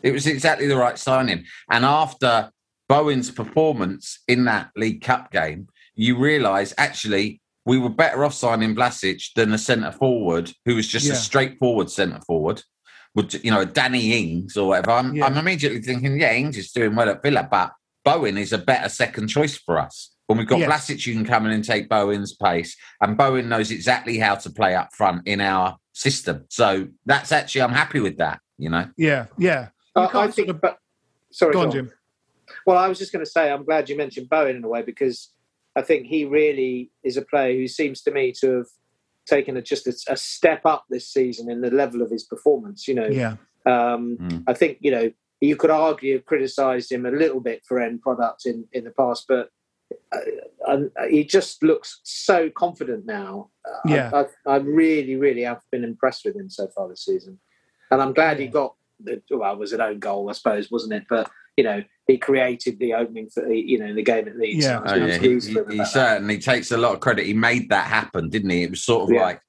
it 0.01 0.11
was 0.11 0.27
exactly 0.27 0.67
the 0.67 0.77
right 0.77 0.97
signing. 0.97 1.45
And 1.69 1.85
after 1.85 2.51
Bowen's 2.89 3.31
performance 3.31 4.19
in 4.27 4.45
that 4.45 4.71
League 4.75 5.01
Cup 5.01 5.31
game, 5.31 5.67
you 5.95 6.17
realise 6.17 6.73
actually 6.77 7.41
we 7.65 7.77
were 7.77 7.89
better 7.89 8.25
off 8.25 8.33
signing 8.33 8.75
Vlasic 8.75 9.33
than 9.35 9.53
a 9.53 9.57
centre 9.57 9.91
forward 9.91 10.51
who 10.65 10.75
was 10.75 10.87
just 10.87 11.05
Yeah. 11.05 11.13
a 11.13 11.15
straightforward 11.15 11.89
centre 11.89 12.21
forward. 12.21 12.61
Would 13.15 13.33
you 13.43 13.51
know 13.51 13.63
Danny 13.63 14.11
Ings 14.19 14.57
or 14.57 14.69
whatever? 14.69 14.91
I'm, 14.91 15.15
Yeah. 15.15 15.25
I'm 15.25 15.37
immediately 15.37 15.81
thinking, 15.81 16.19
yeah, 16.19 16.33
Ings 16.33 16.57
is 16.57 16.71
doing 16.71 16.95
well 16.95 17.09
at 17.09 17.21
Villa, 17.21 17.47
but 17.49 17.71
Bowen 18.03 18.37
is 18.37 18.51
a 18.51 18.57
better 18.57 18.89
second 18.89 19.27
choice 19.29 19.57
for 19.57 19.79
us. 19.79 20.12
When 20.27 20.37
we've 20.37 20.47
got 20.47 20.59
Yes. 20.59 20.69
Vlasic, 20.89 21.05
you 21.05 21.13
can 21.13 21.25
come 21.25 21.45
in 21.45 21.51
and 21.51 21.63
take 21.63 21.89
Bowen's 21.89 22.33
pace, 22.33 22.75
and 23.01 23.17
Bowen 23.17 23.49
knows 23.49 23.71
exactly 23.71 24.17
how 24.17 24.35
to 24.35 24.49
play 24.49 24.73
up 24.75 24.93
front 24.95 25.27
in 25.27 25.41
our 25.41 25.77
system. 25.91 26.45
So 26.49 26.87
that's 27.05 27.31
actually, 27.31 27.61
I'm 27.61 27.71
happy 27.73 27.99
with 27.99 28.17
that. 28.17 28.39
You 28.57 28.69
know, 28.69 28.89
Yeah, 28.97 29.25
yeah. 29.37 29.69
Uh, 29.95 30.07
I 30.13 30.23
think, 30.27 30.47
sort 30.47 30.49
of- 30.49 30.61
but 30.61 30.77
sorry, 31.31 31.53
Go 31.53 31.59
on, 31.61 31.65
John. 31.71 31.71
Jim. 31.87 31.91
Well, 32.65 32.77
I 32.77 32.87
was 32.87 32.99
just 32.99 33.11
going 33.11 33.25
to 33.25 33.29
say, 33.29 33.51
I'm 33.51 33.65
glad 33.65 33.89
you 33.89 33.97
mentioned 33.97 34.29
Bowen 34.29 34.55
in 34.55 34.63
a 34.63 34.67
way 34.67 34.81
because 34.81 35.31
I 35.75 35.81
think 35.81 36.05
he 36.07 36.23
really 36.25 36.91
is 37.03 37.17
a 37.17 37.21
player 37.23 37.55
who 37.57 37.67
seems 37.67 38.01
to 38.03 38.11
me 38.11 38.31
to 38.39 38.57
have 38.59 38.67
taken 39.25 39.57
a, 39.57 39.61
just 39.61 39.87
a, 39.87 40.13
a 40.13 40.17
step 40.17 40.61
up 40.65 40.85
this 40.89 41.07
season 41.11 41.49
in 41.49 41.61
the 41.61 41.71
level 41.71 42.01
of 42.01 42.09
his 42.11 42.23
performance. 42.23 42.87
You 42.87 42.95
know, 42.95 43.07
Yeah. 43.07 43.35
um, 43.65 44.17
Mm. 44.21 44.43
I 44.47 44.53
think 44.53 44.77
you 44.81 44.91
know 44.91 45.11
you 45.41 45.55
could 45.55 45.71
argue 45.71 46.13
have 46.13 46.25
criticised 46.25 46.91
him 46.91 47.05
a 47.05 47.11
little 47.11 47.39
bit 47.41 47.63
for 47.67 47.79
end 47.79 48.01
product 48.01 48.45
in 48.45 48.65
in 48.71 48.83
the 48.85 48.91
past, 48.91 49.25
but 49.27 49.49
uh, 50.11 50.17
and 50.67 50.91
he 51.09 51.23
just 51.23 51.61
looks 51.63 51.99
so 52.03 52.49
confident 52.49 53.05
now. 53.05 53.49
Uh, 53.67 53.79
Yeah. 53.89 54.11
I, 54.13 54.21
I, 54.49 54.53
I 54.55 54.57
really, 54.57 55.15
really 55.15 55.43
have 55.43 55.61
been 55.71 55.83
impressed 55.83 56.25
with 56.25 56.35
him 56.35 56.49
so 56.49 56.67
far 56.75 56.87
this 56.89 57.05
season, 57.05 57.39
and 57.91 58.01
I'm 58.01 58.13
glad 58.13 58.39
he 58.39 58.47
got. 58.47 58.75
The, 59.03 59.21
well, 59.31 59.51
it 59.53 59.59
was 59.59 59.73
an 59.73 59.81
own 59.81 59.99
goal, 59.99 60.29
I 60.29 60.33
suppose, 60.33 60.71
wasn't 60.71 60.93
it? 60.93 61.03
But 61.09 61.29
you 61.57 61.63
know, 61.63 61.83
he 62.07 62.17
created 62.17 62.79
the 62.79 62.93
opening 62.93 63.29
for 63.29 63.45
the, 63.45 63.55
you 63.57 63.77
know 63.77 63.93
the 63.93 64.03
game 64.03 64.27
at 64.27 64.37
Leeds. 64.37 64.65
Yeah. 64.65 64.77
So 64.85 64.93
I 64.93 64.97
was 64.97 65.03
Oh, 65.03 65.05
yeah, 65.05 65.17
he, 65.17 65.27
he- 65.27 65.39
he 65.51 65.51
about 65.59 65.67
that. 65.77 65.87
certainly 65.87 66.37
takes 66.39 66.71
a 66.71 66.77
lot 66.77 66.93
of 66.93 66.99
credit. 67.01 67.25
He 67.25 67.33
made 67.33 67.69
that 67.69 67.87
happen, 67.87 68.29
didn't 68.29 68.51
he? 68.51 68.63
It 68.63 68.69
was 68.69 68.83
sort 68.83 69.03
of 69.03 69.09
Yeah. 69.15 69.23
like 69.23 69.41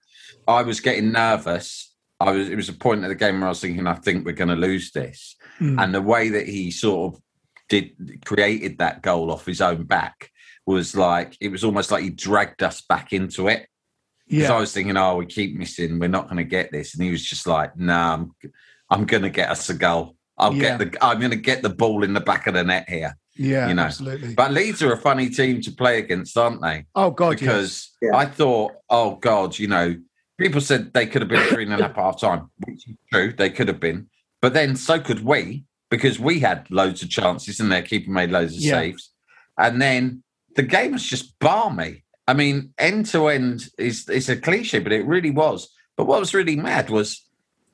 I 0.48 0.62
was 0.62 0.80
getting 0.80 1.12
nervous. 1.12 1.94
I 2.20 2.30
was. 2.32 2.48
It 2.48 2.56
was 2.56 2.68
a 2.68 2.72
point 2.74 3.02
of 3.04 3.08
the 3.10 3.14
game 3.14 3.40
where 3.40 3.46
I 3.46 3.50
was 3.50 3.60
thinking, 3.60 3.86
I 3.86 3.94
think 3.94 4.24
we're 4.24 4.32
going 4.32 4.48
to 4.48 4.56
lose 4.56 4.90
this. 4.92 5.36
Mm. 5.60 5.82
And 5.82 5.94
the 5.94 6.02
way 6.02 6.28
that 6.30 6.48
he 6.48 6.70
sort 6.70 7.14
of 7.14 7.20
did 7.68 8.22
created 8.24 8.78
that 8.78 9.02
goal 9.02 9.30
off 9.30 9.46
his 9.46 9.60
own 9.60 9.84
back 9.84 10.30
was 10.66 10.96
like 10.96 11.36
it 11.40 11.48
was 11.48 11.64
almost 11.64 11.90
like 11.90 12.02
he 12.02 12.10
dragged 12.10 12.62
us 12.62 12.80
back 12.82 13.12
into 13.12 13.48
it. 13.48 13.66
Because 14.26 14.48
Yeah. 14.48 14.54
I 14.54 14.60
was 14.60 14.72
thinking, 14.72 14.96
oh, 14.96 15.16
we 15.16 15.26
keep 15.26 15.56
missing, 15.56 15.98
we're 15.98 16.08
not 16.08 16.24
going 16.24 16.38
to 16.38 16.44
get 16.44 16.72
this, 16.72 16.94
and 16.94 17.04
he 17.04 17.10
was 17.10 17.22
just 17.22 17.46
like, 17.46 17.76
no, 17.76 17.94
I'm, 17.94 18.30
I'm 18.88 19.04
going 19.04 19.22
to 19.22 19.30
get 19.30 19.50
us 19.50 19.68
a 19.68 19.74
goal. 19.74 20.16
I'll 20.38 20.54
Yeah. 20.54 20.78
get 20.78 20.92
the, 20.92 21.04
I'm 21.04 21.18
going 21.18 21.30
to 21.30 21.36
get 21.36 21.62
the 21.62 21.68
ball 21.68 22.02
in 22.04 22.14
the 22.14 22.20
back 22.20 22.46
of 22.46 22.54
the 22.54 22.64
net 22.64 22.88
here. 22.88 23.16
Yeah, 23.36 23.68
you 23.68 23.74
know. 23.74 23.82
absolutely. 23.82 24.32
But 24.34 24.52
Leeds 24.52 24.82
are 24.82 24.92
a 24.92 24.96
funny 24.96 25.28
team 25.28 25.60
to 25.62 25.72
play 25.72 25.98
against, 25.98 26.38
aren't 26.38 26.62
they? 26.62 26.86
Oh 26.94 27.10
God, 27.10 27.38
because 27.38 27.90
yes. 28.00 28.10
Yeah. 28.12 28.16
I 28.18 28.26
thought, 28.26 28.72
oh 28.88 29.16
God, 29.16 29.58
you 29.58 29.66
know, 29.68 29.96
people 30.38 30.60
said 30.60 30.92
they 30.94 31.06
could 31.06 31.20
have 31.20 31.28
been 31.28 31.46
three 31.48 31.64
and 31.64 31.74
a 31.74 31.82
half 31.82 31.96
half 31.96 32.20
time, 32.20 32.48
which 32.66 32.88
is 32.88 32.96
true, 33.12 33.32
they 33.36 33.50
could 33.50 33.68
have 33.68 33.80
been. 33.80 34.08
But 34.40 34.54
then 34.54 34.76
so 34.76 35.00
could 35.00 35.24
we, 35.24 35.64
because 35.94 36.18
we 36.18 36.40
had 36.40 36.68
loads 36.70 37.02
of 37.02 37.08
chances 37.08 37.60
and 37.60 37.70
their 37.70 37.82
keeper 37.82 38.10
made 38.10 38.30
loads 38.32 38.56
of 38.56 38.60
Yeah. 38.62 38.72
saves. 38.80 39.10
And 39.56 39.80
then 39.80 40.24
the 40.56 40.64
game 40.64 40.90
was 40.92 41.04
just 41.04 41.38
balmy. 41.38 42.02
I 42.26 42.34
mean, 42.34 42.72
end 42.78 43.06
to 43.06 43.28
end 43.28 43.68
is 43.78 44.08
it's 44.08 44.28
a 44.28 44.36
cliche, 44.36 44.80
but 44.80 44.92
it 44.92 45.06
really 45.06 45.30
was. 45.30 45.68
But 45.96 46.06
what 46.06 46.18
was 46.18 46.34
really 46.34 46.56
mad 46.56 46.90
was 46.90 47.24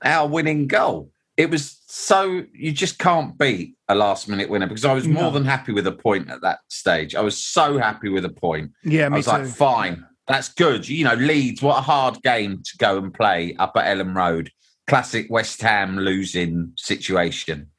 our 0.04 0.28
winning 0.28 0.66
goal. 0.66 1.10
It 1.38 1.48
was 1.50 1.80
so 1.86 2.44
you 2.52 2.72
just 2.72 2.98
can't 2.98 3.38
beat 3.38 3.74
a 3.88 3.94
last 3.94 4.28
minute 4.28 4.50
winner 4.50 4.66
because 4.66 4.84
I 4.84 4.92
was 4.92 5.08
more 5.08 5.24
No. 5.24 5.30
than 5.30 5.46
happy 5.46 5.72
with 5.72 5.86
a 5.86 5.92
point 5.92 6.28
at 6.30 6.42
that 6.42 6.58
stage. 6.68 7.14
I 7.14 7.22
was 7.22 7.42
so 7.42 7.78
happy 7.78 8.10
with 8.10 8.26
a 8.26 8.28
point. 8.46 8.72
Yeah, 8.84 9.06
I 9.06 9.08
was 9.08 9.24
too. 9.24 9.30
like, 9.32 9.46
fine, 9.46 10.04
that's 10.28 10.50
good. 10.50 10.86
You 10.86 11.04
know, 11.04 11.14
Leeds, 11.14 11.62
what 11.62 11.78
a 11.78 11.80
hard 11.80 12.20
game 12.22 12.62
to 12.62 12.76
go 12.76 12.98
and 12.98 13.14
play 13.14 13.56
up 13.58 13.72
at 13.76 13.86
Elland 13.86 14.14
Road. 14.14 14.50
Classic 14.86 15.26
West 15.30 15.62
Ham 15.62 15.96
losing 15.96 16.72
situation. 16.76 17.69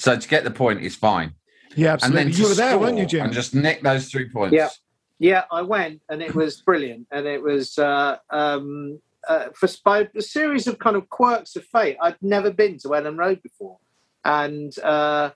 So 0.00 0.16
to 0.16 0.28
get 0.28 0.44
the 0.44 0.50
point 0.50 0.80
is 0.80 0.96
fine. 0.96 1.34
Yeah, 1.76 1.92
And 1.92 2.14
absolutely. 2.16 2.24
then 2.32 2.40
You 2.40 2.48
were 2.48 2.54
there, 2.54 2.78
weren't 2.78 2.96
you, 2.96 3.04
Jim? 3.04 3.26
And 3.26 3.34
just 3.34 3.54
nick 3.54 3.82
those 3.82 4.08
three 4.08 4.30
points. 4.30 4.54
Yeah, 4.54 4.70
yeah, 5.18 5.44
I 5.52 5.60
went 5.60 6.00
and 6.08 6.22
it 6.22 6.34
was 6.34 6.62
brilliant, 6.62 7.06
and 7.12 7.26
it 7.26 7.42
was 7.42 7.78
uh, 7.78 8.16
um, 8.30 8.98
uh, 9.28 9.48
for 9.54 9.68
by 9.84 10.08
a 10.16 10.22
series 10.22 10.66
of 10.66 10.78
kind 10.78 10.96
of 10.96 11.06
quirks 11.10 11.54
of 11.54 11.66
fate. 11.66 11.98
I'd 12.00 12.16
never 12.22 12.50
been 12.50 12.78
to 12.78 12.88
Elland 12.88 13.18
Road 13.18 13.42
before, 13.42 13.76
and 14.24 14.72
uh, 14.82 15.32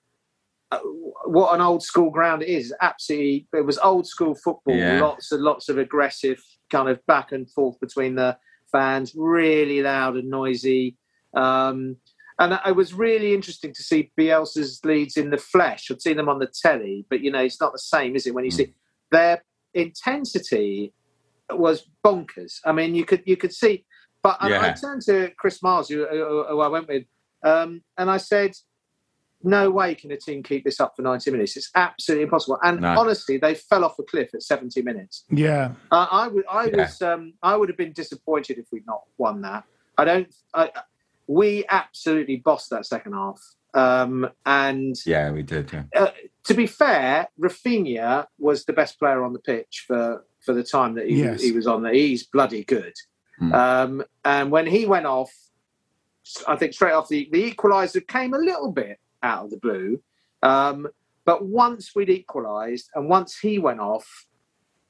uh, 0.72 0.78
what 1.26 1.54
an 1.54 1.60
old 1.60 1.82
school 1.82 2.10
ground 2.10 2.42
it 2.42 2.48
is! 2.48 2.72
Absolutely, 2.80 3.46
it 3.52 3.66
was 3.66 3.76
old 3.78 4.06
school 4.06 4.34
football. 4.34 4.74
Yeah. 4.74 5.02
Lots 5.02 5.30
and 5.30 5.42
lots 5.42 5.68
of 5.68 5.76
aggressive 5.76 6.42
kind 6.70 6.88
of 6.88 7.04
back 7.04 7.32
and 7.32 7.48
forth 7.50 7.78
between 7.80 8.14
the 8.14 8.38
fans. 8.72 9.12
Really 9.14 9.82
loud 9.82 10.16
and 10.16 10.30
noisy. 10.30 10.96
Um, 11.34 11.96
and 12.38 12.58
it 12.66 12.74
was 12.76 12.92
really 12.94 13.32
interesting 13.34 13.72
to 13.72 13.82
see 13.82 14.10
Bielsa's 14.18 14.80
Leeds 14.84 15.16
in 15.16 15.30
the 15.30 15.38
flesh. 15.38 15.90
I'd 15.90 16.02
seen 16.02 16.16
them 16.16 16.28
on 16.28 16.38
the 16.38 16.46
telly, 16.62 17.06
but 17.08 17.20
you 17.20 17.30
know, 17.30 17.40
it's 17.42 17.60
not 17.60 17.72
the 17.72 17.78
same, 17.78 18.16
is 18.16 18.26
it? 18.26 18.34
When 18.34 18.44
you 18.44 18.50
see 18.50 18.74
their 19.10 19.42
intensity 19.74 20.92
was 21.50 21.88
bonkers. 22.04 22.58
I 22.64 22.72
mean, 22.72 22.94
you 22.94 23.04
could 23.04 23.22
you 23.26 23.36
could 23.36 23.52
see. 23.52 23.84
But 24.22 24.38
I- 24.40 24.70
I 24.70 24.72
turned 24.72 25.02
to 25.02 25.30
Chris 25.36 25.62
Miles, 25.62 25.88
who, 25.88 26.06
who, 26.06 26.44
who 26.48 26.60
I 26.60 26.68
went 26.68 26.88
with, 26.88 27.04
um, 27.44 27.82
and 27.98 28.10
I 28.10 28.16
said, 28.16 28.52
"No 29.42 29.70
way 29.70 29.94
can 29.94 30.10
a 30.12 30.16
team 30.16 30.42
keep 30.42 30.64
this 30.64 30.80
up 30.80 30.94
for 30.96 31.02
ninety 31.02 31.30
minutes. 31.30 31.56
It's 31.58 31.70
absolutely 31.74 32.24
impossible." 32.24 32.58
And 32.62 32.80
No. 32.80 32.98
honestly, 32.98 33.36
they 33.36 33.54
fell 33.54 33.84
off 33.84 33.98
a 33.98 34.02
cliff 34.02 34.30
at 34.34 34.42
seventy 34.42 34.80
minutes. 34.80 35.24
Yeah. 35.30 35.72
Uh, 35.92 36.06
I 36.10 36.28
would, 36.28 36.44
I 36.50 36.64
Yeah. 36.66 36.76
was, 36.78 37.02
um, 37.02 37.34
I 37.42 37.54
would 37.56 37.68
have 37.68 37.76
been 37.78 37.92
disappointed 37.92 38.56
if 38.58 38.66
we'd 38.72 38.86
not 38.86 39.02
won 39.18 39.42
that. 39.42 39.64
I 39.98 40.04
don't. 40.06 40.34
I, 40.54 40.70
we 41.26 41.64
absolutely 41.70 42.36
bossed 42.36 42.70
that 42.70 42.86
second 42.86 43.12
half, 43.12 43.40
um, 43.74 44.28
and 44.46 44.96
Yeah, 45.06 45.30
we 45.30 45.42
did. 45.42 45.72
Yeah. 45.72 45.84
uh, 45.96 46.10
to 46.44 46.54
be 46.54 46.66
fair, 46.66 47.28
Raphinha 47.40 48.26
was 48.38 48.64
the 48.64 48.72
best 48.72 48.98
player 48.98 49.24
on 49.24 49.32
the 49.32 49.38
pitch 49.38 49.84
for, 49.86 50.24
for 50.40 50.52
the 50.54 50.62
time 50.62 50.94
that 50.94 51.08
he, 51.08 51.22
Yes. 51.22 51.42
he 51.42 51.52
was 51.52 51.66
on 51.66 51.82
there. 51.82 51.94
He's 51.94 52.24
bloody 52.24 52.64
good. 52.64 52.94
Mm. 53.40 53.52
Um, 53.54 54.04
and 54.24 54.50
when 54.50 54.66
he 54.66 54.86
went 54.86 55.06
off, 55.06 55.32
I 56.46 56.56
think 56.56 56.72
straight 56.72 56.92
off 56.92 57.08
the, 57.08 57.28
the 57.32 57.50
equaliser 57.52 58.06
came 58.06 58.32
a 58.34 58.38
little 58.38 58.70
bit 58.72 58.98
out 59.22 59.44
of 59.44 59.50
the 59.50 59.56
blue. 59.58 60.00
Um, 60.42 60.88
but 61.24 61.44
once 61.46 61.94
we'd 61.94 62.10
equalised 62.10 62.90
and 62.94 63.08
once 63.08 63.38
he 63.38 63.58
went 63.58 63.80
off, 63.80 64.26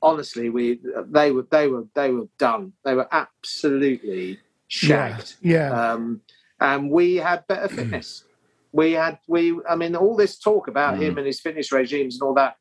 honestly, 0.02 0.50
we 0.50 0.80
they 1.06 1.30
were 1.30 1.46
they 1.50 1.68
were 1.68 1.86
they 1.94 2.10
were 2.10 2.28
done. 2.38 2.72
They 2.84 2.94
were 2.94 3.08
absolutely 3.12 4.38
shagged. 4.68 5.36
Yeah. 5.40 5.70
Um, 5.92 6.20
and 6.60 6.90
we 6.90 7.16
had 7.16 7.46
better 7.46 7.68
fitness. 7.68 8.24
We 8.72 8.92
had 8.92 9.18
we. 9.28 9.58
I 9.68 9.76
mean, 9.76 9.94
all 9.96 10.16
this 10.16 10.38
talk 10.38 10.68
about 10.68 10.94
Mm. 10.94 11.02
him 11.02 11.18
and 11.18 11.26
his 11.26 11.40
fitness 11.40 11.70
regimes 11.72 12.14
and 12.16 12.22
all 12.22 12.34
that. 12.34 12.56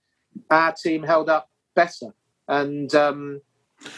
Our 0.50 0.74
team 0.74 1.04
held 1.04 1.30
up 1.30 1.50
better, 1.76 2.14
and 2.48 2.94
um, 2.96 3.42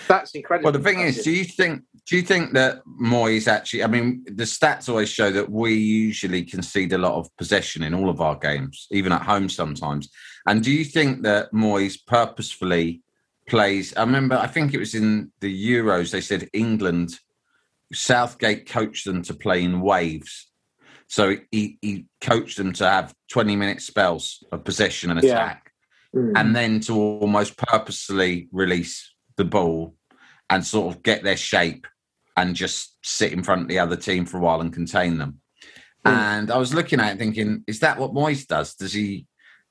That's 0.08 0.32
incredible. 0.32 0.72
Well, 0.72 0.80
the 0.80 0.84
thing 0.84 1.01
is, 1.01 1.24
do 1.24 1.32
you 1.32 1.43
think 1.43 1.82
do 2.08 2.16
you 2.16 2.22
think 2.22 2.53
that 2.53 2.82
Moyes 3.01 3.47
actually? 3.47 3.84
I 3.84 3.88
mean, 3.88 4.24
the 4.26 4.43
stats 4.43 4.89
always 4.89 5.10
show 5.10 5.32
that 5.32 5.49
we 5.49 5.74
usually 5.74 6.43
concede 6.43 6.93
a 6.93 6.97
lot 6.97 7.14
of 7.16 7.28
possession 7.38 7.84
in 7.84 7.93
all 7.93 8.10
of 8.10 8.22
our 8.22 8.36
games, 8.38 8.88
even 8.91 9.12
at 9.12 9.24
home 9.24 9.49
sometimes. 9.49 10.10
And 10.47 10.64
do 10.64 10.72
you 10.72 10.84
think 10.86 11.24
that 11.24 11.51
Moyes 11.51 11.97
purposefully 12.06 13.01
plays? 13.49 13.95
I 13.97 14.01
remember, 14.01 14.36
I 14.36 14.47
think 14.47 14.74
it 14.74 14.78
was 14.80 14.93
in 14.93 15.32
the 15.41 15.72
Euros. 15.72 16.12
They 16.12 16.22
said 16.22 16.47
England, 16.53 17.20
Southgate 17.94 18.68
coached 18.68 19.06
them 19.06 19.22
to 19.24 19.34
play 19.34 19.64
in 19.64 19.82
waves. 19.82 20.50
So 21.08 21.36
he, 21.52 21.78
he 21.82 22.06
coached 22.22 22.58
them 22.58 22.74
to 22.74 22.90
have 22.90 23.14
20 23.32 23.56
minute 23.56 23.82
spells 23.82 24.44
of 24.52 24.64
possession 24.64 25.12
and 25.12 25.20
attack, 25.20 25.72
yeah. 26.14 26.20
mm. 26.20 26.32
and 26.36 26.56
then 26.56 26.80
to 26.82 26.96
almost 26.96 27.58
purposely 27.58 28.48
release 28.52 29.14
the 29.38 29.46
ball 29.46 29.96
and 30.50 30.66
sort 30.66 30.94
of 30.94 31.04
get 31.04 31.24
their 31.24 31.38
shape 31.38 31.86
and 32.38 32.56
just 32.56 32.98
sit 33.04 33.34
in 33.34 33.44
front 33.44 33.64
of 33.64 33.68
the 33.68 33.80
other 33.80 33.96
team 33.96 34.26
for 34.26 34.38
a 34.38 34.42
while 34.42 34.62
and 34.62 34.74
contain 34.74 35.18
them. 35.18 35.40
Mm. 36.06 36.12
And 36.12 36.52
I 36.52 36.58
was 36.58 36.74
looking 36.74 37.00
at 37.00 37.14
it 37.14 37.20
thinking, 37.20 37.64
is 37.68 37.80
that 37.80 37.98
what 37.98 38.14
Moyes 38.14 38.46
does? 38.46 38.76
Does 38.76 38.94
he 38.94 39.28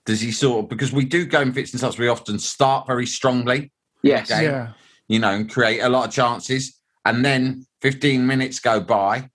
does 0.06 0.20
he 0.20 0.32
sort 0.32 0.64
of 0.64 0.68
because 0.68 0.92
we 0.92 1.04
do 1.04 1.24
go 1.24 1.40
in 1.40 1.52
fits 1.52 1.72
and 1.72 1.80
starts, 1.80 1.98
we 1.98 2.08
often 2.08 2.38
start 2.38 2.86
very 2.86 3.06
strongly. 3.06 3.72
Yes. 4.02 4.28
Game, 4.28 4.44
yeah. 4.44 4.72
You 5.08 5.18
know, 5.18 5.30
and 5.30 5.50
create 5.50 5.80
a 5.80 5.88
lot 5.88 6.08
of 6.08 6.14
chances. 6.14 6.78
And 7.04 7.24
then 7.24 7.66
15 7.84 8.26
minutes 8.26 8.60
go 8.60 8.80
by 8.80 9.28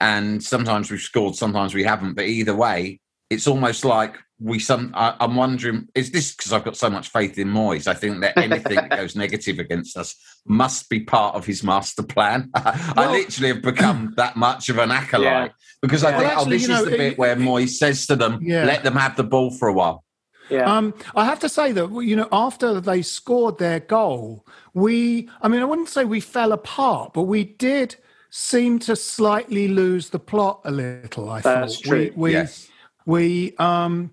and 0.00 0.42
sometimes 0.42 0.92
we've 0.92 1.00
scored, 1.00 1.34
sometimes 1.34 1.74
we 1.74 1.82
haven't. 1.82 2.14
But 2.14 2.26
either 2.26 2.54
way, 2.54 3.00
it's 3.30 3.48
almost 3.48 3.84
like 3.84 4.16
we 4.38 4.60
some. 4.60 4.92
I, 4.94 5.16
am 5.18 5.34
wondering, 5.34 5.88
is 5.92 6.12
this 6.12 6.32
because 6.32 6.52
I've 6.52 6.62
got 6.62 6.76
so 6.76 6.88
much 6.88 7.08
faith 7.08 7.36
in 7.36 7.48
Moyes? 7.48 7.88
I 7.88 7.94
think 7.94 8.20
that 8.20 8.38
anything 8.38 8.76
that 8.76 8.90
goes 8.90 9.16
negative 9.24 9.58
against 9.58 9.96
us 9.96 10.14
must 10.46 10.88
be 10.88 11.00
part 11.00 11.34
of 11.34 11.44
his 11.46 11.64
master 11.64 12.04
plan. 12.04 12.48
I 12.54 12.92
well, 12.96 13.10
literally 13.10 13.54
have 13.54 13.62
become 13.62 14.14
that 14.16 14.36
much 14.36 14.68
of 14.68 14.78
an 14.78 14.92
acolyte 14.92 15.24
yeah. 15.26 15.48
because 15.82 16.04
I 16.04 16.10
well, 16.12 16.20
think, 16.20 16.30
oh, 16.30 16.34
actually, 16.36 16.46
oh, 16.46 16.58
this 16.58 16.62
you 16.62 16.68
know, 16.68 16.82
is 16.84 16.84
the 16.84 16.96
bit 16.96 17.18
where 17.18 17.34
Moyes 17.34 17.70
says 17.70 18.06
to 18.06 18.14
them, 18.14 18.38
yeah. 18.40 18.64
let 18.64 18.84
them 18.84 18.94
have 18.94 19.16
the 19.16 19.24
ball 19.24 19.50
for 19.50 19.66
a 19.66 19.72
while. 19.72 20.04
Yeah. 20.48 20.72
Um, 20.72 20.94
I 21.14 21.24
have 21.24 21.40
to 21.40 21.48
say 21.48 21.72
that 21.72 21.90
you 22.02 22.16
know 22.16 22.28
after 22.32 22.80
they 22.80 23.02
scored 23.02 23.58
their 23.58 23.80
goal, 23.80 24.46
we 24.74 25.28
I 25.42 25.48
mean 25.48 25.60
I 25.60 25.64
wouldn't 25.64 25.88
say 25.88 26.04
we 26.04 26.20
fell 26.20 26.52
apart, 26.52 27.12
but 27.12 27.22
we 27.22 27.44
did 27.44 27.96
seem 28.30 28.78
to 28.80 28.94
slightly 28.94 29.68
lose 29.68 30.10
the 30.10 30.18
plot 30.18 30.60
a 30.64 30.70
little. 30.70 31.30
I 31.30 31.40
That's 31.40 31.76
thought 31.76 31.84
true. 31.84 31.98
we 31.98 32.10
we, 32.16 32.32
yes. 32.32 32.68
we 33.06 33.56
um, 33.56 34.12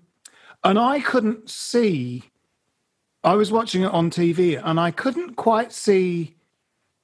and 0.62 0.78
I 0.78 1.00
couldn't 1.00 1.50
see. 1.50 2.24
I 3.22 3.34
was 3.34 3.50
watching 3.50 3.82
it 3.82 3.90
on 3.90 4.10
TV, 4.10 4.60
and 4.62 4.78
I 4.78 4.90
couldn't 4.90 5.36
quite 5.36 5.72
see 5.72 6.34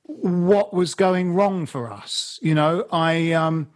what 0.04 0.74
was 0.74 0.94
going 0.94 1.34
wrong 1.34 1.66
for 1.66 1.90
us. 1.90 2.38
You 2.42 2.54
know, 2.54 2.86
I 2.92 3.32
um, 3.32 3.68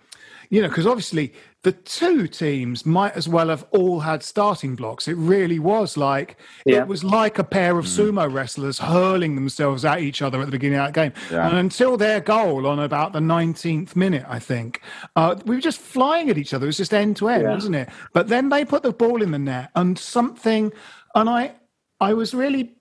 you 0.51 0.63
know 0.63 0.69
because 0.69 0.87
obviously 0.87 1.33
the 1.65 1.73
two 1.73 2.29
teams 2.29 2.87
might 2.87 3.15
as 3.17 3.29
well 3.29 3.49
have 3.49 3.67
all 3.73 4.01
had 4.01 4.23
starting 4.23 4.77
blocks. 4.77 5.09
It 5.09 5.17
really 5.17 5.59
was 5.59 5.97
like 5.97 6.37
Yeah. 6.65 6.83
it 6.83 6.87
was 6.87 7.03
like 7.03 7.39
a 7.39 7.45
pair 7.45 7.79
of 7.79 7.87
sumo 7.87 8.33
wrestlers 8.33 8.79
hurling 8.79 9.35
themselves 9.35 9.85
at 9.85 10.01
each 10.01 10.23
other 10.23 10.41
at 10.41 10.47
the 10.47 10.53
beginning 10.53 10.79
of 10.79 10.87
that 10.87 10.95
game. 10.95 11.12
Yeah. 11.31 11.49
And 11.49 11.57
until 11.59 11.97
their 11.97 12.21
goal 12.21 12.67
on 12.67 12.79
about 12.79 13.12
the 13.12 13.21
19th 13.21 13.97
minute, 13.97 14.25
I 14.29 14.39
think, 14.39 14.81
uh, 15.17 15.35
we 15.47 15.57
were 15.57 15.61
just 15.61 15.81
flying 15.81 16.31
at 16.31 16.39
each 16.39 16.55
other. 16.55 16.67
It 16.67 16.69
was 16.69 16.77
just 16.77 16.95
end 16.95 17.17
to 17.17 17.29
end, 17.29 17.49
wasn't 17.49 17.75
it? 17.77 17.89
But 18.12 18.29
then 18.29 18.51
they 18.51 18.65
put 18.65 18.83
the 18.83 18.93
ball 18.93 19.23
in 19.23 19.31
the 19.33 19.39
net 19.39 19.71
and 19.75 19.99
something, 19.99 20.73
and 21.15 21.29
I, 21.29 21.53
I 22.01 22.12
was 22.15 22.35
really, 22.35 22.75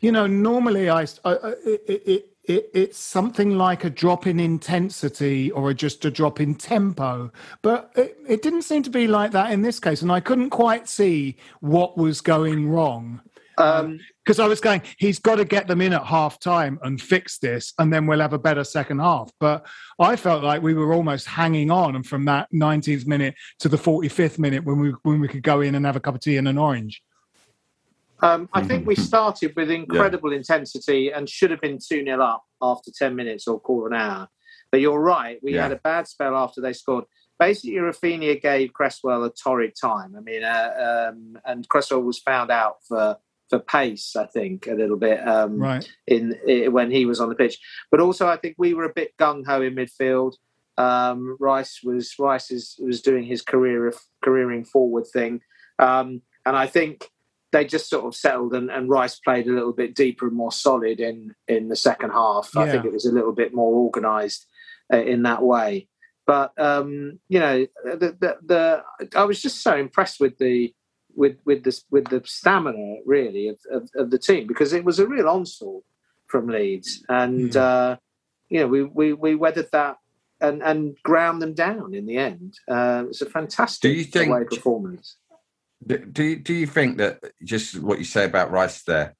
you 0.00 0.12
know, 0.12 0.26
normally 0.26 0.90
I, 0.90 1.02
I 1.02 1.32
I- 1.32 1.54
it, 1.64 2.02
it, 2.06 2.33
it, 2.46 2.70
it's 2.74 2.98
something 2.98 3.56
like 3.56 3.84
a 3.84 3.90
drop 3.90 4.26
in 4.26 4.38
intensity 4.40 5.50
or 5.50 5.70
a, 5.70 5.74
just 5.74 6.04
a 6.04 6.10
drop 6.10 6.40
in 6.40 6.54
tempo. 6.54 7.32
But 7.62 7.92
it, 7.96 8.18
it 8.28 8.42
didn't 8.42 8.62
seem 8.62 8.82
to 8.84 8.90
be 8.90 9.06
like 9.06 9.32
that 9.32 9.52
in 9.52 9.62
this 9.62 9.80
case. 9.80 10.02
And 10.02 10.12
I 10.12 10.20
couldn't 10.20 10.50
quite 10.50 10.88
see 10.88 11.36
what 11.60 11.96
was 11.96 12.20
going 12.20 12.68
wrong. 12.68 13.20
Um, 13.56 14.00
Because 14.24 14.40
I 14.40 14.48
was 14.48 14.60
going, 14.60 14.82
he's 14.98 15.18
got 15.18 15.36
to 15.36 15.44
get 15.44 15.68
them 15.68 15.80
in 15.80 15.92
at 15.92 16.04
half 16.04 16.40
time 16.40 16.78
and 16.82 17.00
fix 17.00 17.38
this, 17.38 17.72
and 17.78 17.92
then 17.92 18.06
we'll 18.06 18.20
have 18.20 18.32
a 18.32 18.38
better 18.38 18.64
second 18.64 18.98
half. 18.98 19.30
But 19.38 19.66
I 19.98 20.16
felt 20.16 20.42
like 20.42 20.62
we 20.62 20.74
were 20.74 20.92
almost 20.92 21.26
hanging 21.26 21.70
on, 21.70 21.94
and 21.94 22.06
from 22.06 22.24
that 22.24 22.48
19th 22.52 23.06
minute 23.06 23.34
to 23.60 23.68
the 23.68 23.76
45th 23.76 24.38
minute 24.38 24.64
when 24.64 24.80
we 24.80 24.94
when 25.02 25.20
we 25.20 25.28
could 25.28 25.42
go 25.42 25.60
in 25.60 25.74
and 25.74 25.86
have 25.86 25.94
a 25.94 26.00
cup 26.00 26.14
of 26.16 26.20
tea 26.20 26.36
and 26.36 26.48
an 26.48 26.58
orange. 26.58 27.02
Um, 28.24 28.48
I 28.54 28.62
think 28.62 28.86
we 28.86 28.94
started 28.94 29.54
with 29.54 29.70
incredible 29.70 30.32
intensity 30.32 31.12
and 31.12 31.28
should 31.28 31.50
have 31.50 31.60
been 31.60 31.78
2 31.78 32.04
0 32.04 32.22
up 32.22 32.42
after 32.62 32.90
10 32.90 33.14
minutes 33.14 33.46
or 33.46 33.60
quarter 33.60 33.94
an 33.94 34.00
hour. 34.00 34.28
But 34.72 34.80
you're 34.80 34.98
right, 34.98 35.38
we 35.42 35.54
Yeah. 35.54 35.64
had 35.64 35.72
a 35.72 35.76
bad 35.76 36.08
spell 36.08 36.34
after 36.34 36.62
they 36.62 36.72
scored. 36.72 37.04
Basically, 37.38 37.76
Raphinha 37.76 38.40
gave 38.40 38.72
Cresswell 38.72 39.24
a 39.24 39.30
torrid 39.30 39.74
time. 39.78 40.14
I 40.16 40.20
mean, 40.20 40.42
uh, 40.42 41.10
um, 41.12 41.38
and 41.44 41.68
Cresswell 41.68 42.00
was 42.00 42.18
found 42.18 42.50
out 42.50 42.76
for 42.88 43.18
for 43.50 43.58
pace, 43.58 44.16
I 44.16 44.24
think, 44.24 44.66
a 44.66 44.72
little 44.72 44.96
bit 44.96 45.20
um, 45.28 45.58
Right. 45.58 45.86
in, 46.06 46.34
i 46.48 46.68
when 46.68 46.90
he 46.90 47.04
was 47.04 47.20
on 47.20 47.28
the 47.28 47.34
pitch. 47.34 47.58
But 47.90 48.00
also, 48.00 48.26
I 48.26 48.38
think 48.38 48.54
we 48.56 48.72
were 48.72 48.84
a 48.84 48.92
bit 48.94 49.14
gung 49.18 49.44
ho 49.44 49.60
in 49.60 49.74
midfield. 49.74 50.32
Um, 50.78 51.36
Rice 51.38 51.80
was 51.84 52.14
Rice 52.18 52.50
is, 52.50 52.76
was 52.78 53.02
doing 53.02 53.24
his 53.24 53.42
career 53.42 53.92
careering 54.24 54.64
forward 54.66 55.06
thing, 55.12 55.42
um, 55.78 56.22
and 56.46 56.56
I 56.56 56.66
think 56.66 57.10
they 57.54 57.64
just 57.64 57.88
sort 57.88 58.04
of 58.04 58.16
settled 58.16 58.52
and, 58.52 58.68
and 58.68 58.90
Rice 58.90 59.20
played 59.20 59.46
a 59.46 59.52
little 59.52 59.72
bit 59.72 59.94
deeper 59.94 60.26
and 60.26 60.36
more 60.36 60.50
solid 60.50 60.98
in 60.98 61.34
in 61.46 61.68
the 61.68 61.76
second 61.76 62.10
half. 62.10 62.56
I 62.56 62.68
think 62.68 62.84
it 62.84 62.92
was 62.92 63.06
a 63.06 63.12
little 63.12 63.32
bit 63.32 63.54
more 63.54 63.72
organised 63.84 64.46
uh, 64.92 65.00
in 65.00 65.22
that 65.22 65.40
way. 65.40 65.88
But 66.26 66.50
um, 66.58 67.20
you 67.28 67.38
know, 67.38 67.66
the, 67.84 68.16
the 68.18 68.36
the 68.44 68.84
I 69.16 69.22
was 69.24 69.40
just 69.40 69.62
so 69.62 69.76
impressed 69.76 70.18
with 70.18 70.36
the 70.38 70.74
with 71.14 71.36
with 71.44 71.62
this 71.62 71.84
with 71.92 72.08
the 72.08 72.22
stamina 72.24 72.96
really 73.06 73.46
of, 73.48 73.58
of, 73.70 73.88
of 73.94 74.10
the 74.10 74.18
team 74.18 74.48
because 74.48 74.72
it 74.72 74.84
was 74.84 74.98
a 74.98 75.06
real 75.06 75.28
onslaught 75.28 75.84
from 76.26 76.48
Leeds, 76.48 77.04
and 77.08 77.56
uh, 77.56 77.96
you 78.48 78.58
know 78.58 78.66
we, 78.66 78.82
we 78.82 79.12
we 79.12 79.34
weathered 79.36 79.70
that 79.70 79.98
and 80.40 80.60
and 80.60 80.96
ground 81.04 81.40
them 81.40 81.54
down 81.54 81.94
in 81.94 82.04
the 82.06 82.16
end. 82.16 82.58
Uh, 82.68 83.04
it's 83.06 83.22
a 83.22 83.30
fantastic 83.30 83.92
Do 83.92 83.96
you 83.96 84.04
think- 84.04 84.30
away 84.30 84.44
performance. 84.44 85.16
Do, 85.86 85.98
do 85.98 86.22
you- 86.24 86.36
do 86.36 86.54
you 86.54 86.66
think 86.66 86.98
that 86.98 87.20
just 87.42 87.78
what 87.80 87.98
you 87.98 88.04
say 88.04 88.24
about 88.24 88.50
Rice 88.50 88.82
there? 88.82 89.14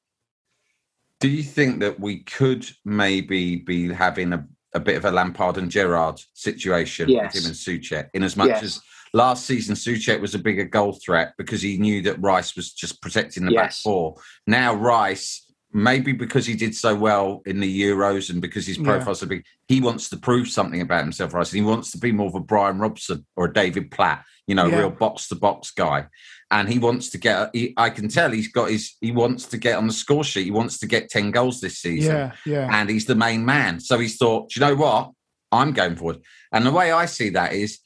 Do 1.20 1.28
you 1.28 1.42
think 1.42 1.80
that 1.80 2.00
we 2.00 2.20
could 2.20 2.68
maybe 2.84 3.56
be 3.56 3.92
having 3.92 4.32
a, 4.32 4.46
a 4.74 4.80
bit 4.80 4.96
of 4.96 5.04
a 5.04 5.10
Lampard 5.10 5.56
and 5.58 5.70
Gerrard 5.70 6.20
situation 6.34 7.08
Yes. 7.08 7.34
with 7.34 7.42
him 7.44 7.48
and 7.48 7.54
Souček? 7.56 8.08
In 8.14 8.22
as 8.22 8.36
much 8.36 8.48
Yes. 8.48 8.62
as 8.62 8.80
last 9.12 9.46
season 9.46 9.74
Souček 9.74 10.20
was 10.20 10.34
a 10.34 10.38
bigger 10.38 10.64
goal 10.64 10.92
threat 11.04 11.34
because 11.38 11.62
he 11.62 11.78
knew 11.78 12.02
that 12.02 12.20
Rice 12.20 12.56
was 12.56 12.72
just 12.72 13.00
protecting 13.00 13.46
the 13.46 13.54
back 13.54 13.72
four. 13.72 14.16
Now 14.46 14.74
Rice, 14.74 15.46
maybe 15.72 16.12
because 16.12 16.46
he 16.46 16.54
did 16.54 16.74
so 16.74 16.94
well 16.94 17.42
in 17.46 17.58
the 17.60 17.82
Euros 17.82 18.30
and 18.30 18.40
because 18.42 18.66
his 18.66 18.78
Yeah. 18.78 18.84
profile's 18.84 19.20
so 19.20 19.26
big, 19.26 19.44
he 19.68 19.80
wants 19.80 20.08
to 20.10 20.16
prove 20.16 20.48
something 20.48 20.80
about 20.80 21.02
himself. 21.04 21.32
Rice, 21.32 21.52
and 21.52 21.60
he 21.60 21.66
wants 21.66 21.90
to 21.92 21.98
be 21.98 22.12
more 22.12 22.26
of 22.28 22.34
a 22.34 22.40
Brian 22.40 22.78
Robson 22.78 23.24
or 23.36 23.46
a 23.46 23.52
David 23.52 23.90
Platt, 23.90 24.24
you 24.46 24.54
know, 24.54 24.66
Yeah. 24.66 24.78
real 24.80 24.90
box 24.90 25.28
to 25.28 25.36
box 25.36 25.70
guy 25.70 26.06
and 26.54 26.68
he 26.68 26.78
wants 26.78 27.10
to 27.10 27.18
get. 27.18 27.50
He, 27.52 27.74
I 27.76 27.90
can 27.90 28.08
tell 28.08 28.30
he's 28.30 28.48
got 28.48 28.70
his. 28.70 28.94
He 29.00 29.10
wants 29.12 29.44
to 29.46 29.58
get 29.58 29.76
on 29.76 29.88
the 29.88 29.92
score 29.92 30.22
sheet. 30.24 30.44
He 30.44 30.50
wants 30.50 30.78
to 30.78 30.86
get 30.86 31.10
ten 31.10 31.30
goals 31.32 31.60
this 31.60 31.78
season, 31.78 32.14
Yeah, 32.14 32.32
yeah. 32.46 32.68
and 32.80 32.88
he's 32.88 33.06
the 33.06 33.16
main 33.16 33.44
man. 33.44 33.80
So 33.80 33.98
he's 33.98 34.16
thought, 34.16 34.50
"Do 34.50 34.60
you 34.60 34.66
know 34.66 34.76
what? 34.76 35.10
I'm 35.52 35.72
going 35.72 35.96
forward. 35.96 36.20
And 36.52 36.64
the 36.64 36.70
way 36.72 36.90
I 36.92 37.06
see 37.06 37.28
that 37.30 37.52
is, 37.52 37.80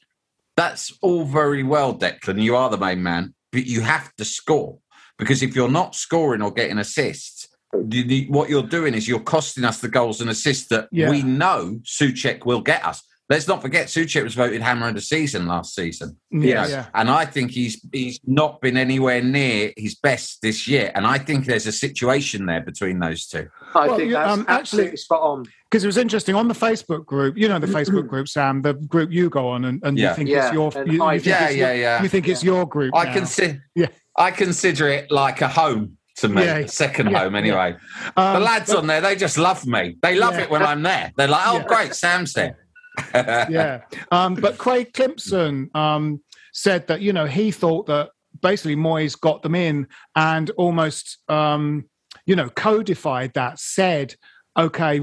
that's 0.55 0.97
all 1.01 1.23
very 1.25 1.63
well, 1.63 1.93
Declan. 1.97 2.41
You 2.41 2.55
are 2.55 2.69
the 2.69 2.77
main 2.77 3.01
man, 3.03 3.33
but 3.51 3.65
you 3.65 3.81
have 3.81 4.15
to 4.17 4.25
score 4.25 4.77
because 5.17 5.41
if 5.43 5.55
you're 5.55 5.69
not 5.81 5.95
scoring 5.95 6.41
or 6.41 6.51
getting 6.53 6.77
assists. 6.79 7.47
What 7.71 8.49
you're 8.49 8.63
doing 8.63 8.95
is 8.95 9.07
you're 9.07 9.19
costing 9.19 9.63
us 9.63 9.79
the 9.79 9.89
goals 9.89 10.21
and 10.21 10.29
assists 10.31 10.67
that 10.69 10.87
Yeah. 10.91 11.11
we 11.11 11.21
know 11.21 11.79
Souček 11.83 12.43
will 12.43 12.61
get 12.61 12.83
us. 12.83 13.03
Let's 13.29 13.47
not 13.47 13.61
forget 13.61 13.87
Souček 13.89 14.23
was 14.23 14.33
voted 14.33 14.59
hammer 14.59 14.87
of 14.87 14.95
the 14.95 15.01
season 15.01 15.45
last 15.45 15.75
season. 15.75 16.17
You 16.31 16.41
Yeah, 16.41 16.63
know, 16.63 16.67
yeah. 16.67 16.85
and 16.95 17.11
I 17.11 17.25
think 17.25 17.51
he's 17.51 17.79
he's 17.93 18.19
not 18.25 18.59
been 18.59 18.75
anywhere 18.75 19.21
near 19.21 19.71
his 19.77 19.93
best 19.93 20.41
this 20.41 20.67
year. 20.67 20.91
And 20.95 21.05
I 21.05 21.19
think 21.19 21.45
there's 21.45 21.67
a 21.67 21.71
situation 21.71 22.47
there 22.47 22.61
between 22.61 22.97
those 22.97 23.27
two. 23.27 23.47
I 23.75 23.87
Well, 23.87 23.97
think 23.97 24.11
yeah, 24.11 24.23
that's 24.23 24.33
um, 24.33 24.39
actually- 24.41 24.53
absolutely 24.61 24.97
spot 24.97 25.21
on. 25.21 25.45
Because 25.69 25.83
it 25.83 25.87
was 25.87 25.97
interesting 25.97 26.33
on 26.33 26.47
the 26.47 26.55
Facebook 26.55 27.05
group, 27.05 27.37
you 27.37 27.47
know, 27.47 27.59
the 27.59 27.67
Facebook 27.67 28.07
group, 28.13 28.27
Sam, 28.27 28.63
the 28.63 28.73
group 28.73 29.11
you 29.11 29.29
go 29.29 29.47
on, 29.49 29.65
and, 29.65 29.79
and 29.83 29.95
Yeah. 29.99 30.09
you 30.09 30.15
think 30.15 30.29
Yeah, 30.29 30.45
it's 30.47 30.53
your, 30.53 30.71
you, 30.87 30.93
you 30.93 31.03
I- 31.03 31.19
think 31.19 31.25
Yeah, 31.27 31.45
it's 31.45 31.55
yeah, 31.55 31.71
your- 31.73 31.81
yeah. 31.81 32.01
You 32.03 32.09
think 32.09 32.27
it's 32.27 32.43
your 32.43 32.65
group. 32.65 32.95
I 32.95 33.03
now. 33.03 33.13
consider 33.13 33.63
Yeah. 33.75 33.87
I 34.17 34.31
consider 34.31 34.87
it 34.87 35.11
like 35.11 35.41
a 35.41 35.47
home 35.47 35.97
to 36.17 36.27
me, 36.29 36.43
Yeah, 36.45 36.57
a 36.57 36.67
second 36.67 37.11
yeah, 37.11 37.19
home 37.19 37.35
anyway. 37.35 37.75
Um, 38.17 38.33
the 38.33 38.39
lads 38.39 38.71
but- 38.71 38.79
on 38.79 38.87
there, 38.87 39.01
they 39.01 39.15
just 39.15 39.37
love 39.37 39.67
me. 39.67 39.97
They 40.01 40.15
love 40.15 40.33
Yeah. 40.33 40.41
it 40.45 40.49
when 40.49 40.63
I'm 40.63 40.81
there. 40.81 41.11
They're 41.15 41.27
like, 41.27 41.47
oh, 41.47 41.57
Yeah. 41.57 41.65
great, 41.65 41.93
Sam's 41.93 42.33
there. 42.33 42.57
Yeah. 43.13 43.81
Um, 44.11 44.35
but 44.35 44.57
Craig 44.57 44.93
Climpson 44.93 45.69
um, 45.73 46.21
said 46.53 46.87
that, 46.87 47.01
you 47.01 47.13
know, 47.13 47.25
he 47.25 47.51
thought 47.51 47.87
that 47.87 48.09
basically 48.41 48.75
Moyes 48.75 49.19
got 49.19 49.41
them 49.41 49.55
in 49.55 49.87
and 50.15 50.49
almost, 50.51 51.17
um, 51.29 51.85
you 52.25 52.35
know, 52.35 52.49
codified 52.49 53.33
that, 53.33 53.59
said, 53.59 54.15
okay, 54.57 54.99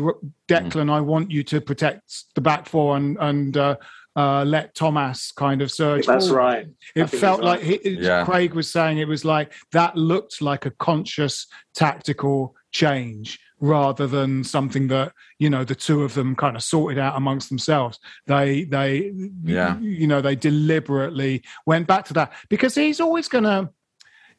Declan, 0.49 0.91
I 0.91 1.01
want 1.01 1.31
you 1.31 1.43
to 1.45 1.61
protect 1.61 2.35
the 2.35 2.41
back 2.41 2.67
four 2.67 2.97
and 2.97 3.17
and 3.21 3.57
uh, 3.57 3.77
uh, 4.17 4.45
let 4.45 4.75
Thomas 4.75 5.33
kind 5.33 5.61
of 5.63 5.71
surge. 5.71 6.07
That's 6.07 6.29
forward. 6.29 6.43
right. 6.43 6.67
It 6.95 7.07
felt 7.09 7.41
right. 7.41 7.47
like 7.47 7.83
he, 7.83 7.91
Yeah. 7.91 8.25
Craig 8.25 8.55
was 8.55 8.71
saying 8.71 8.99
it 8.99 9.09
was 9.09 9.25
like 9.25 9.53
that 9.73 9.97
looked 9.97 10.41
like 10.41 10.67
a 10.67 10.71
conscious 10.71 11.47
tactical 11.75 12.55
change 12.77 13.39
rather 13.59 14.07
than 14.07 14.45
something 14.45 14.87
that 14.89 15.13
you 15.39 15.49
know 15.49 15.65
the 15.65 15.75
two 15.75 16.03
of 16.03 16.13
them 16.13 16.37
kind 16.37 16.57
of 16.57 16.63
sorted 16.63 16.99
out 16.99 17.17
amongst 17.17 17.49
themselves. 17.49 17.99
They 18.27 18.65
they 18.65 19.13
Yeah. 19.45 19.79
you 19.81 20.07
know 20.07 20.21
they 20.21 20.37
deliberately 20.37 21.43
went 21.65 21.87
back 21.87 22.05
to 22.07 22.15
that. 22.15 22.33
Because 22.51 22.75
he's 22.75 23.01
always 23.01 23.29
gonna 23.29 23.71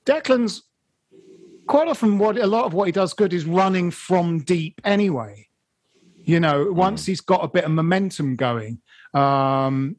declan's 0.05 0.63
quite 1.65 1.87
often 1.87 2.19
what 2.19 2.37
a 2.37 2.47
lot 2.47 2.65
of 2.65 2.73
what 2.73 2.85
he 2.85 2.91
does 2.91 3.13
good 3.13 3.33
is 3.33 3.45
running 3.45 3.89
from 3.91 4.39
deep 4.55 4.75
anyway. 4.83 5.47
You 6.31 6.39
know 6.39 6.71
once 6.71 7.05
he's 7.09 7.21
got 7.21 7.43
a 7.43 7.47
bit 7.55 7.65
of 7.65 7.71
momentum 7.71 8.35
going 8.35 8.81
um 9.13 9.95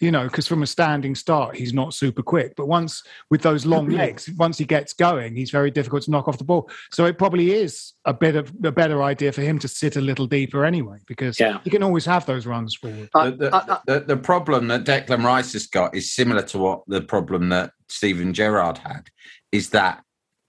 you 0.00 0.10
know 0.10 0.24
because 0.24 0.46
from 0.48 0.62
a 0.62 0.66
standing 0.66 1.14
start 1.14 1.54
he's 1.56 1.72
not 1.72 1.94
super 1.94 2.22
quick 2.22 2.54
but 2.56 2.66
once 2.66 3.02
with 3.30 3.42
those 3.42 3.64
long 3.64 3.88
legs 3.88 4.28
once 4.36 4.58
he 4.58 4.64
gets 4.64 4.92
going 4.92 5.36
he's 5.36 5.50
very 5.50 5.70
difficult 5.70 6.02
to 6.02 6.10
knock 6.10 6.26
off 6.26 6.36
the 6.38 6.44
ball 6.44 6.68
so 6.90 7.04
it 7.06 7.16
probably 7.16 7.52
is 7.52 7.92
a 8.04 8.12
bit 8.12 8.34
of 8.34 8.52
a 8.64 8.72
better 8.72 9.02
idea 9.02 9.30
for 9.30 9.42
him 9.42 9.58
to 9.58 9.68
sit 9.68 9.96
a 9.96 10.00
little 10.00 10.26
deeper 10.26 10.64
anyway 10.64 10.98
because 11.06 11.38
Yeah. 11.38 11.58
he 11.64 11.70
can 11.70 11.82
always 11.82 12.04
have 12.06 12.26
those 12.26 12.44
runs 12.46 12.74
forward 12.74 13.08
I- 13.14 13.30
the, 13.30 13.36
the, 13.36 13.54
I- 13.54 13.78
the, 13.86 14.00
the 14.00 14.16
problem 14.16 14.66
that 14.68 14.84
Declan 14.84 15.24
Rice 15.24 15.52
has 15.52 15.66
got 15.68 15.94
is 15.94 16.12
similar 16.12 16.42
to 16.42 16.58
what 16.58 16.82
the 16.88 17.00
problem 17.02 17.48
that 17.50 17.70
Steven 17.88 18.32
Gerrard 18.34 18.78
had, 18.78 19.08
is 19.52 19.70
that 19.70 20.02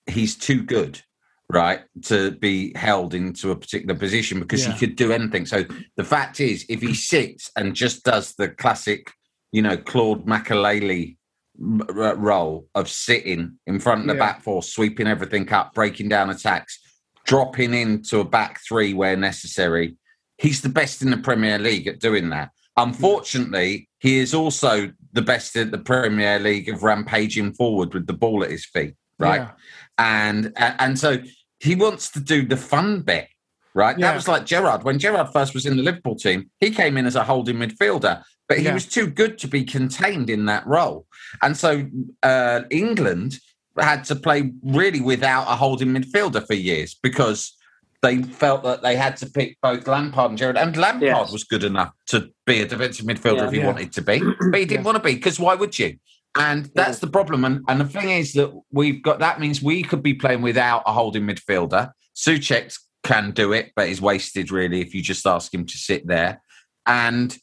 he's 0.08 0.36
too 0.36 0.64
good, 0.64 1.02
right, 1.50 1.82
to 2.04 2.32
be 2.32 2.72
held 2.76 3.14
into 3.14 3.52
a 3.52 3.56
particular 3.56 3.94
position 3.94 4.40
because 4.40 4.66
Yeah. 4.66 4.74
he 4.74 4.80
could 4.80 4.96
do 4.96 5.12
anything. 5.12 5.46
So 5.46 5.66
the 5.98 6.04
fact 6.04 6.40
is, 6.40 6.66
if 6.70 6.82
he 6.82 6.94
sits 6.96 7.52
and 7.56 7.76
just 7.76 8.04
does 8.04 8.34
the 8.36 8.50
classic, 8.50 9.12
you 9.52 9.62
know, 9.62 9.78
Claude 9.78 10.28
r- 10.30 12.16
role 12.16 12.68
of 12.76 12.90
sitting 12.90 13.58
in 13.66 13.80
front 13.80 14.02
of 14.02 14.08
the 14.08 14.14
Yeah. 14.14 14.20
back 14.20 14.44
four, 14.44 14.62
sweeping 14.64 15.08
everything 15.08 15.52
up, 15.52 15.74
breaking 15.74 16.10
down 16.10 16.30
attacks, 16.30 16.80
dropping 17.26 17.74
into 17.74 18.20
a 18.20 18.26
back 18.26 18.60
three 18.68 18.94
where 18.94 19.16
necessary, 19.16 19.96
he's 20.38 20.62
the 20.62 20.70
best 20.70 21.02
in 21.02 21.12
the 21.12 21.18
Premier 21.18 21.58
League 21.58 21.88
at 21.88 22.00
doing 22.00 22.30
that. 22.30 22.50
Unfortunately, 22.78 23.88
he 24.00 24.20
is 24.20 24.34
also 24.34 24.92
the 25.14 25.22
best 25.22 25.56
at 25.56 25.72
the 25.72 25.78
Premier 25.78 26.40
League 26.40 26.68
of 26.70 26.84
rampaging 26.84 27.54
forward 27.54 27.94
with 27.94 28.06
the 28.06 28.14
ball 28.14 28.44
at 28.44 28.52
his 28.52 28.66
feet, 28.66 28.96
right? 29.18 29.42
Yeah. 29.42 29.52
And 29.98 30.52
and 30.58 30.76
and 30.80 31.00
so 31.00 31.20
he 31.60 31.76
wants 31.76 32.12
to 32.12 32.20
do 32.20 32.46
the 32.46 32.58
fun 32.58 33.02
bit, 33.02 33.30
right? 33.74 33.98
Yeah. 33.98 34.08
That 34.08 34.16
was 34.16 34.28
like 34.28 34.46
Gerrard. 34.46 34.84
When 34.84 35.00
Gerrard 35.00 35.32
first 35.32 35.54
was 35.54 35.66
in 35.66 35.78
the 35.78 35.84
Liverpool 35.84 36.16
team, 36.16 36.52
he 36.60 36.70
came 36.72 36.98
in 36.98 37.06
as 37.06 37.16
a 37.16 37.24
holding 37.24 37.56
midfielder, 37.56 38.24
but 38.48 38.58
he 38.60 38.66
Yeah. 38.66 38.74
was 38.74 38.86
too 38.86 39.08
good 39.08 39.38
to 39.40 39.48
be 39.48 39.64
contained 39.64 40.30
in 40.30 40.46
that 40.46 40.66
role. 40.68 41.06
And 41.42 41.56
so 41.58 41.88
uh, 42.24 42.62
England 42.70 43.40
had 43.80 44.04
to 44.06 44.16
play 44.16 44.52
really 44.64 45.02
without 45.02 45.44
a 45.44 45.56
holding 45.56 45.90
midfielder 45.90 46.46
for 46.46 46.54
years 46.54 46.96
because 47.02 47.56
they 48.02 48.22
felt 48.22 48.64
that 48.64 48.84
they 48.84 48.96
had 48.96 49.18
to 49.18 49.26
pick 49.26 49.58
both 49.62 49.88
Lampard 49.88 50.30
and 50.32 50.38
Gerrard. 50.38 50.58
And 50.58 50.78
Lampard 50.78 51.02
Yes. 51.02 51.32
was 51.32 51.44
good 51.44 51.64
enough 51.64 51.92
to 52.08 52.30
be 52.46 52.62
a 52.62 52.68
defensive 52.68 53.06
midfielder 53.06 53.38
Yeah. 53.38 53.46
if 53.48 53.52
he 53.52 53.58
Yeah. 53.60 53.66
wanted 53.68 53.94
to 53.94 54.02
be, 54.02 54.22
but 54.52 54.60
he 54.60 54.66
didn't 54.66 54.84
want 54.84 54.98
to 54.98 55.04
be 55.04 55.16
because 55.16 55.40
why 55.40 55.56
would 55.56 55.78
you? 55.80 55.98
And 56.38 56.70
that's 56.76 57.00
the 57.00 57.08
problem. 57.08 57.46
And, 57.46 57.62
and 57.68 57.80
the 57.80 57.86
thing 57.86 58.10
is 58.10 58.34
that 58.34 58.52
we've 58.72 59.02
got 59.02 59.20
that 59.20 59.40
means 59.40 59.62
we 59.62 59.82
could 59.84 60.04
be 60.04 60.14
playing 60.14 60.42
without 60.42 60.84
a 60.86 60.92
holding 60.94 61.24
midfielder. 61.24 61.92
Souček 62.16 62.78
can 63.04 63.32
do 63.32 63.54
it, 63.54 63.72
but 63.76 63.88
is 63.90 64.02
wasted 64.02 64.52
really 64.52 64.82
if 64.82 64.94
you 64.94 65.02
just 65.02 65.26
ask 65.26 65.54
him 65.54 65.66
to 65.66 65.78
sit 65.78 66.06
there. 66.08 66.42
And 66.86 67.36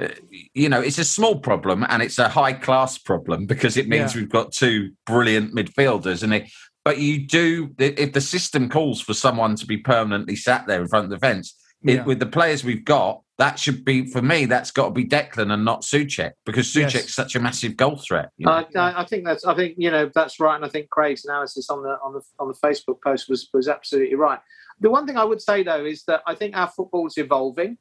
uh, 0.00 0.08
you 0.54 0.68
know, 0.68 0.80
it's 0.80 0.98
a 0.98 1.04
small 1.04 1.38
problem 1.40 1.84
and 1.88 2.02
it's 2.02 2.18
a 2.18 2.28
high 2.28 2.52
class 2.52 2.98
problem 2.98 3.46
because 3.46 3.76
it 3.76 3.88
means 3.88 4.14
Yeah. 4.14 4.20
we've 4.22 4.30
got 4.30 4.52
two 4.52 4.92
brilliant 5.06 5.54
midfielders. 5.54 6.22
And 6.22 6.34
it, 6.34 6.50
but 6.84 6.98
you 6.98 7.26
do 7.26 7.74
if 7.78 8.12
the 8.12 8.20
system 8.20 8.68
calls 8.68 9.00
for 9.00 9.14
someone 9.14 9.54
to 9.56 9.66
be 9.66 9.76
permanently 9.76 10.36
sat 10.36 10.66
there 10.66 10.80
in 10.80 10.88
front 10.88 11.04
of 11.04 11.10
the 11.10 11.18
fence. 11.18 11.54
It, 11.82 12.04
with 12.04 12.18
the 12.18 12.26
players 12.26 12.62
we've 12.62 12.84
got, 12.84 13.22
that 13.38 13.58
should 13.58 13.86
be 13.86 14.04
for 14.10 14.20
me. 14.20 14.44
That's 14.44 14.70
got 14.70 14.88
to 14.88 14.90
be 14.90 15.06
Declan 15.06 15.50
and 15.50 15.64
not 15.64 15.80
Souček 15.80 16.32
because 16.44 16.66
Souček's 16.70 16.94
Yes. 16.94 17.14
such 17.14 17.34
a 17.36 17.40
massive 17.40 17.74
goal 17.74 17.96
threat. 17.96 18.28
you 18.36 18.44
know? 18.44 18.52
I, 18.52 18.66
I 18.76 19.00
I 19.00 19.04
think 19.06 19.24
that's. 19.24 19.46
I 19.46 19.54
think 19.54 19.76
you 19.78 19.90
know 19.90 20.10
that's 20.14 20.38
right, 20.38 20.56
and 20.56 20.64
I 20.64 20.68
think 20.68 20.90
Craig's 20.90 21.24
analysis 21.24 21.70
on 21.70 21.82
the 21.82 21.96
on 22.04 22.12
the 22.12 22.20
on 22.38 22.48
the 22.48 22.54
Facebook 22.62 23.00
post 23.02 23.30
was 23.30 23.48
was 23.54 23.66
absolutely 23.66 24.14
right. 24.16 24.40
The 24.80 24.90
one 24.90 25.06
thing 25.06 25.16
I 25.16 25.24
would 25.24 25.40
say 25.40 25.62
though 25.62 25.86
is 25.86 26.04
that 26.04 26.20
I 26.26 26.34
think 26.34 26.54
our 26.54 26.68
football's 26.68 27.16
evolving. 27.16 27.78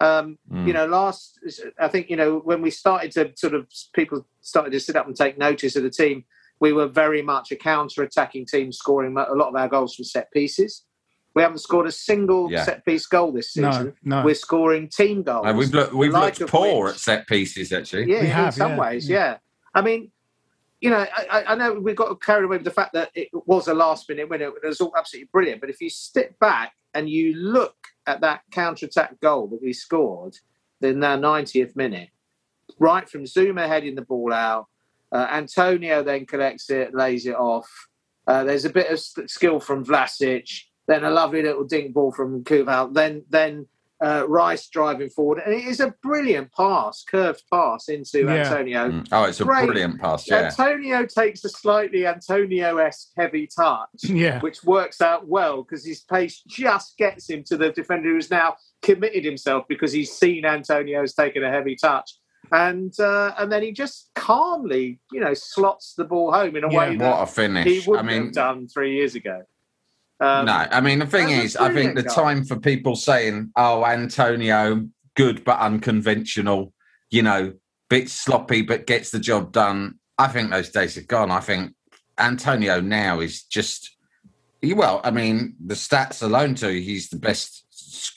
Um, 0.00 0.38
Mm. 0.52 0.66
You 0.66 0.72
know, 0.72 0.86
last 0.86 1.38
I 1.78 1.88
think 1.88 2.08
you 2.08 2.16
know 2.16 2.38
when 2.38 2.62
we 2.62 2.70
started 2.70 3.10
to 3.12 3.32
sort 3.36 3.54
of 3.54 3.66
people 3.94 4.26
started 4.40 4.70
to 4.72 4.80
sit 4.80 4.96
up 4.96 5.06
and 5.06 5.16
take 5.16 5.36
notice 5.38 5.74
of 5.76 5.82
the 5.82 5.90
team, 5.90 6.24
we 6.60 6.72
were 6.72 6.86
very 6.86 7.20
much 7.22 7.50
a 7.52 7.56
counter-attacking 7.56 8.46
team, 8.46 8.72
scoring 8.72 9.16
a 9.16 9.34
lot 9.34 9.48
of 9.48 9.56
our 9.56 9.68
goals 9.68 9.94
from 9.94 10.04
set 10.04 10.30
pieces. 10.32 10.84
We 11.34 11.42
haven't 11.42 11.58
scored 11.58 11.86
a 11.86 11.92
single 11.92 12.50
Yeah. 12.50 12.64
set-piece 12.64 13.06
goal 13.06 13.32
this 13.32 13.52
season. 13.52 13.94
no. 14.02 14.24
We're 14.24 14.34
scoring 14.34 14.88
team 14.88 15.22
goals. 15.22 15.46
Uh, 15.46 15.52
we've 15.56 15.72
looked, 15.72 15.92
we've 15.92 16.12
looked 16.12 16.40
poor 16.46 16.84
which- 16.86 16.94
at 16.94 17.00
set 17.00 17.26
pieces 17.28 17.72
actually. 17.72 18.10
yeah, 18.10 18.20
We 18.20 18.26
in 18.26 18.32
have, 18.32 18.54
some 18.54 18.72
yeah, 18.72 18.78
ways, 18.78 19.08
yeah. 19.08 19.16
yeah. 19.18 19.36
I 19.74 19.82
mean, 19.82 20.10
you 20.80 20.90
know, 20.90 20.98
I, 21.16 21.26
I- 21.30 21.52
I 21.52 21.54
know 21.54 21.74
we 21.74 21.92
got 21.92 22.20
carried 22.22 22.44
away 22.44 22.56
with 22.56 22.64
the 22.64 22.70
fact 22.72 22.92
that 22.94 23.10
it 23.14 23.28
was 23.32 23.68
a 23.68 23.74
last 23.74 24.08
minute 24.08 24.28
winner. 24.28 24.46
It 24.48 24.66
was 24.66 24.80
all 24.80 24.92
absolutely 24.96 25.28
brilliant. 25.32 25.60
But 25.60 25.70
if 25.70 25.80
you 25.80 25.90
step 25.90 26.38
back 26.38 26.72
and 26.94 27.08
you 27.10 27.34
look 27.36 27.76
at 28.08 28.22
that 28.22 28.40
counter 28.50 28.86
attack 28.86 29.20
goal 29.20 29.46
that 29.48 29.62
we 29.62 29.72
scored 29.72 30.34
in 30.80 31.00
the 31.00 31.06
90th 31.06 31.76
minute, 31.76 32.08
right 32.78 33.08
from 33.08 33.24
Zouma 33.24 33.68
heading 33.68 33.94
the 33.94 34.02
ball 34.02 34.32
out, 34.32 34.66
uh, 35.12 35.26
Antonio 35.30 36.02
then 36.02 36.26
collects 36.26 36.70
it, 36.70 36.94
lays 36.94 37.26
it 37.26 37.36
off. 37.36 37.68
Uh, 38.26 38.44
there's 38.44 38.64
a 38.64 38.70
bit 38.70 38.90
of 38.90 38.98
skill 38.98 39.60
from 39.60 39.84
Vlasic, 39.84 40.48
then 40.86 41.04
a 41.04 41.10
lovely 41.10 41.42
little 41.42 41.64
dink 41.64 41.92
ball 41.92 42.10
from 42.10 42.44
Coufal, 42.44 42.92
then 42.94 43.24
then 43.28 43.66
uh, 44.00 44.24
Rice 44.28 44.68
driving 44.68 45.08
forward, 45.10 45.42
and 45.44 45.52
it 45.54 45.64
is 45.64 45.80
a 45.80 45.92
brilliant 46.02 46.52
pass, 46.52 47.02
curved 47.08 47.42
pass 47.52 47.88
into 47.88 48.20
Yeah. 48.20 48.34
Antonio. 48.34 48.90
Mm. 48.90 49.08
Oh, 49.10 49.24
it's 49.24 49.40
a 49.40 49.44
Great. 49.44 49.66
brilliant 49.66 50.00
pass. 50.00 50.28
Yeah. 50.28 50.44
Antonio 50.44 51.04
takes 51.06 51.44
a 51.44 51.48
slightly 51.48 52.06
Antonio-esque 52.06 53.08
heavy 53.16 53.46
touch, 53.48 53.88
yeah 54.04 54.40
which 54.40 54.62
works 54.64 55.00
out 55.00 55.26
well 55.26 55.62
because 55.62 55.84
his 55.84 56.00
pace 56.02 56.42
just 56.46 56.96
gets 56.96 57.28
him 57.28 57.42
to 57.44 57.56
the 57.56 57.70
defender 57.72 58.08
who's 58.10 58.30
now 58.30 58.56
committed 58.82 59.24
himself 59.24 59.64
because 59.68 59.92
he's 59.92 60.12
seen 60.12 60.44
Antonio's 60.44 61.14
taken 61.14 61.42
a 61.42 61.50
heavy 61.50 61.74
touch. 61.76 62.10
And 62.52 62.98
uh, 63.00 63.34
and 63.36 63.50
then 63.52 63.62
he 63.62 63.72
just 63.72 64.10
calmly, 64.14 65.00
you 65.12 65.20
know, 65.20 65.34
slots 65.34 65.94
the 65.94 66.04
ball 66.04 66.32
home 66.32 66.56
in 66.56 66.64
a 66.64 66.72
Yeah. 66.72 66.78
way 66.78 66.90
What 66.90 66.98
that 67.00 67.22
a 67.22 67.26
finish. 67.26 67.66
he 67.66 67.90
wouldn't 67.90 68.06
mean, 68.08 68.24
have 68.26 68.32
done 68.32 68.68
three 68.68 68.94
years 68.94 69.14
ago. 69.16 69.42
Um, 70.20 70.46
no, 70.46 70.52
I 70.52 70.80
mean 70.80 70.98
the 70.98 71.06
thing 71.06 71.30
is, 71.30 71.56
I 71.56 71.72
think 71.72 71.94
the 71.94 72.02
brilliant 72.02 72.08
goal. 72.08 72.24
time 72.24 72.44
for 72.44 72.58
people 72.58 72.96
saying, 72.96 73.52
"Oh, 73.56 73.84
Antonio, 73.84 74.88
good 75.14 75.44
but 75.44 75.58
unconventional," 75.60 76.72
you 77.10 77.22
know, 77.22 77.52
bit 77.88 78.08
sloppy 78.10 78.62
but 78.62 78.86
gets 78.86 79.10
the 79.10 79.20
job 79.20 79.52
done. 79.52 79.98
I 80.18 80.26
think 80.28 80.50
those 80.50 80.70
days 80.70 80.96
are 80.98 81.02
gone. 81.02 81.30
I 81.30 81.40
think 81.40 81.72
Antonio 82.18 82.80
now 82.80 83.20
is 83.20 83.44
just 83.44 83.96
well. 84.62 85.00
I 85.04 85.12
mean, 85.12 85.54
the 85.64 85.74
stats 85.76 86.22
alone 86.22 86.56
too. 86.56 86.68
he's 86.70 87.08
the 87.10 87.18
best 87.18 87.64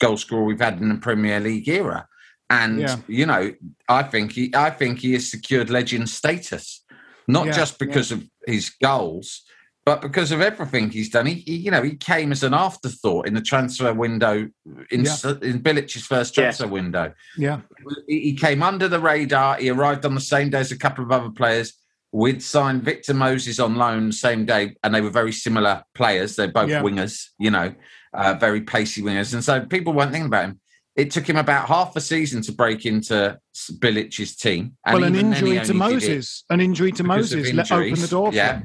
goal 0.00 0.16
scorer 0.16 0.42
we've 0.44 0.60
had 0.60 0.80
in 0.80 0.88
the 0.88 0.96
Premier 0.96 1.38
League 1.38 1.68
era, 1.68 2.08
and 2.50 2.80
Yeah. 2.80 2.96
you 3.06 3.26
know, 3.26 3.52
I 3.88 4.02
think 4.02 4.32
he, 4.32 4.52
I 4.54 4.70
think 4.70 4.98
he 4.98 5.12
has 5.12 5.30
secured 5.30 5.70
legend 5.70 6.08
status, 6.10 6.84
not 7.28 7.46
Yeah, 7.46 7.52
just 7.52 7.78
because 7.78 8.10
of 8.10 8.24
his 8.44 8.70
goals 8.70 9.42
but 9.84 10.00
because 10.00 10.30
of 10.32 10.40
everything 10.40 10.90
he's 10.90 11.10
done, 11.10 11.26
he, 11.26 11.34
he 11.34 11.56
you 11.56 11.70
know 11.70 11.82
he 11.82 11.96
came 11.96 12.32
as 12.32 12.42
an 12.42 12.54
afterthought 12.54 13.26
in 13.26 13.34
the 13.34 13.40
transfer 13.40 13.92
window 13.92 14.48
in 14.90 15.04
Yeah. 15.04 15.16
in 15.42 15.60
Bilic's 15.62 16.02
first 16.06 16.36
Yeah. 16.36 16.44
transfer 16.44 16.68
window. 16.68 17.12
yeah 17.36 17.60
He, 18.06 18.20
he 18.20 18.34
came 18.34 18.62
under 18.62 18.88
the 18.88 19.00
radar. 19.00 19.56
He 19.56 19.70
arrived 19.70 20.04
on 20.04 20.14
the 20.14 20.20
same 20.20 20.50
day 20.50 20.60
as 20.60 20.72
a 20.72 20.78
couple 20.78 21.04
of 21.04 21.10
other 21.12 21.30
players. 21.30 21.72
We'd 22.12 22.42
signed 22.42 22.82
Victor 22.82 23.14
Moses 23.14 23.58
on 23.58 23.76
loan 23.76 24.12
same 24.12 24.44
day, 24.44 24.76
and 24.84 24.94
they 24.94 25.00
were 25.00 25.10
very 25.10 25.32
similar 25.32 25.82
players. 25.94 26.36
They're 26.36 26.48
both 26.52 26.68
Yeah. 26.68 26.82
wingers, 26.82 27.28
you 27.38 27.50
know, 27.50 27.74
uh, 28.12 28.34
very 28.34 28.60
pacey 28.60 29.00
wingers, 29.02 29.32
and 29.32 29.42
so 29.42 29.60
people 29.64 29.94
weren't 29.94 30.12
thinking 30.12 30.26
about 30.26 30.44
him. 30.44 30.60
It 30.94 31.10
took 31.10 31.26
him 31.26 31.38
about 31.38 31.68
half 31.68 31.96
a 31.96 32.02
season 32.02 32.42
to 32.42 32.52
break 32.52 32.84
into 32.84 33.38
Bilic's 33.78 34.36
team. 34.36 34.76
And 34.84 34.94
well 34.94 35.04
an 35.04 35.14
even 35.14 35.32
injury 35.32 35.40
to 35.52 35.56
only 35.56 35.60
did 35.62 35.70
it 35.70 35.74
Moses 35.74 36.44
an 36.50 36.60
injury 36.60 36.92
to 36.92 37.02
Moses 37.02 37.50
let 37.54 37.72
open 37.72 37.84
the 37.84 37.88
injuries. 37.88 38.10
door 38.10 38.30
for 38.30 38.36
Yeah. 38.36 38.60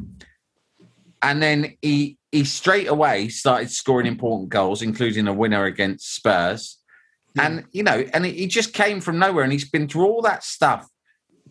And 1.21 1.41
then 1.41 1.75
he 1.81 2.17
he 2.31 2.43
straight 2.43 2.87
away 2.87 3.29
started 3.29 3.71
scoring 3.71 4.05
important 4.05 4.49
goals, 4.49 4.81
including 4.81 5.27
a 5.27 5.33
winner 5.33 5.65
against 5.65 6.15
Spurs. 6.15 6.77
And 7.39 7.65
you 7.71 7.83
know, 7.83 8.05
and 8.13 8.25
he 8.25 8.47
just 8.47 8.73
came 8.73 8.99
from 9.01 9.19
nowhere, 9.19 9.43
and 9.43 9.51
he's 9.53 9.69
been 9.69 9.87
through 9.87 10.05
all 10.05 10.21
that 10.23 10.43
stuff, 10.43 10.87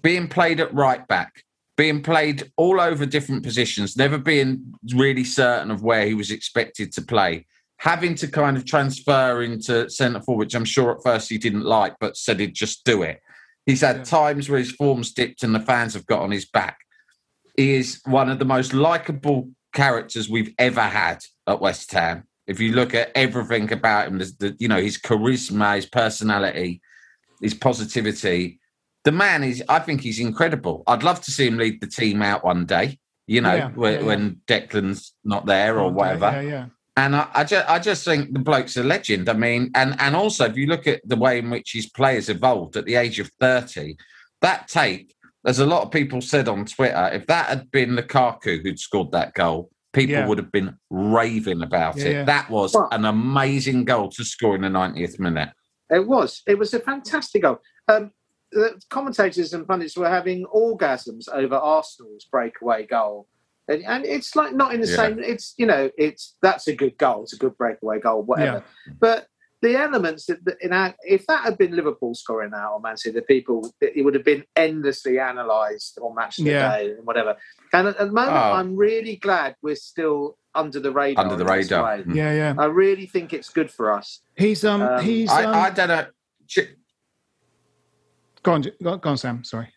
being 0.02 0.28
played 0.28 0.60
at 0.60 0.74
right 0.74 1.06
back, 1.06 1.44
being 1.76 2.02
played 2.02 2.50
all 2.56 2.80
over 2.80 3.06
different 3.06 3.42
positions, 3.44 3.96
never 3.96 4.18
being 4.18 4.74
really 4.94 5.24
certain 5.24 5.70
of 5.70 5.82
where 5.82 6.06
he 6.06 6.14
was 6.14 6.30
expected 6.30 6.92
to 6.92 7.02
play. 7.02 7.46
having 7.78 8.14
to 8.16 8.28
kind 8.28 8.56
of 8.56 8.64
transfer 8.64 9.42
into 9.42 9.88
centre 9.90 10.20
forward, 10.20 10.46
which 10.46 10.54
I'm 10.54 10.64
sure 10.64 10.92
at 10.92 11.02
first 11.02 11.28
he 11.28 11.38
didn't 11.38 11.64
like, 11.64 11.94
but 12.00 12.16
said 12.16 12.40
he'd 12.40 12.54
just 12.54 12.84
do 12.84 13.02
it. 13.02 13.20
He's 13.66 13.80
had 13.82 14.04
times 14.04 14.48
where 14.48 14.58
his 14.58 14.72
form's 14.72 15.12
dipped 15.12 15.42
and 15.42 15.54
the 15.54 15.60
fans 15.60 15.94
have 15.94 16.06
got 16.06 16.22
on 16.22 16.30
his 16.30 16.46
back. 16.46 16.78
He 17.56 17.74
is 17.74 18.00
one 18.04 18.30
of 18.30 18.38
the 18.38 18.44
most 18.44 18.72
likable 18.72 19.50
characters 19.76 20.28
we've 20.28 20.54
ever 20.58 20.86
had 21.02 21.18
at 21.46 21.60
West 21.60 21.92
Ham. 21.92 22.24
If 22.46 22.60
you 22.60 22.72
look 22.72 22.94
at 22.94 23.12
everything 23.14 23.72
about 23.72 24.08
him, 24.08 24.18
the, 24.18 24.56
you 24.58 24.68
know, 24.68 24.80
his 24.80 24.98
charisma, 24.98 25.76
his 25.76 25.86
personality, 25.86 26.80
his 27.40 27.54
positivity, 27.54 28.58
the 29.04 29.12
man 29.12 29.44
is, 29.44 29.62
I 29.68 29.78
think 29.80 30.00
he's 30.00 30.20
incredible. 30.20 30.82
I'd 30.86 31.02
love 31.02 31.20
to 31.22 31.30
see 31.30 31.46
him 31.46 31.58
lead 31.58 31.80
the 31.80 31.86
team 32.00 32.22
out 32.22 32.44
one 32.44 32.64
day, 32.66 32.98
you 33.26 33.40
know, 33.40 33.54
Yeah, 33.54 33.70
when, 33.82 33.94
yeah, 33.94 34.06
when 34.06 34.22
Declan's 34.46 35.12
not 35.22 35.46
there 35.46 35.78
or 35.78 35.90
whatever. 35.90 36.30
Yeah, 36.34 36.40
yeah. 36.40 36.66
And 36.96 37.14
I, 37.14 37.28
I 37.34 37.44
just, 37.44 37.68
I 37.68 37.78
just 37.78 38.04
think 38.04 38.32
the 38.32 38.38
bloke's 38.48 38.78
a 38.78 38.82
legend. 38.82 39.28
I 39.28 39.34
mean, 39.34 39.70
and 39.74 39.94
and 40.00 40.16
also 40.16 40.46
if 40.46 40.56
you 40.56 40.66
look 40.66 40.86
at 40.86 41.00
the 41.04 41.20
way 41.24 41.38
in 41.40 41.50
which 41.50 41.72
his 41.74 41.88
players 41.98 42.30
evolved 42.30 42.76
at 42.76 42.86
the 42.86 42.96
age 42.96 43.20
of 43.20 43.28
thirty, 43.38 43.96
that 44.40 44.68
take, 44.68 45.14
as 45.46 45.58
a 45.60 45.66
lot 45.66 45.82
of 45.82 45.90
people 45.90 46.20
said 46.20 46.48
on 46.48 46.64
Twitter, 46.66 47.10
if 47.12 47.26
that 47.28 47.46
had 47.46 47.70
been 47.70 47.90
Lukaku 47.90 48.62
who'd 48.62 48.78
scored 48.80 49.12
that 49.12 49.32
goal, 49.34 49.70
people 49.92 50.14
Yeah. 50.14 50.26
would 50.26 50.38
have 50.38 50.52
been 50.52 50.76
raving 50.90 51.62
about 51.62 51.96
Yeah, 51.96 52.04
it. 52.04 52.12
yeah. 52.12 52.24
That 52.24 52.50
was 52.50 52.74
Well- 52.74 52.88
an 52.92 53.04
amazing 53.04 53.84
goal 53.84 54.10
to 54.10 54.24
score 54.24 54.54
in 54.56 54.62
the 54.62 54.68
ninetieth 54.70 55.18
minute. 55.18 55.50
It 55.90 56.06
was. 56.06 56.42
It 56.46 56.58
was 56.58 56.74
a 56.74 56.80
fantastic 56.80 57.42
goal. 57.42 57.58
Um, 57.88 58.10
the 58.52 58.80
commentators 58.90 59.52
and 59.52 59.66
pundits 59.66 59.96
were 59.96 60.08
having 60.08 60.44
orgasms 60.46 61.28
over 61.32 61.54
Arsenal's 61.56 62.24
breakaway 62.30 62.86
goal. 62.86 63.28
And, 63.68 63.84
and 63.84 64.04
it's 64.04 64.36
like 64.36 64.52
not 64.54 64.74
in 64.74 64.80
the 64.80 64.86
Yeah. 64.86 64.96
same. 64.96 65.18
It's 65.20 65.54
you 65.56 65.66
know, 65.66 65.90
it's 65.96 66.36
that's 66.42 66.66
a 66.68 66.74
good 66.74 66.96
goal. 66.98 67.22
It's 67.24 67.32
a 67.32 67.36
good 67.38 67.56
breakaway 67.56 67.98
goal, 68.00 68.22
whatever. 68.22 68.64
But 69.00 69.26
the 69.62 69.76
elements 69.76 70.26
that 70.26 70.44
that 70.44 70.56
in 70.60 70.72
our, 70.72 70.94
if 71.02 71.26
that 71.26 71.42
had 71.42 71.56
been 71.58 71.74
Liverpool 71.74 72.14
scoring 72.14 72.50
that 72.50 72.66
or 72.66 72.80
Man 72.80 72.96
City, 72.96 73.14
the 73.18 73.22
people 73.22 73.72
it 73.80 74.04
would 74.04 74.14
have 74.14 74.24
been 74.24 74.44
endlessly 74.54 75.18
analysed 75.18 75.98
on 76.02 76.14
Match 76.14 76.38
of 76.38 76.44
the 76.44 76.50
Yeah. 76.50 76.76
Day 76.76 76.90
and 76.92 77.06
whatever. 77.06 77.36
And 77.72 77.88
at, 77.88 77.96
at 77.96 78.06
the 78.06 78.12
moment, 78.12 78.36
Oh. 78.36 78.52
I'm 78.52 78.76
really 78.76 79.16
glad 79.16 79.56
we're 79.62 79.74
still 79.76 80.36
under 80.54 80.80
the 80.80 80.90
radar. 80.92 81.24
Under 81.24 81.36
the 81.36 81.44
radar. 81.44 81.98
Mm. 81.98 82.14
Yeah, 82.14 82.32
yeah. 82.32 82.54
I 82.58 82.66
really 82.66 83.06
think 83.06 83.32
it's 83.32 83.48
good 83.48 83.70
for 83.70 83.92
us. 83.92 84.20
He's 84.36 84.64
um, 84.64 84.82
Um, 84.82 85.02
he's 85.04 85.30
I, 85.30 85.44
um, 85.44 85.54
I 85.54 85.70
don't 85.70 85.88
know. 85.88 86.06
Ch- 86.46 86.76
go 88.42 88.52
on, 88.52 88.62
go, 88.82 88.96
go 88.98 89.10
on, 89.10 89.16
Sam. 89.16 89.42
Sorry. 89.44 89.68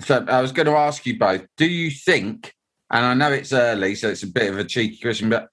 So 0.00 0.24
I 0.28 0.40
was 0.42 0.52
going 0.52 0.66
to 0.66 0.72
ask 0.76 1.06
you 1.06 1.18
both: 1.18 1.46
Do 1.56 1.66
you 1.66 1.90
think? 1.90 2.52
And 2.90 3.04
I 3.04 3.14
know 3.14 3.32
it's 3.32 3.52
early, 3.52 3.94
so 3.96 4.08
it's 4.10 4.22
a 4.22 4.28
bit 4.28 4.52
of 4.52 4.58
a 4.58 4.64
cheeky 4.64 4.98
question, 5.00 5.28
but 5.28 5.48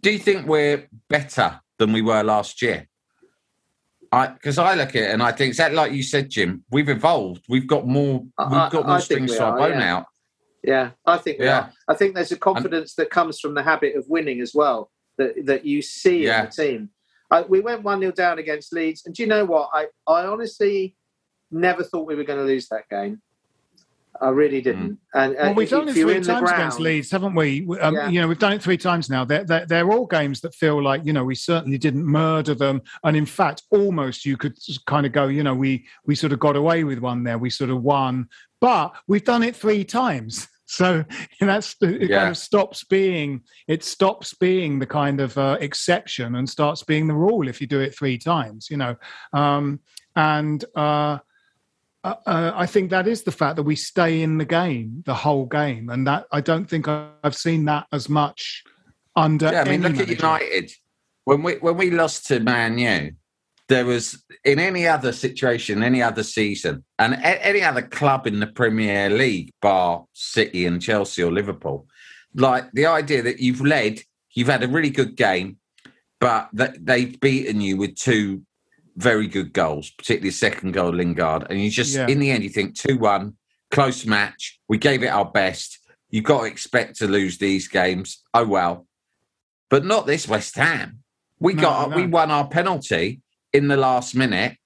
do 0.00 0.10
you 0.10 0.18
think 0.18 0.46
we're 0.46 0.86
better 1.08 1.60
than 1.78 1.92
we 1.92 2.02
were 2.02 2.22
last 2.22 2.60
year? 2.62 2.88
I 4.10 4.28
because 4.28 4.58
I 4.58 4.74
look 4.74 4.90
at 4.90 4.96
it 4.96 5.10
and 5.10 5.22
I 5.22 5.32
think 5.32 5.48
exactly 5.48 5.76
like 5.76 5.92
you 5.92 6.02
said, 6.02 6.30
Jim. 6.30 6.64
We've 6.70 6.88
evolved. 6.88 7.44
We've 7.48 7.66
got 7.66 7.86
more. 7.86 8.20
We've 8.20 8.32
I- 8.38 8.70
got 8.70 8.84
I 8.84 8.88
more 8.88 9.00
strings 9.00 9.36
to 9.36 9.44
our 9.44 9.58
bow 9.58 9.66
yeah. 9.68 9.78
now. 9.78 10.06
Yeah, 10.64 10.90
I 11.06 11.18
think 11.18 11.38
we 11.38 11.44
Yeah. 11.44 11.58
are. 11.58 11.72
I 11.88 11.94
think 11.94 12.14
there's 12.14 12.32
a 12.32 12.36
confidence 12.38 12.94
that 12.94 13.10
comes 13.10 13.38
from 13.38 13.54
the 13.54 13.62
habit 13.62 13.96
of 13.96 14.04
winning 14.08 14.40
as 14.40 14.54
well 14.54 14.90
that 15.18 15.46
that 15.46 15.64
you 15.64 15.82
see 15.82 16.24
Yeah. 16.24 16.40
in 16.40 16.44
the 16.46 16.50
team. 16.50 16.90
I, 17.30 17.42
we 17.42 17.60
went 17.60 17.82
one 17.82 18.00
0 18.00 18.12
down 18.12 18.38
against 18.38 18.72
Leeds, 18.72 19.02
and 19.04 19.14
do 19.14 19.22
you 19.22 19.28
know 19.28 19.44
what? 19.44 19.70
I 19.72 19.86
I 20.06 20.24
honestly 20.26 20.96
never 21.50 21.82
thought 21.84 22.06
we 22.06 22.14
were 22.14 22.24
going 22.24 22.38
to 22.38 22.44
lose 22.44 22.68
that 22.68 22.88
game. 22.88 23.20
I 24.20 24.30
really 24.30 24.60
didn't. 24.60 24.98
And, 25.14 25.34
Well, 25.36 25.54
we've 25.54 25.64
if- 25.64 25.70
done 25.70 25.88
it 25.88 25.92
three 25.94 26.16
in 26.16 26.22
the 26.22 26.32
times 26.32 26.50
against 26.50 26.80
Leeds, 26.80 27.10
haven't 27.10 27.34
we? 27.34 27.60
We- 27.62 27.78
Um, 27.78 27.94
Yeah. 27.94 28.08
You 28.08 28.20
know, 28.20 28.28
we've 28.28 28.38
done 28.38 28.52
it 28.52 28.62
three 28.62 28.76
times 28.76 29.08
now. 29.08 29.24
They're, 29.24 29.44
they're, 29.44 29.66
they're 29.66 29.90
all 29.90 30.06
games 30.06 30.40
that 30.40 30.54
feel 30.54 30.82
like, 30.82 31.04
you 31.04 31.12
know, 31.12 31.24
we 31.24 31.34
certainly 31.34 31.78
didn't 31.78 32.04
murder 32.04 32.54
them. 32.54 32.82
And 33.04 33.16
in 33.16 33.26
fact, 33.26 33.62
almost 33.70 34.24
you 34.24 34.36
could 34.36 34.56
kind 34.86 35.06
of 35.06 35.12
go, 35.12 35.28
you 35.28 35.42
know, 35.42 35.54
we 35.54 35.86
we 36.04 36.14
sort 36.14 36.32
of 36.32 36.38
got 36.40 36.56
away 36.56 36.84
with 36.84 36.98
one 36.98 37.22
there. 37.24 37.38
We 37.38 37.50
sort 37.50 37.70
of 37.70 37.82
won. 37.82 38.28
But 38.60 38.94
we've 39.06 39.24
done 39.24 39.42
it 39.42 39.56
three 39.56 39.84
times. 39.84 40.48
So 40.70 41.02
that's 41.40 41.76
it 41.80 42.10
Yeah. 42.10 42.18
kind 42.18 42.28
of 42.28 42.36
stops 42.36 42.84
being 42.84 43.40
it 43.68 43.82
stops 43.82 44.34
being 44.34 44.78
the 44.78 44.86
kind 44.86 45.18
of 45.18 45.38
uh, 45.38 45.56
exception 45.62 46.34
and 46.34 46.46
starts 46.46 46.82
being 46.82 47.06
the 47.06 47.14
rule 47.14 47.48
if 47.48 47.62
you 47.62 47.66
do 47.66 47.80
it 47.80 47.96
three 47.96 48.18
times, 48.18 48.68
you 48.70 48.76
know. 48.76 48.94
Um, 49.32 49.80
and 50.14 50.62
uh, 50.76 51.20
uh, 52.04 52.14
uh, 52.26 52.52
I 52.54 52.66
think 52.66 52.90
that 52.90 53.08
is 53.08 53.22
the 53.22 53.32
fact 53.32 53.56
that 53.56 53.64
we 53.64 53.76
stay 53.76 54.22
in 54.22 54.38
the 54.38 54.44
game 54.44 55.02
the 55.04 55.14
whole 55.14 55.46
game, 55.46 55.90
and 55.90 56.06
that 56.06 56.26
I 56.30 56.40
don't 56.40 56.66
think 56.66 56.86
I've 56.88 57.34
seen 57.34 57.64
that 57.64 57.86
as 57.92 58.08
much 58.08 58.62
under. 59.16 59.50
Yeah, 59.50 59.62
I 59.62 59.64
mean, 59.64 59.84
any 59.84 59.98
look 59.98 60.08
at. 60.08 60.16
United. 60.16 60.72
When 61.24 61.42
we 61.42 61.54
when 61.54 61.76
we 61.76 61.90
lost 61.90 62.26
to 62.28 62.40
Man 62.40 62.78
U, 62.78 63.12
there 63.68 63.84
was 63.84 64.24
in 64.44 64.58
any 64.58 64.86
other 64.86 65.12
situation, 65.12 65.82
any 65.82 66.02
other 66.02 66.22
season, 66.22 66.84
and 66.98 67.14
a- 67.14 67.46
any 67.46 67.62
other 67.62 67.82
club 67.82 68.26
in 68.26 68.40
the 68.40 68.46
Premier 68.46 69.10
League, 69.10 69.52
bar 69.60 70.04
City 70.12 70.66
and 70.66 70.80
Chelsea 70.80 71.22
or 71.22 71.32
Liverpool, 71.32 71.86
like 72.34 72.70
the 72.72 72.86
idea 72.86 73.22
that 73.22 73.40
you've 73.40 73.60
led, 73.60 74.00
you've 74.34 74.48
had 74.48 74.62
a 74.62 74.68
really 74.68 74.90
good 74.90 75.16
game, 75.16 75.58
but 76.20 76.48
that 76.52 76.86
they've 76.86 77.18
beaten 77.20 77.60
you 77.60 77.76
with 77.76 77.96
two 77.96 78.42
very 78.98 79.28
good 79.28 79.52
goals, 79.52 79.90
particularly 79.90 80.30
second 80.32 80.72
goal 80.72 80.90
Lingard, 80.92 81.46
and 81.48 81.60
you 81.62 81.70
just 81.70 81.94
Yeah. 81.94 82.06
in 82.08 82.18
the 82.18 82.30
end 82.30 82.42
you 82.42 82.50
think 82.50 82.74
two 82.74 82.98
one, 82.98 83.36
close 83.70 84.04
match. 84.04 84.58
We 84.68 84.76
gave 84.76 85.02
it 85.02 85.08
our 85.08 85.24
best. 85.24 85.78
You've 86.10 86.24
got 86.24 86.40
to 86.40 86.46
expect 86.46 86.96
to 86.98 87.06
lose 87.06 87.38
these 87.38 87.68
games. 87.68 88.22
Oh 88.34 88.46
well, 88.46 88.86
but 89.70 89.84
not 89.84 90.06
this 90.06 90.26
West 90.26 90.56
Ham. 90.56 90.98
We 91.38 91.54
No, 91.54 91.62
got 91.62 91.90
no. 91.90 91.96
we 91.96 92.06
won 92.06 92.30
our 92.30 92.48
penalty 92.48 93.20
in 93.52 93.68
the 93.68 93.76
last 93.76 94.14
minute, 94.16 94.56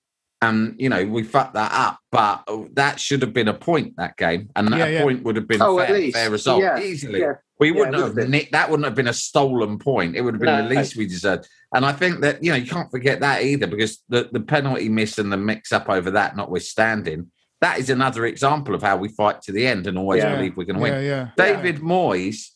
and 0.43 0.75
you 0.79 0.89
know 0.91 1.07
we 1.07 1.23
fucked 1.23 1.55
that 1.55 1.73
up. 1.73 1.99
But 2.11 2.45
that 2.75 3.01
should 3.01 3.23
have 3.23 3.33
been 3.33 3.49
a 3.49 3.55
point 3.55 3.95
that 3.97 4.17
game, 4.19 4.51
and 4.55 4.69
Yeah, 4.69 4.79
that 4.79 4.93
yeah. 4.93 5.03
point 5.03 5.23
would 5.23 5.37
have 5.37 5.49
been 5.49 5.63
Oh, 5.63 5.79
fair, 5.79 5.87
at 5.87 5.93
least. 5.95 6.17
fair 6.17 6.31
result 6.31 6.61
Yeah, 6.63 6.79
easily. 6.79 7.21
yeah. 7.21 7.35
We 7.59 7.71
wouldn't 7.71 7.95
it 7.95 7.99
would 7.99 8.01
have 8.01 8.09
have 8.09 8.17
been. 8.17 8.31
nicked, 8.33 8.53
that 8.53 8.69
wouldn't 8.71 8.85
have 8.85 8.97
been 8.97 9.07
a 9.09 9.13
stolen 9.15 9.79
point. 9.79 10.17
It 10.17 10.21
would 10.23 10.35
have 10.35 10.41
been 10.41 10.59
No. 10.65 10.69
the 10.69 10.75
least 10.75 10.97
we 10.97 11.07
deserved. 11.07 11.49
And 11.75 11.87
I 11.87 11.93
think 11.93 12.21
that 12.21 12.43
you 12.43 12.51
know 12.51 12.57
you 12.57 12.67
can't 12.67 12.91
forget 12.91 13.21
that 13.21 13.43
either 13.45 13.67
because 13.69 14.03
the, 14.09 14.29
the 14.33 14.41
penalty 14.41 14.89
miss 14.89 15.19
and 15.19 15.33
the 15.33 15.37
mix 15.37 15.73
up 15.73 15.89
over 15.89 16.11
that, 16.11 16.37
notwithstanding, 16.37 17.31
that 17.61 17.79
is 17.79 17.89
another 17.89 18.27
example 18.27 18.75
of 18.75 18.83
how 18.83 18.97
we 18.97 19.09
fight 19.09 19.41
to 19.43 19.53
the 19.53 19.67
end 19.67 19.87
and 19.87 19.97
always 19.97 20.23
Yeah. 20.25 20.35
believe 20.35 20.57
we're 20.57 20.65
going 20.65 20.77
to 20.77 20.83
win. 20.83 21.05
yeah. 21.05 21.29
David 21.37 21.77
Moyes, 21.77 22.49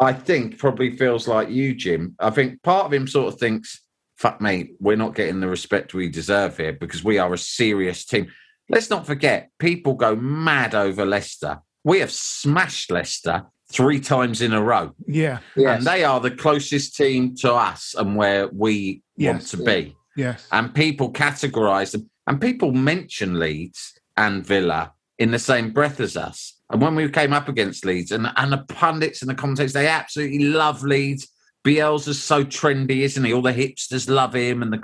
I 0.00 0.12
think, 0.12 0.58
probably 0.58 0.96
feels 0.96 1.26
like 1.26 1.50
you, 1.50 1.74
Jim. 1.74 2.14
I 2.20 2.30
think 2.30 2.62
part 2.62 2.86
of 2.86 2.92
him 2.92 3.08
sort 3.08 3.32
of 3.34 3.40
thinks, 3.40 3.82
fuck 4.16 4.40
me, 4.40 4.72
we're 4.80 4.96
not 4.96 5.14
getting 5.14 5.40
the 5.40 5.48
respect 5.48 5.94
we 5.94 6.08
deserve 6.08 6.56
here 6.56 6.72
because 6.72 7.04
we 7.04 7.18
are 7.18 7.32
a 7.32 7.38
serious 7.38 8.04
team. 8.04 8.28
Let's 8.68 8.90
not 8.90 9.06
forget, 9.06 9.50
people 9.58 9.94
go 9.94 10.16
mad 10.16 10.74
over 10.74 11.06
Leicester. 11.06 11.60
We 11.84 12.00
have 12.00 12.10
smashed 12.10 12.90
Leicester 12.90 13.44
three 13.70 14.00
times 14.00 14.42
in 14.42 14.52
a 14.52 14.62
row. 14.62 14.92
Yeah. 15.06 15.38
Yes. 15.56 15.78
And 15.78 15.86
they 15.86 16.04
are 16.04 16.20
the 16.20 16.30
closest 16.30 16.96
team 16.96 17.34
to 17.36 17.52
us 17.52 17.94
and 17.96 18.16
where 18.16 18.48
we 18.48 19.02
want 19.18 19.42
to 19.48 19.58
be. 19.58 19.96
Yes. 20.16 20.48
And 20.50 20.74
people 20.74 21.12
categorize 21.12 21.92
them 21.92 22.10
and 22.26 22.40
people 22.40 22.72
mention 22.72 23.38
Leeds 23.38 23.98
and 24.16 24.44
Villa 24.44 24.92
in 25.18 25.30
the 25.30 25.38
same 25.38 25.70
breath 25.70 26.00
as 26.00 26.16
us. 26.16 26.60
And 26.70 26.82
when 26.82 26.94
we 26.96 27.08
came 27.08 27.32
up 27.32 27.48
against 27.48 27.84
Leeds 27.84 28.10
and, 28.10 28.28
and 28.36 28.52
the 28.52 28.64
pundits 28.68 29.22
and 29.22 29.30
the 29.30 29.34
commentators, 29.34 29.72
they 29.72 29.86
absolutely 29.86 30.40
love 30.40 30.82
Leeds. 30.82 31.28
Bielsa's 31.66 32.22
so 32.22 32.44
trendy, 32.44 33.00
isn't 33.00 33.24
he? 33.24 33.32
All 33.32 33.42
the 33.42 33.52
hipsters 33.52 34.08
love 34.08 34.34
him 34.34 34.62
and 34.62 34.72
the 34.72 34.80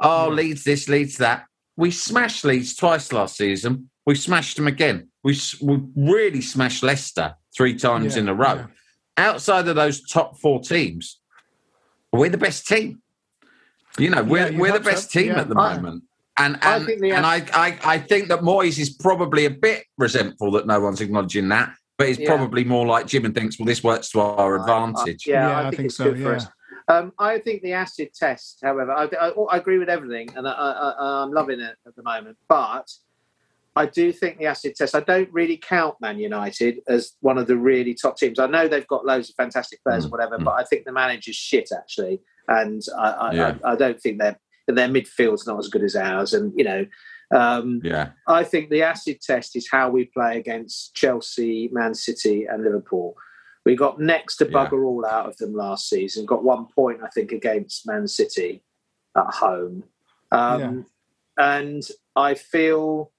oh, 0.00 0.28
mm. 0.30 0.34
Leeds 0.36 0.62
this, 0.64 0.86
Leeds 0.88 1.16
that. 1.18 1.46
We 1.76 1.90
smashed 1.90 2.44
Leeds 2.44 2.74
twice 2.74 3.12
last 3.12 3.36
season. 3.38 3.88
We 4.04 4.14
smashed 4.14 4.56
them 4.56 4.66
again. 4.66 5.08
We, 5.24 5.38
we 5.62 5.80
really 5.96 6.42
smashed 6.42 6.82
Leicester 6.82 7.34
three 7.56 7.76
times 7.76 8.14
Yeah, 8.14 8.22
in 8.22 8.28
a 8.28 8.34
row. 8.34 8.54
yeah. 8.54 8.66
Outside 9.16 9.68
of 9.68 9.76
those 9.76 10.06
top 10.06 10.38
four 10.38 10.60
teams, 10.60 11.18
we're 12.12 12.28
the 12.28 12.38
best 12.38 12.66
team. 12.66 13.00
You 13.98 14.10
know, 14.10 14.22
we're, 14.22 14.50
Yeah, 14.50 14.58
we're 14.58 14.66
the 14.68 14.72
hope 14.74 14.84
so. 14.84 14.90
best 14.90 15.10
team 15.12 15.32
at 15.32 15.48
the 15.48 15.58
I- 15.58 15.76
moment. 15.76 16.04
And 16.40 16.56
I 16.62 16.76
and, 16.76 16.86
think 16.86 17.02
and 17.02 17.26
I, 17.26 17.44
I 17.52 17.78
I 17.82 17.98
think 17.98 18.28
that 18.28 18.42
Moyes 18.42 18.78
is 18.78 18.90
probably 18.90 19.46
a 19.46 19.50
bit 19.50 19.82
resentful 19.96 20.52
that 20.52 20.68
no 20.68 20.78
one's 20.78 21.00
acknowledging 21.00 21.48
that, 21.48 21.74
but 21.98 22.06
he's 22.08 22.18
Yeah. 22.18 22.28
probably 22.34 22.64
more 22.64 22.86
like 22.86 23.06
Jim 23.06 23.24
and 23.24 23.34
thinks, 23.34 23.58
well, 23.58 23.66
this 23.66 23.82
works 23.84 24.10
to 24.12 24.20
our 24.20 24.54
advantage. 24.56 25.26
yeah, 25.26 25.48
Yeah, 25.48 25.56
I 25.56 25.58
I 25.58 25.62
think, 25.64 25.76
think 25.76 25.86
it's 25.86 25.96
so, 25.96 26.04
good 26.04 26.22
for 26.22 26.30
yeah. 26.30 26.36
us. 26.36 26.46
Um, 26.90 27.12
I 27.18 27.38
think 27.40 27.60
the 27.62 27.74
acid 27.74 28.14
test, 28.14 28.60
however, 28.62 28.92
I, 28.92 29.04
I, 29.20 29.28
I 29.28 29.56
agree 29.58 29.76
with 29.78 29.90
everything, 29.90 30.30
and 30.34 30.48
I, 30.48 30.52
I, 30.52 31.22
I'm 31.22 31.32
loving 31.32 31.60
it 31.60 31.76
at 31.86 31.94
the 31.96 32.02
moment. 32.02 32.38
But 32.48 32.90
I 33.76 33.84
do 33.84 34.10
think 34.10 34.38
the 34.38 34.46
acid 34.46 34.74
test. 34.74 34.94
I 34.94 35.00
don't 35.00 35.30
really 35.30 35.58
count 35.58 35.96
Man 36.00 36.18
United 36.18 36.80
as 36.88 37.12
one 37.20 37.36
of 37.36 37.46
the 37.46 37.58
really 37.58 37.92
top 37.94 38.16
teams. 38.16 38.38
I 38.38 38.46
know 38.46 38.68
they've 38.68 38.86
got 38.86 39.04
loads 39.04 39.28
of 39.28 39.36
fantastic 39.36 39.82
players 39.84 40.02
Mm, 40.02 40.06
and 40.06 40.12
whatever, 40.12 40.38
mm. 40.38 40.44
but 40.44 40.52
I 40.52 40.64
think 40.64 40.86
the 40.86 40.92
manager's 40.92 41.36
shit 41.36 41.68
actually, 41.76 42.20
and 42.46 42.80
I, 42.96 43.10
I, 43.10 43.32
Yeah. 43.34 43.58
I, 43.64 43.72
I 43.72 43.76
don't 43.76 44.00
think 44.00 44.18
their 44.18 44.38
their 44.66 44.88
midfield's 44.88 45.46
not 45.46 45.58
as 45.58 45.68
good 45.68 45.82
as 45.82 45.94
ours. 45.94 46.32
And 46.32 46.52
you 46.56 46.64
know, 46.64 46.86
um, 47.30 47.80
Yeah. 47.84 48.10
I 48.26 48.44
think 48.44 48.70
the 48.70 48.82
acid 48.82 49.20
test 49.20 49.56
is 49.56 49.68
how 49.70 49.90
we 49.90 50.06
play 50.06 50.38
against 50.38 50.94
Chelsea, 50.94 51.68
Man 51.72 51.94
City, 51.94 52.46
and 52.46 52.64
Liverpool. 52.64 53.14
We 53.64 53.76
got 53.76 54.00
next 54.00 54.36
to 54.36 54.46
Yeah. 54.46 54.52
bugger 54.52 54.84
all 54.86 55.04
out 55.04 55.26
of 55.26 55.36
them 55.36 55.54
last 55.54 55.88
season. 55.88 56.24
Got 56.24 56.42
one 56.44 56.66
point, 56.74 57.00
I 57.02 57.08
think, 57.08 57.32
against 57.32 57.86
Man 57.86 58.08
City 58.08 58.62
at 59.16 59.26
home. 59.34 59.84
Um, 60.30 60.86
And 61.40 61.88
I 62.16 62.34
feel 62.34 63.12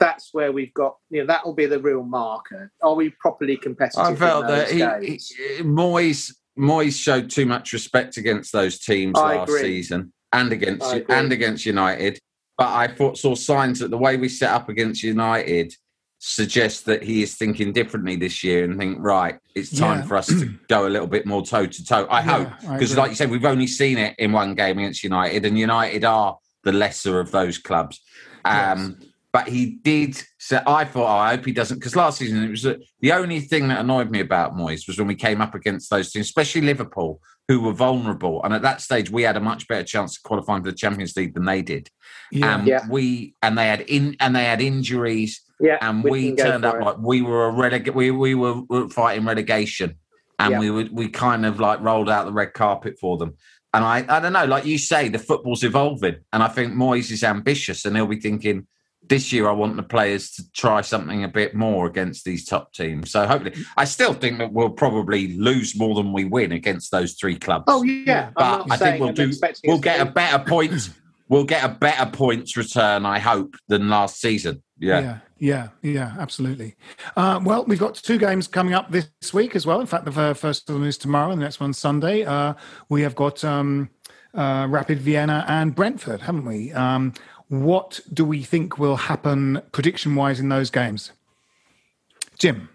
that's 0.00 0.30
where 0.34 0.50
we've 0.50 0.74
got, 0.74 0.96
you 1.08 1.20
know, 1.20 1.26
that 1.26 1.46
will 1.46 1.54
be 1.54 1.66
the 1.66 1.78
real 1.78 2.02
marker. 2.02 2.72
Are 2.82 2.94
we 2.96 3.10
properly 3.20 3.56
competitive? 3.56 4.00
I 4.00 4.14
felt 4.16 4.48
that 4.48 4.70
he, 4.70 4.80
he, 5.12 5.62
Moyes 5.62 6.34
Moyes 6.58 7.00
showed 7.00 7.30
too 7.30 7.46
much 7.46 7.72
respect 7.72 8.16
against 8.16 8.52
those 8.52 8.80
teams 8.80 9.16
I 9.16 9.36
last 9.36 9.50
agree. 9.50 9.60
season 9.62 10.12
and 10.32 10.52
against 10.52 10.92
and 11.08 11.32
against 11.32 11.64
United. 11.64 12.18
But 12.60 12.68
I 12.74 12.88
thought 12.88 13.16
saw 13.16 13.34
signs 13.34 13.78
that 13.78 13.90
the 13.90 13.96
way 13.96 14.18
we 14.18 14.28
set 14.28 14.50
up 14.50 14.68
against 14.68 15.02
United 15.02 15.74
suggests 16.18 16.82
that 16.82 17.02
he 17.02 17.22
is 17.22 17.36
thinking 17.36 17.72
differently 17.72 18.16
this 18.16 18.44
year 18.44 18.64
and 18.64 18.78
think 18.78 18.98
right, 19.00 19.38
it's 19.54 19.74
time 19.74 20.00
Yeah. 20.00 20.04
for 20.04 20.16
us 20.18 20.26
to 20.26 20.44
go 20.68 20.86
a 20.86 20.90
little 20.90 21.06
bit 21.06 21.24
more 21.24 21.42
toe 21.42 21.64
to 21.64 21.84
toe. 21.86 22.04
I 22.10 22.18
Yeah, 22.18 22.44
hope 22.50 22.60
because, 22.74 22.94
like 22.98 23.08
you 23.08 23.16
said, 23.16 23.30
we've 23.30 23.46
only 23.46 23.66
seen 23.66 23.96
it 23.96 24.14
in 24.18 24.32
one 24.32 24.54
game 24.54 24.78
against 24.78 25.02
United, 25.02 25.46
and 25.46 25.58
United 25.58 26.04
are 26.04 26.36
the 26.62 26.72
lesser 26.72 27.18
of 27.18 27.30
those 27.30 27.56
clubs. 27.56 27.98
Um, 28.44 28.98
But 29.32 29.48
he 29.48 29.78
did. 29.82 30.20
So 30.38 30.60
I 30.66 30.84
thought, 30.84 31.04
oh, 31.04 31.18
I 31.18 31.36
hope 31.36 31.44
he 31.46 31.52
doesn't. 31.52 31.78
Because 31.78 31.94
last 31.94 32.18
season, 32.18 32.42
it 32.42 32.50
was 32.50 32.62
the- 32.62 32.82
the 33.00 33.12
only 33.12 33.38
thing 33.40 33.68
that 33.68 33.78
annoyed 33.78 34.10
me 34.10 34.18
about 34.20 34.56
Moyes 34.56 34.88
was 34.88 34.98
when 34.98 35.06
we 35.06 35.14
came 35.14 35.40
up 35.40 35.54
against 35.54 35.88
those 35.88 36.10
teams, 36.10 36.26
especially 36.26 36.62
Liverpool, 36.62 37.20
who 37.46 37.60
were 37.60 37.72
vulnerable. 37.72 38.42
And 38.42 38.52
at 38.52 38.62
that 38.62 38.80
stage, 38.80 39.08
we 39.08 39.22
had 39.22 39.36
a 39.36 39.40
much 39.40 39.68
better 39.68 39.84
chance 39.84 40.16
of 40.16 40.24
qualifying 40.24 40.64
for 40.64 40.70
the 40.72 40.76
Champions 40.76 41.16
League 41.16 41.34
than 41.34 41.44
they 41.44 41.62
did. 41.62 41.90
Yeah. 42.32 42.58
And 42.58 42.66
Yeah. 42.66 42.80
we 42.90 43.34
and 43.40 43.56
they 43.56 43.68
had 43.68 43.82
in 43.82 44.16
and 44.18 44.34
they 44.34 44.44
had 44.44 44.60
injuries. 44.60 45.40
Yeah, 45.60 45.76
and 45.80 46.02
we 46.02 46.10
we, 46.30 46.34
turned 46.36 46.64
up 46.64 46.76
it. 46.76 46.82
like 46.84 46.96
we 46.98 47.22
were 47.22 47.48
a 47.48 47.52
releg- 47.52 47.94
we 47.94 48.10
we 48.10 48.34
were, 48.34 48.62
were 48.62 48.88
fighting 48.88 49.26
relegation, 49.26 49.94
and 50.38 50.52
Yeah. 50.52 50.58
we 50.58 50.70
would 50.70 50.90
we 50.90 51.08
kind 51.08 51.44
of 51.46 51.60
like 51.60 51.80
rolled 51.80 52.08
out 52.08 52.24
the 52.26 52.32
red 52.32 52.54
carpet 52.54 52.96
for 53.00 53.16
them. 53.18 53.34
And 53.74 53.84
I 53.84 53.98
I 54.08 54.18
don't 54.20 54.32
know, 54.32 54.46
like 54.46 54.64
you 54.64 54.78
say, 54.78 55.08
the 55.08 55.18
football's 55.18 55.62
evolving, 55.62 56.16
and 56.32 56.42
I 56.42 56.48
think 56.48 56.72
Moyes 56.72 57.10
is 57.12 57.22
ambitious, 57.22 57.84
and 57.84 57.94
he'll 57.94 58.06
be 58.08 58.18
thinking. 58.18 58.66
This 59.10 59.32
year, 59.32 59.48
I 59.48 59.52
want 59.52 59.74
the 59.74 59.82
players 59.82 60.30
to 60.36 60.52
try 60.52 60.82
something 60.82 61.24
a 61.24 61.28
bit 61.28 61.52
more 61.52 61.86
against 61.86 62.24
these 62.24 62.46
top 62.46 62.72
teams. 62.72 63.10
So 63.10 63.26
hopefully, 63.26 63.56
I 63.76 63.84
still 63.84 64.14
think 64.14 64.38
that 64.38 64.52
we'll 64.52 64.70
probably 64.70 65.36
lose 65.36 65.76
more 65.76 65.96
than 65.96 66.12
we 66.12 66.24
win 66.24 66.52
against 66.52 66.92
those 66.92 67.14
three 67.14 67.36
clubs. 67.36 67.64
Oh 67.66 67.82
yeah, 67.82 68.30
but 68.36 68.70
I 68.70 68.76
think 68.76 69.00
we'll 69.00 69.08
I'm 69.08 69.14
do. 69.16 69.26
expecting 69.26 69.68
We'll 69.68 69.78
us 69.78 69.82
to 69.82 69.84
get 69.84 70.00
a 70.00 70.10
better 70.10 70.38
points. 70.38 70.90
We'll 71.28 71.44
get 71.44 71.64
a 71.64 71.68
better 71.68 72.08
points 72.08 72.56
return. 72.56 73.04
I 73.04 73.18
hope 73.18 73.56
than 73.66 73.88
last 73.88 74.20
season. 74.20 74.62
Yeah. 74.78 75.00
yeah, 75.00 75.18
yeah, 75.38 75.68
yeah, 75.82 76.16
absolutely. 76.18 76.76
Uh, 77.16 77.40
well, 77.42 77.64
we've 77.64 77.80
got 77.80 77.96
two 77.96 78.16
games 78.16 78.46
coming 78.46 78.74
up 78.74 78.92
this 78.92 79.08
week 79.34 79.56
as 79.56 79.66
well. 79.66 79.80
In 79.80 79.86
fact, 79.86 80.04
the 80.04 80.12
fir- 80.12 80.34
first 80.34 80.70
of 80.70 80.74
them 80.74 80.84
is 80.84 80.96
tomorrow, 80.96 81.32
and 81.32 81.40
the 81.40 81.44
next 81.44 81.58
one's 81.58 81.78
Sunday. 81.78 82.24
Uh, 82.24 82.54
we 82.88 83.02
have 83.02 83.14
got 83.16 83.44
um, 83.44 83.90
uh, 84.34 84.66
Rapid 84.70 85.00
Vienna 85.00 85.44
and 85.48 85.74
Brentford, 85.74 86.20
haven't 86.22 86.44
we? 86.44 86.72
Um, 86.72 87.12
what 87.50 88.00
do 88.12 88.24
we 88.24 88.42
think 88.42 88.78
will 88.78 88.96
happen 88.96 89.60
prediction 89.72 90.14
wise 90.14 90.40
in 90.40 90.48
those 90.48 90.70
games? 90.70 91.12
Jim. 92.38 92.70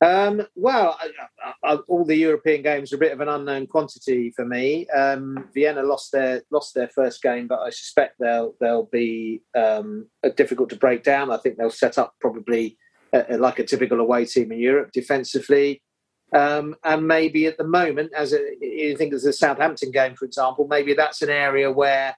Um, 0.00 0.46
well, 0.54 0.96
I, 1.00 1.54
I, 1.64 1.74
all 1.88 2.04
the 2.04 2.14
European 2.14 2.62
games 2.62 2.92
are 2.92 2.96
a 2.96 3.00
bit 3.00 3.10
of 3.10 3.20
an 3.20 3.28
unknown 3.28 3.66
quantity 3.66 4.30
for 4.30 4.44
me. 4.44 4.86
Um, 4.90 5.48
Vienna 5.52 5.82
lost 5.82 6.12
their 6.12 6.42
lost 6.52 6.74
their 6.74 6.88
first 6.88 7.20
game, 7.20 7.48
but 7.48 7.58
I 7.60 7.70
suspect 7.70 8.16
they'll 8.20 8.54
they'll 8.60 8.88
be 8.92 9.42
um, 9.56 10.06
difficult 10.36 10.68
to 10.70 10.76
break 10.76 11.02
down. 11.02 11.32
I 11.32 11.38
think 11.38 11.56
they'll 11.56 11.70
set 11.70 11.98
up 11.98 12.14
probably 12.20 12.76
uh, 13.12 13.24
uh, 13.30 13.38
like 13.38 13.58
a 13.58 13.64
typical 13.64 13.98
away 13.98 14.26
team 14.26 14.52
in 14.52 14.60
Europe 14.60 14.92
defensively. 14.92 15.82
Um, 16.32 16.76
and 16.84 17.08
maybe 17.08 17.46
at 17.46 17.56
the 17.56 17.66
moment, 17.66 18.12
as 18.14 18.34
a, 18.34 18.38
you 18.60 18.94
think 18.96 19.14
of 19.14 19.22
the 19.22 19.32
Southampton 19.32 19.90
game, 19.90 20.14
for 20.14 20.26
example, 20.26 20.68
maybe 20.68 20.92
that's 20.92 21.22
an 21.22 21.30
area 21.30 21.72
where 21.72 22.14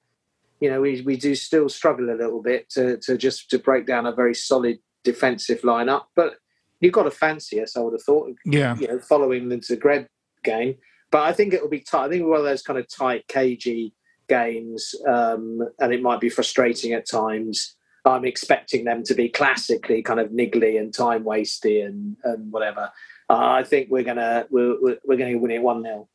you 0.60 0.70
know 0.70 0.80
we, 0.80 1.02
we 1.02 1.16
do 1.16 1.34
still 1.34 1.68
struggle 1.68 2.10
a 2.10 2.16
little 2.16 2.42
bit 2.42 2.68
to, 2.70 2.98
to 2.98 3.16
just 3.16 3.50
to 3.50 3.58
break 3.58 3.86
down 3.86 4.06
a 4.06 4.12
very 4.12 4.34
solid 4.34 4.78
defensive 5.04 5.62
lineup. 5.62 6.04
But 6.14 6.34
you've 6.80 6.92
got 6.92 7.04
to 7.04 7.10
fancy 7.10 7.60
us, 7.62 7.76
I 7.76 7.80
would 7.80 7.94
have 7.94 8.02
thought. 8.02 8.32
Yeah. 8.44 8.76
You 8.76 8.88
know, 8.88 9.00
following 9.00 9.48
the 9.48 9.56
Zagreb 9.56 10.06
game, 10.44 10.76
but 11.10 11.22
I 11.22 11.32
think 11.32 11.52
it 11.52 11.62
will 11.62 11.68
be 11.68 11.80
tight. 11.80 12.06
I 12.06 12.08
think 12.08 12.26
one 12.26 12.38
of 12.38 12.44
those 12.44 12.62
kind 12.62 12.78
of 12.78 12.86
tight, 12.88 13.26
cagey 13.28 13.94
games, 14.28 14.94
um, 15.08 15.60
and 15.78 15.92
it 15.92 16.02
might 16.02 16.20
be 16.20 16.30
frustrating 16.30 16.92
at 16.92 17.08
times. 17.08 17.76
I'm 18.04 18.24
expecting 18.24 18.84
them 18.84 19.02
to 19.04 19.14
be 19.14 19.28
classically 19.28 20.02
kind 20.02 20.20
of 20.20 20.30
niggly 20.30 20.80
and 20.80 20.94
time 20.94 21.24
wasty 21.24 21.84
and, 21.84 22.16
and 22.24 22.50
whatever. 22.50 22.90
Uh, 23.28 23.36
I 23.36 23.64
think 23.64 23.90
we're 23.90 24.04
gonna 24.04 24.46
we're, 24.50 24.80
we're 24.80 24.98
we're 25.04 25.18
gonna 25.18 25.38
win 25.38 25.50
it 25.50 25.62
one 25.62 25.82
0 25.82 26.08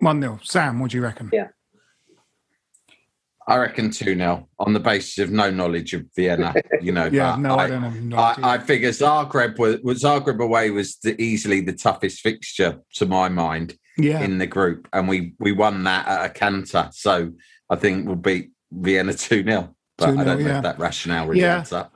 1 0.00 0.20
0. 0.20 0.40
Sam, 0.42 0.80
what 0.80 0.90
do 0.90 0.96
you 0.96 1.02
reckon? 1.02 1.30
Yeah. 1.32 1.48
I 3.48 3.56
reckon 3.56 3.90
2 3.90 4.14
0 4.14 4.46
on 4.58 4.74
the 4.74 4.78
basis 4.80 5.18
of 5.18 5.30
no 5.30 5.50
knowledge 5.50 5.94
of 5.94 6.04
Vienna. 6.14 6.54
You 6.82 6.92
know, 6.92 7.06
Yeah, 7.12 7.34
no, 7.36 7.56
I 7.56 7.66
don't 7.66 7.82
have 7.82 8.02
no 8.02 8.16
I. 8.18 8.36
I 8.42 8.58
figure 8.58 8.90
Zagreb 8.90 9.58
was, 9.58 9.78
was 9.82 10.02
Zagreb 10.02 10.38
away 10.44 10.70
was 10.70 10.96
the, 11.02 11.20
easily 11.20 11.62
the 11.62 11.72
toughest 11.72 12.20
fixture 12.20 12.78
to 12.96 13.06
my 13.06 13.30
mind 13.30 13.74
Yeah. 13.96 14.20
in 14.20 14.36
the 14.36 14.46
group, 14.46 14.86
and 14.92 15.08
we 15.08 15.32
we 15.40 15.52
won 15.52 15.82
that 15.84 16.06
at 16.06 16.26
a 16.26 16.28
canter. 16.28 16.90
So 16.92 17.32
I 17.70 17.76
think 17.76 18.06
we'll 18.06 18.16
beat 18.16 18.50
Vienna 18.70 19.14
2 19.14 19.42
0. 19.44 19.74
But 19.96 20.10
I 20.10 20.12
2-0, 20.12 20.16
don't 20.16 20.26
know 20.42 20.46
yeah. 20.48 20.56
if 20.58 20.62
that 20.62 20.78
rationale 20.78 21.26
really 21.26 21.40
Yeah. 21.40 21.58
adds 21.58 21.72
up. 21.72 21.92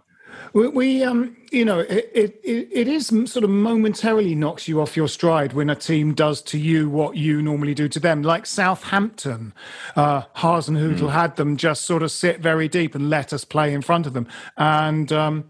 We, 0.53 0.69
we 0.69 1.05
um, 1.05 1.37
you 1.51 1.65
know, 1.65 1.81
it, 1.81 2.11
it, 2.15 2.41
it 2.45 2.89
is 2.89 3.07
sort 3.07 3.45
of 3.45 3.51
momentarily 3.51 4.35
knocks 4.35 4.69
you 4.69 4.81
off 4.81 4.97
your 4.97 5.09
stride 5.09 5.53
when 5.53 5.71
a 5.71 5.75
team 5.75 6.15
does 6.15 6.43
to 6.43 6.59
you 6.59 6.89
what 6.89 7.17
you 7.17 7.43
normally 7.43 7.75
do 7.75 7.89
to 7.89 8.01
them. 8.01 8.23
Like 8.23 8.47
Southampton, 8.47 9.53
uh, 9.97 10.23
Hasenhüttl 10.37 11.11
had 11.13 11.37
them 11.37 11.57
just 11.57 11.85
sort 11.85 12.03
of 12.03 12.11
sit 12.11 12.41
very 12.41 12.69
deep 12.69 12.95
and 12.95 13.11
let 13.11 13.33
us 13.33 13.45
play 13.45 13.73
in 13.73 13.83
front 13.83 14.07
of 14.07 14.13
them. 14.13 14.27
And, 14.57 15.13
um, 15.13 15.45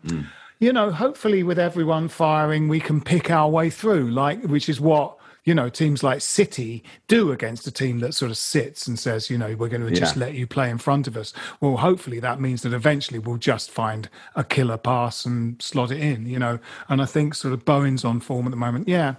you 0.58 0.72
know, 0.72 0.90
hopefully 0.90 1.42
with 1.42 1.58
everyone 1.58 2.08
firing, 2.08 2.68
we 2.68 2.80
can 2.80 3.00
pick 3.00 3.30
our 3.30 3.48
way 3.48 3.70
through, 3.70 4.10
like, 4.10 4.42
which 4.44 4.68
is 4.68 4.80
what, 4.80 5.18
you 5.44 5.54
know, 5.54 5.68
teams 5.68 6.02
like 6.02 6.20
City 6.20 6.84
do 7.08 7.32
against 7.32 7.66
a 7.66 7.72
team 7.72 7.98
that 8.00 8.14
sort 8.14 8.30
of 8.30 8.36
sits 8.36 8.86
and 8.86 8.98
says, 8.98 9.28
you 9.28 9.36
know, 9.38 9.54
we're 9.56 9.68
going 9.68 9.84
to 9.86 9.90
just 9.90 10.16
let 10.16 10.34
you 10.34 10.46
play 10.46 10.70
in 10.70 10.78
front 10.78 11.06
of 11.08 11.16
us. 11.16 11.32
Well, 11.60 11.76
hopefully 11.78 12.20
that 12.20 12.40
means 12.40 12.62
that 12.62 12.72
eventually 12.72 13.18
we'll 13.18 13.38
just 13.38 13.70
find 13.70 14.08
a 14.36 14.44
killer 14.44 14.76
pass 14.78 15.24
and 15.24 15.60
slot 15.60 15.90
it 15.90 16.00
in, 16.00 16.26
you 16.26 16.38
know. 16.38 16.58
And 16.88 17.02
I 17.02 17.06
think 17.06 17.34
sort 17.34 17.54
of 17.54 17.64
Bowen's 17.64 18.04
on 18.04 18.20
form 18.20 18.46
at 18.46 18.50
the 18.50 18.56
moment. 18.56 18.86
Yeah. 18.88 19.16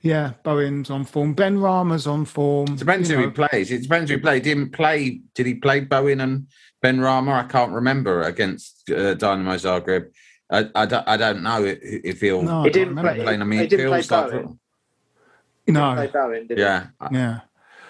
Yeah, 0.00 0.34
Bowen's 0.44 0.90
on 0.90 1.04
form. 1.04 1.34
Benrahma's 1.34 2.06
on 2.06 2.24
form. 2.24 2.68
It 2.74 2.78
Depends 2.78 3.10
you 3.10 3.16
who 3.16 3.22
know. 3.22 3.28
he 3.30 3.34
plays. 3.34 3.72
It 3.72 3.82
depends 3.82 4.10
who 4.10 4.16
he 4.16 4.22
played. 4.22 4.44
Didn't 4.44 4.70
play? 4.70 5.22
Did 5.34 5.46
he 5.46 5.54
play 5.54 5.80
Bowen 5.80 6.20
and 6.20 6.46
Benrahma? 6.84 7.32
I 7.32 7.48
can't 7.48 7.72
remember 7.72 8.22
against 8.22 8.88
uh, 8.90 9.14
Dynamo 9.14 9.54
Zagreb. 9.56 10.12
I, 10.50 10.66
I, 10.74 10.86
don't, 10.86 11.08
I 11.08 11.16
don't 11.16 11.42
know 11.42 11.64
if- 11.64 11.78
if 11.82 12.20
he'll 12.20 12.42
No, 12.42 12.60
I 12.60 12.62
He 12.62 12.62
can't 12.64 12.74
didn't 12.74 12.88
remember. 12.90 13.14
play. 13.14 13.24
playing 13.24 13.42
a 13.42 13.62
He 13.62 13.66
didn't 13.66 13.88
play 13.88 14.00
midfield. 14.00 14.30
Bowen. 14.30 14.58
No. 15.68 15.94
Play 15.94 16.06
Bowen, 16.08 16.46
did 16.46 16.58
he? 16.58 16.64
Yeah, 16.64 16.86
Yeah. 17.10 17.40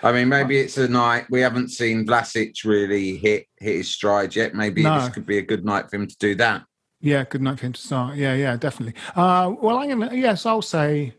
I 0.02 0.12
mean, 0.12 0.28
maybe 0.28 0.58
it's 0.58 0.78
a 0.78 0.86
night 0.86 1.26
we 1.28 1.40
haven't 1.40 1.70
seen 1.70 2.06
Vlasic 2.06 2.64
really 2.64 3.16
hit 3.16 3.46
hit 3.58 3.76
his 3.78 3.90
stride 3.92 4.36
yet. 4.36 4.54
Maybe 4.54 4.82
No. 4.82 5.00
this 5.00 5.08
could 5.08 5.26
be 5.26 5.38
a 5.38 5.42
good 5.42 5.64
night 5.64 5.90
for 5.90 5.96
him 5.96 6.06
to 6.06 6.16
do 6.18 6.34
that. 6.36 6.64
Yeah, 7.00 7.24
good 7.24 7.42
night 7.42 7.58
for 7.58 7.66
him 7.66 7.72
to 7.72 7.80
start. 7.80 8.16
Yeah, 8.16 8.34
yeah, 8.34 8.56
definitely. 8.56 8.94
Uh, 9.16 9.52
well, 9.60 9.78
I'm 9.78 9.88
gonna. 9.88 10.14
Yes, 10.14 10.46
I'll 10.46 10.62
say. 10.62 11.14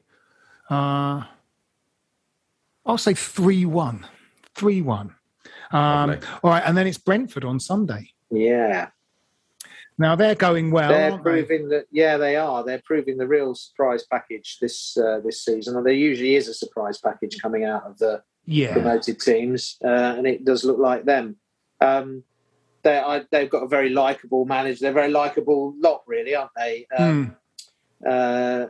Uh, 0.70 1.24
I'll 2.86 2.98
say 2.98 3.14
three 3.14 3.66
one, 3.66 4.06
three 4.56 4.82
one. 4.82 5.14
Um, 5.72 6.10
Lovely. 6.12 6.28
all 6.44 6.52
right, 6.52 6.64
and 6.66 6.78
then 6.78 6.88
it's 6.88 6.98
Brentford 6.98 7.44
on 7.46 7.60
Sunday. 7.60 8.10
Yeah. 8.32 8.90
Now 10.00 10.16
they're 10.16 10.34
going 10.34 10.72
well. 10.72 10.90
They're 10.90 11.12
aren't 11.12 11.24
they? 11.26 11.30
proving 11.44 11.70
that. 11.70 11.86
Yeah, 11.92 12.16
they 12.18 12.38
are. 12.38 12.64
They're 12.64 12.82
proving 12.86 13.18
the 13.18 13.28
real 13.28 13.54
surprise 13.54 14.06
package 14.10 14.58
this 14.62 14.98
uh, 14.98 15.20
this 15.24 15.44
season. 15.44 15.76
And 15.76 15.86
there 15.86 15.94
usually 15.94 16.36
is 16.36 16.48
a 16.48 16.54
surprise 16.54 16.98
package 16.98 17.38
coming 17.42 17.66
out 17.66 17.84
of 17.84 17.98
the 18.00 18.24
Yeah, 18.46 18.72
promoted 18.74 19.20
teams, 19.20 19.78
uh, 19.84 20.16
and 20.18 20.26
it 20.26 20.46
does 20.46 20.64
look 20.64 20.80
like 20.80 21.04
them. 21.06 21.36
Um, 21.82 22.24
they 22.82 22.98
I, 22.98 23.26
they've 23.30 23.50
got 23.50 23.64
a 23.64 23.68
very 23.68 23.90
likable 23.90 24.46
manager. 24.46 24.80
They're 24.82 24.92
a 24.92 25.02
very 25.02 25.12
likable 25.12 25.74
lot, 25.78 26.04
really, 26.08 26.34
aren't 26.34 26.52
they? 26.56 26.88
Um, 26.98 27.36
Mm, 28.08 28.10
uh, 28.10 28.68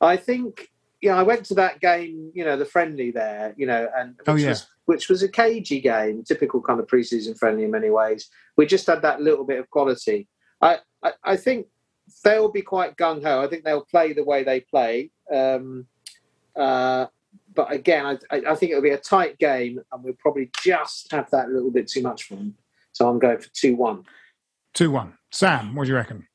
I 0.00 0.16
think. 0.16 0.68
Yeah, 1.00 1.16
I 1.16 1.22
went 1.22 1.44
to 1.46 1.54
that 1.54 1.80
game. 1.80 2.32
You 2.34 2.44
know, 2.46 2.56
the 2.56 2.64
friendly 2.64 3.10
there. 3.12 3.54
You 3.56 3.66
know, 3.66 3.88
and 3.96 4.16
which 4.16 4.28
Oh, 4.28 4.34
yeah. 4.34 4.48
was 4.48 4.66
which 4.86 5.08
was 5.08 5.22
a 5.22 5.28
cagey 5.28 5.80
game, 5.80 6.24
typical 6.24 6.60
kind 6.60 6.80
of 6.80 6.86
preseason 6.88 7.38
friendly 7.38 7.64
in 7.64 7.70
many 7.70 7.90
ways. 7.90 8.28
We 8.56 8.66
just 8.66 8.86
had 8.86 9.02
that 9.02 9.20
little 9.20 9.44
bit 9.44 9.58
of 9.58 9.70
quality. 9.70 10.28
I 10.60 10.78
I, 11.02 11.12
I 11.22 11.36
think 11.36 11.66
they'll 12.22 12.50
be 12.50 12.62
quite 12.62 12.96
gung 12.96 13.22
ho. 13.22 13.40
I 13.40 13.48
think 13.48 13.64
they'll 13.64 13.84
play 13.84 14.12
the 14.12 14.24
way 14.24 14.44
they 14.44 14.60
play. 14.60 15.10
Um, 15.32 15.86
uh, 16.56 17.06
but 17.54 17.72
again, 17.72 18.06
I, 18.06 18.36
I 18.36 18.52
I 18.52 18.54
think 18.54 18.70
it'll 18.70 18.82
be 18.82 18.90
a 18.90 18.98
tight 18.98 19.38
game, 19.38 19.80
and 19.92 20.04
we'll 20.04 20.14
probably 20.14 20.50
just 20.62 21.10
have 21.12 21.30
that 21.30 21.50
little 21.50 21.70
bit 21.70 21.88
too 21.88 22.02
much 22.02 22.24
for 22.24 22.36
them. 22.36 22.54
So 22.92 23.08
I'm 23.08 23.18
going 23.18 23.38
for 23.38 23.48
two 23.52 23.74
one. 23.76 24.04
two 24.72 24.90
one. 24.90 25.14
Sam, 25.30 25.74
what 25.74 25.84
do 25.84 25.90
you 25.90 25.96
reckon? 25.96 26.26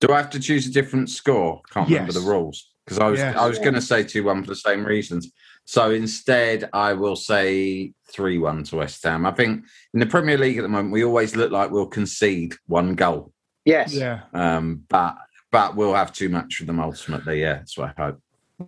Do 0.00 0.12
I 0.12 0.18
have 0.18 0.30
to 0.30 0.40
choose 0.40 0.66
a 0.66 0.70
different 0.70 1.08
score? 1.10 1.62
Can't 1.70 1.88
remember 1.88 2.12
the 2.12 2.20
rules 2.20 2.72
because 2.84 2.98
I 2.98 3.08
was 3.08 3.20
Yeah. 3.20 3.40
I 3.40 3.46
was 3.48 3.58
going 3.58 3.74
to 3.74 3.80
say 3.80 4.02
two 4.02 4.24
one 4.24 4.42
for 4.42 4.48
the 4.48 4.56
same 4.56 4.84
reasons. 4.84 5.30
So 5.64 5.90
instead, 5.90 6.68
I 6.72 6.92
will 6.92 7.16
say 7.16 7.92
three 8.10 8.38
one 8.38 8.64
to 8.64 8.76
West 8.76 9.02
Ham. 9.04 9.24
I 9.24 9.30
think 9.32 9.64
in 9.94 10.00
the 10.00 10.06
Premier 10.06 10.36
League 10.36 10.58
at 10.58 10.62
the 10.62 10.68
moment, 10.68 10.92
we 10.92 11.04
always 11.04 11.36
look 11.36 11.50
like 11.50 11.70
we'll 11.70 11.86
concede 11.86 12.54
one 12.66 12.94
goal, 12.94 13.32
Yes. 13.64 13.94
Yeah. 13.94 14.22
um, 14.34 14.82
but 14.88 15.16
but 15.50 15.76
we'll 15.76 15.94
have 15.94 16.12
too 16.12 16.28
much 16.28 16.60
of 16.60 16.66
them 16.66 16.80
ultimately. 16.80 17.40
Yeah, 17.40 17.54
that's 17.54 17.76
what 17.78 17.94
I 17.96 18.02
hope. 18.02 18.20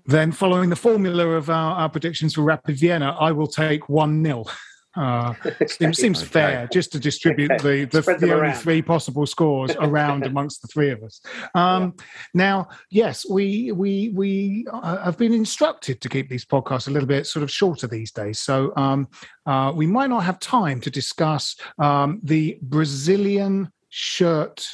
Then, 0.07 0.33
following 0.33 0.71
the 0.71 0.77
formula 0.77 1.27
of 1.31 1.51
our, 1.51 1.75
our 1.77 1.89
predictions 1.89 2.35
for 2.35 2.43
Rapid 2.43 2.77
Vienna, 2.77 3.17
I 3.19 3.33
will 3.33 3.47
take 3.47 3.89
1 3.89 4.25
0. 4.25 4.45
Uh, 4.97 5.35
seems 5.67 5.99
seems 5.99 6.21
Okay. 6.23 6.31
fair 6.31 6.69
just 6.73 6.93
to 6.93 6.99
distribute 7.01 7.51
Okay. 7.53 7.85
the, 7.85 8.01
the, 8.01 8.17
the 8.21 8.33
only 8.33 8.53
three 8.53 8.83
possible 8.83 9.27
scores 9.27 9.75
around 9.81 10.25
amongst 10.27 10.63
the 10.63 10.69
three 10.69 10.91
of 10.91 11.03
us. 11.03 11.21
Um, 11.55 11.95
Now, 12.33 12.69
yes, 12.91 13.29
we 13.29 13.73
we 13.73 14.13
we 14.15 14.67
uh, 14.73 15.05
have 15.05 15.19
been 15.19 15.35
instructed 15.35 16.01
to 16.01 16.09
keep 16.09 16.29
these 16.29 16.45
podcasts 16.45 16.89
a 16.89 16.91
little 16.91 17.09
bit 17.09 17.27
sort 17.27 17.43
of 17.43 17.51
shorter 17.51 17.87
these 17.87 18.13
days. 18.13 18.39
So 18.41 18.73
um, 18.77 19.09
uh, 19.47 19.73
we 19.75 19.87
might 19.87 20.11
not 20.11 20.25
have 20.25 20.39
time 20.39 20.81
to 20.81 20.91
discuss 20.91 21.57
um, 21.79 22.21
the 22.23 22.59
Brazilian 22.63 23.71
shirt 23.89 24.67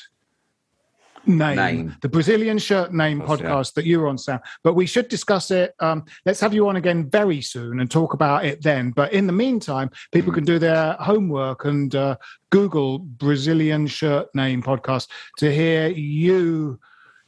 name, 1.27 1.57
Name. 1.57 1.97
the 2.03 2.09
Brazilian 2.09 2.59
shirt 2.59 2.93
name 2.93 3.21
yeah. 3.21 3.27
podcast 3.27 3.75
that 3.75 3.85
you're 3.87 4.09
on, 4.09 4.18
Sam. 4.18 4.41
But 4.64 4.75
we 4.75 4.87
should 4.87 5.09
discuss 5.09 5.51
it. 5.51 5.75
Um, 5.81 6.05
let's 6.27 6.41
have 6.41 6.55
you 6.55 6.68
on 6.68 6.77
again 6.77 7.09
very 7.11 7.41
soon 7.41 7.81
and 7.81 7.91
talk 7.91 8.14
about 8.14 8.45
it 8.45 8.62
then. 8.62 8.91
But 8.91 9.12
in 9.12 9.27
the 9.27 9.33
meantime, 9.33 9.91
people 10.12 10.33
Mm. 10.33 10.37
can 10.37 10.45
do 10.45 10.59
their 10.59 10.95
homework 10.95 11.64
and 11.64 11.95
uh, 11.95 12.16
Google 12.51 12.99
Brazilian 12.99 13.87
shirt 13.87 14.29
name 14.35 14.62
podcast 14.62 15.09
to 15.39 15.53
hear 15.53 15.89
you 15.89 16.79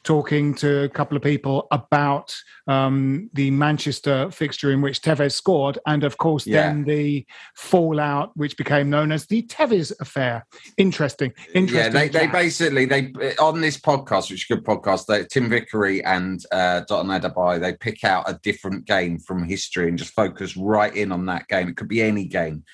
talking 0.04 0.54
to 0.54 0.82
a 0.82 0.88
couple 0.88 1.16
of 1.16 1.22
people 1.22 1.68
about 1.70 2.34
um, 2.66 3.30
the 3.34 3.50
Manchester 3.50 4.30
fixture 4.30 4.72
in 4.72 4.80
which 4.80 5.00
Tevez 5.00 5.32
scored, 5.32 5.78
and 5.86 6.04
of 6.04 6.18
course, 6.18 6.46
Yeah. 6.46 6.62
then 6.68 6.84
the 6.84 7.24
fallout, 7.54 8.36
which 8.36 8.56
became 8.56 8.90
known 8.90 9.12
as 9.12 9.26
the 9.26 9.42
Tevez 9.42 9.92
affair. 10.00 10.46
Interesting. 10.76 11.32
Yeah, 11.36 11.52
Interesting. 11.54 11.92
they, 11.92 12.08
they 12.08 12.26
basically 12.26 12.84
they 12.84 13.12
on 13.38 13.60
this 13.60 13.78
podcast, 13.78 14.30
which 14.30 14.44
is 14.44 14.46
a 14.50 14.54
good 14.56 14.64
podcast. 14.64 15.06
They, 15.06 15.24
Tim 15.24 15.48
Vickery 15.48 16.02
and 16.04 16.44
uh, 16.50 16.80
Dot 16.88 17.04
and 17.04 17.10
Adabai, 17.22 17.60
they 17.60 17.74
pick 17.74 18.04
out 18.04 18.28
a 18.28 18.38
different 18.42 18.84
game 18.86 19.18
from 19.18 19.44
history 19.44 19.88
and 19.88 19.98
just 19.98 20.14
focus 20.14 20.56
right 20.56 20.94
in 20.94 21.12
on 21.12 21.26
that 21.26 21.46
game. 21.48 21.68
It 21.68 21.76
could 21.76 21.88
be 21.88 22.02
any 22.02 22.24
game, 22.24 22.64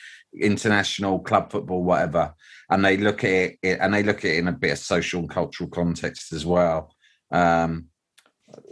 international, 0.40 1.18
club 1.20 1.50
football, 1.50 1.82
whatever. 1.84 2.34
And 2.70 2.84
they 2.84 2.96
look 2.96 3.24
at 3.24 3.30
it 3.30 3.58
and 3.62 3.92
they 3.92 4.02
look 4.02 4.18
at 4.18 4.30
it 4.32 4.38
in 4.38 4.48
a 4.48 4.52
bit 4.52 4.72
of 4.72 4.78
social 4.78 5.20
and 5.20 5.30
cultural 5.30 5.70
context 5.70 6.32
as 6.32 6.44
well. 6.46 6.94
Um, 7.30 7.86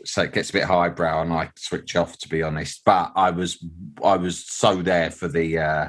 so 0.05 0.23
it 0.23 0.33
gets 0.33 0.51
a 0.51 0.55
bit 0.55 0.65
highbrow, 0.65 1.23
and 1.23 1.33
I 1.33 1.51
switch 1.57 1.97
off 1.97 2.19
to 2.19 2.29
be 2.29 2.43
honest. 2.43 2.83
But 2.85 3.13
I 3.15 3.31
was 3.31 3.65
I 4.03 4.17
was 4.17 4.45
so 4.47 4.83
there 4.83 5.11
for 5.11 5.29
the 5.29 5.59
uh, 5.59 5.89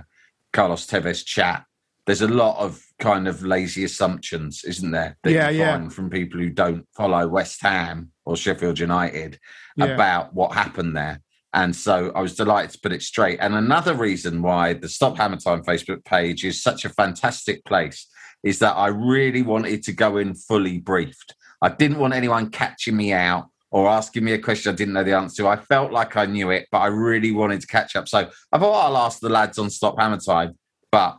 Carlos 0.53 0.87
Tevez 0.87 1.25
chat. 1.25 1.63
There's 2.05 2.21
a 2.21 2.27
lot 2.27 2.57
of 2.57 2.81
kind 2.99 3.27
of 3.27 3.43
lazy 3.43 3.83
assumptions, 3.83 4.63
isn't 4.63 4.91
there? 4.91 5.17
That 5.23 5.31
Yeah, 5.31 5.49
you 5.49 5.59
yeah. 5.59 5.89
from 5.89 6.09
people 6.09 6.39
who 6.39 6.49
don't 6.49 6.87
follow 6.95 7.27
West 7.27 7.61
Ham 7.61 8.11
or 8.25 8.37
Sheffield 8.37 8.79
United 8.79 9.39
Yeah. 9.75 9.85
about 9.87 10.33
what 10.33 10.53
happened 10.53 10.95
there. 10.95 11.21
And 11.53 11.75
so 11.75 12.11
I 12.15 12.21
was 12.21 12.35
delighted 12.35 12.71
to 12.71 12.79
put 12.79 12.93
it 12.93 13.01
straight. 13.01 13.39
And 13.41 13.55
another 13.55 13.93
reason 13.93 14.41
why 14.41 14.73
the 14.73 14.87
Stop 14.87 15.17
Hammer 15.17 15.37
Time 15.37 15.63
Facebook 15.63 16.05
page 16.05 16.45
is 16.45 16.61
such 16.61 16.85
a 16.85 16.89
fantastic 16.89 17.63
place 17.65 18.07
is 18.43 18.59
that 18.59 18.75
I 18.75 18.87
really 18.87 19.41
wanted 19.41 19.83
to 19.83 19.91
go 19.93 20.17
in 20.17 20.33
fully 20.33 20.77
briefed. 20.77 21.35
I 21.61 21.69
didn't 21.69 21.99
want 21.99 22.13
anyone 22.13 22.49
catching 22.49 22.95
me 22.95 23.13
out 23.13 23.49
or 23.71 23.89
asking 23.89 24.23
me 24.23 24.33
a 24.33 24.39
question 24.39 24.71
I 24.71 24.75
didn't 24.75 24.93
know 24.93 25.03
the 25.03 25.15
answer 25.15 25.43
to. 25.43 25.49
I 25.49 25.57
felt 25.57 25.91
like 25.91 26.15
I 26.15 26.25
knew 26.25 26.51
it, 26.51 26.67
but 26.71 26.79
I 26.79 26.87
really 26.87 27.31
wanted 27.31 27.61
to 27.61 27.67
catch 27.67 27.95
up. 27.95 28.07
So 28.07 28.29
I 28.51 28.57
thought 28.57 28.63
oh, 28.63 28.87
I'll 28.87 28.97
ask 28.97 29.19
the 29.19 29.29
lads 29.29 29.57
on 29.57 29.69
Stop 29.69 29.99
Hammer 29.99 30.19
Time. 30.19 30.57
But 30.91 31.17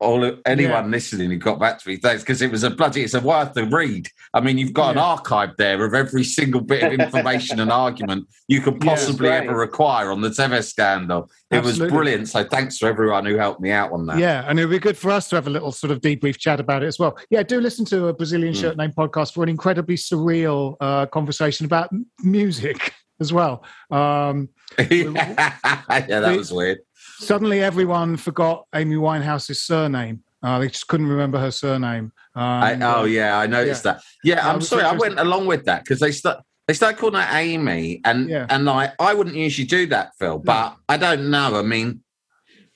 all 0.00 0.32
anyone 0.46 0.90
listening 0.90 1.30
who 1.30 1.36
got 1.36 1.60
back 1.60 1.78
to 1.78 1.88
me, 1.88 1.96
thanks, 1.96 2.22
because 2.22 2.40
it 2.40 2.50
was 2.50 2.62
a 2.64 2.70
bloody, 2.70 3.02
it's 3.02 3.12
a 3.14 3.20
worth 3.20 3.52
the 3.52 3.64
read. 3.66 4.08
I 4.32 4.40
mean, 4.40 4.56
you've 4.56 4.72
got 4.72 4.92
an 4.92 4.98
archive 4.98 5.50
there 5.58 5.84
of 5.84 5.92
every 5.92 6.24
single 6.24 6.62
bit 6.62 6.82
of 6.82 6.92
information 6.98 7.60
and 7.60 7.70
argument 7.70 8.26
you 8.48 8.60
could 8.62 8.82
Yeah, 8.82 8.90
possibly 8.90 9.28
ever 9.28 9.54
require 9.54 10.10
on 10.10 10.22
the 10.22 10.30
Tevez 10.30 10.64
scandal. 10.70 11.30
It 11.50 11.56
Absolutely. 11.56 11.82
was 11.84 11.92
brilliant. 11.92 12.28
So 12.28 12.44
thanks 12.44 12.78
to 12.78 12.86
everyone 12.86 13.26
who 13.26 13.36
helped 13.36 13.60
me 13.60 13.72
out 13.72 13.92
on 13.92 14.06
that. 14.06 14.18
Yeah, 14.18 14.44
and 14.48 14.58
it 14.58 14.64
would 14.64 14.72
be 14.72 14.78
good 14.78 14.96
for 14.96 15.10
us 15.10 15.28
to 15.30 15.36
have 15.36 15.46
a 15.46 15.50
little 15.50 15.72
sort 15.72 15.90
of 15.90 16.00
debrief 16.00 16.38
chat 16.38 16.60
about 16.60 16.82
it 16.82 16.86
as 16.86 16.98
well. 16.98 17.18
Yeah, 17.28 17.42
do 17.42 17.60
listen 17.60 17.84
to 17.86 18.06
a 18.06 18.14
Brazilian 18.14 18.54
Mm. 18.54 18.60
shirt 18.60 18.76
name 18.78 18.92
podcast 18.92 19.34
for 19.34 19.42
an 19.42 19.48
incredibly 19.50 19.96
surreal 19.96 20.76
uh, 20.80 21.06
conversation 21.06 21.66
about 21.66 21.90
music 22.22 22.94
as 23.20 23.32
well. 23.34 23.62
Um, 23.90 24.48
yeah, 24.78 25.52
that 25.88 26.34
was 26.36 26.52
weird. 26.52 26.78
Suddenly, 27.20 27.62
everyone 27.62 28.16
forgot 28.16 28.66
Amy 28.74 28.96
Winehouse's 28.96 29.62
surname. 29.62 30.22
Uh, 30.42 30.58
they 30.58 30.68
just 30.68 30.88
couldn't 30.88 31.06
remember 31.06 31.38
her 31.38 31.50
surname. 31.50 32.12
Um, 32.34 32.42
I, 32.44 32.78
oh 32.80 33.04
yeah, 33.04 33.38
I 33.38 33.46
noticed 33.46 33.84
yeah. 33.84 33.92
that. 33.92 34.02
Yeah, 34.24 34.48
I'm 34.48 34.60
sorry, 34.60 34.84
I 34.84 34.92
went 34.92 35.18
along 35.18 35.46
with 35.46 35.64
that 35.66 35.84
because 35.84 36.00
they 36.00 36.12
start 36.12 36.42
they 36.66 36.74
start 36.74 36.96
calling 36.96 37.20
her 37.20 37.28
Amy, 37.38 38.00
and 38.04 38.28
Yeah. 38.28 38.46
and 38.48 38.64
like 38.64 38.94
I 38.98 39.12
wouldn't 39.12 39.36
usually 39.36 39.66
do 39.66 39.86
that, 39.88 40.12
Phil, 40.18 40.38
but 40.38 40.76
I 40.88 40.96
don't 40.96 41.30
know. 41.30 41.58
I 41.58 41.62
mean, 41.62 42.02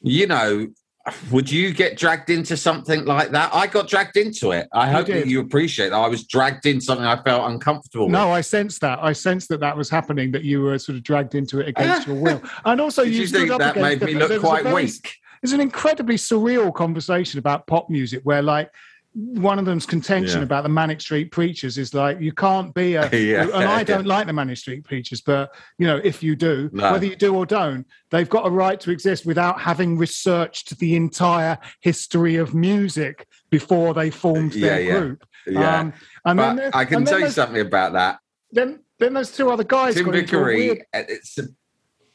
you 0.03 0.27
know, 0.27 0.67
would 1.31 1.51
you 1.51 1.73
get 1.73 1.99
dragged 1.99 2.31
into 2.31 2.57
something 2.57 3.05
like 3.05 3.31
that? 3.31 3.55
I 3.55 3.67
got 3.67 3.89
dragged 3.89 4.17
into 4.17 4.53
it. 4.53 4.69
I 4.73 4.91
hope 4.91 5.07
did. 5.07 5.23
that 5.23 5.29
you 5.29 5.41
appreciate 5.41 5.91
that. 5.91 5.97
I 5.97 6.09
was 6.09 6.25
dragged 6.25 6.65
into 6.67 6.85
something 6.85 7.05
I 7.05 7.21
felt 7.23 7.51
uncomfortable 7.51 8.09
No, 8.09 8.29
with. 8.29 8.37
I 8.37 8.41
sensed 8.41 8.81
that. 8.81 8.99
I 9.03 9.13
sensed 9.13 9.49
that 9.51 9.61
that 9.61 9.77
was 9.77 9.91
happening. 9.91 10.31
That 10.33 10.45
you 10.45 10.63
were 10.63 10.79
sort 10.79 10.97
of 10.97 11.03
dragged 11.03 11.35
into 11.35 11.61
it 11.61 11.69
against 11.69 12.09
ah. 12.09 12.13
your 12.13 12.23
will, 12.23 12.43
and 12.65 12.81
also 12.81 13.03
you, 13.03 13.23
you 13.23 13.27
think 13.27 13.51
that 13.59 13.77
made 13.77 14.01
me 14.01 14.15
look 14.15 14.29
There 14.29 14.39
was 14.39 14.45
a 14.45 14.49
quite 14.49 14.65
very- 14.65 14.85
weak? 14.85 15.17
It's 15.43 15.53
an 15.53 15.61
incredibly 15.61 16.15
surreal 16.17 16.73
conversation 16.73 17.39
about 17.39 17.67
pop 17.67 17.91
music, 17.91 18.23
where 18.25 18.41
like 18.41 18.71
one 19.15 19.61
of 19.61 19.65
them's 19.65 19.87
contention 19.87 20.39
Yeah. 20.39 20.45
about 20.45 20.65
the 20.65 20.69
Manic 20.69 21.01
Street 21.01 21.31
Preachers 21.31 21.79
is 21.79 21.95
like 21.95 22.21
you 22.21 22.33
can't 22.33 22.75
be 22.75 22.97
a. 22.97 23.09
Yeah. 23.13 23.43
And 23.45 23.65
I 23.65 23.85
don't 23.85 24.07
like 24.07 24.27
the 24.27 24.33
Manic 24.33 24.57
Street 24.57 24.85
Preachers, 24.85 25.21
but 25.21 25.55
you 25.79 25.87
know 25.87 26.01
if 26.03 26.23
you 26.23 26.35
do, 26.35 26.69
No. 26.73 26.93
whether 26.93 27.07
you 27.07 27.15
do 27.15 27.35
or 27.35 27.47
don't, 27.47 27.87
they've 28.11 28.29
got 28.29 28.47
a 28.47 28.51
right 28.51 28.79
to 28.81 28.91
exist 28.91 29.25
without 29.25 29.61
having 29.61 29.97
researched 29.97 30.77
the 30.79 30.97
entire 30.97 31.59
history 31.81 32.37
of 32.37 32.55
music 32.55 33.27
before 33.51 33.95
they 33.95 34.11
formed 34.11 34.53
their 34.53 34.81
yeah. 34.81 34.99
group. 34.99 35.25
Yeah. 35.47 35.79
Um, 35.81 35.93
and 36.25 36.37
but 36.39 36.55
then, 36.57 36.71
I 36.75 36.85
can 36.85 37.05
tell 37.05 37.21
you 37.21 37.31
something 37.31 37.61
about 37.61 37.93
that. 37.93 38.19
Then, 38.51 38.81
then 38.99 39.15
there's 39.15 39.31
two 39.37 39.51
other 39.51 39.65
guys. 39.65 39.95
Tim 39.95 40.11
Vickery, 40.11 40.69
weird- 40.69 40.79
uh, 40.93 41.03
it's 41.09 41.39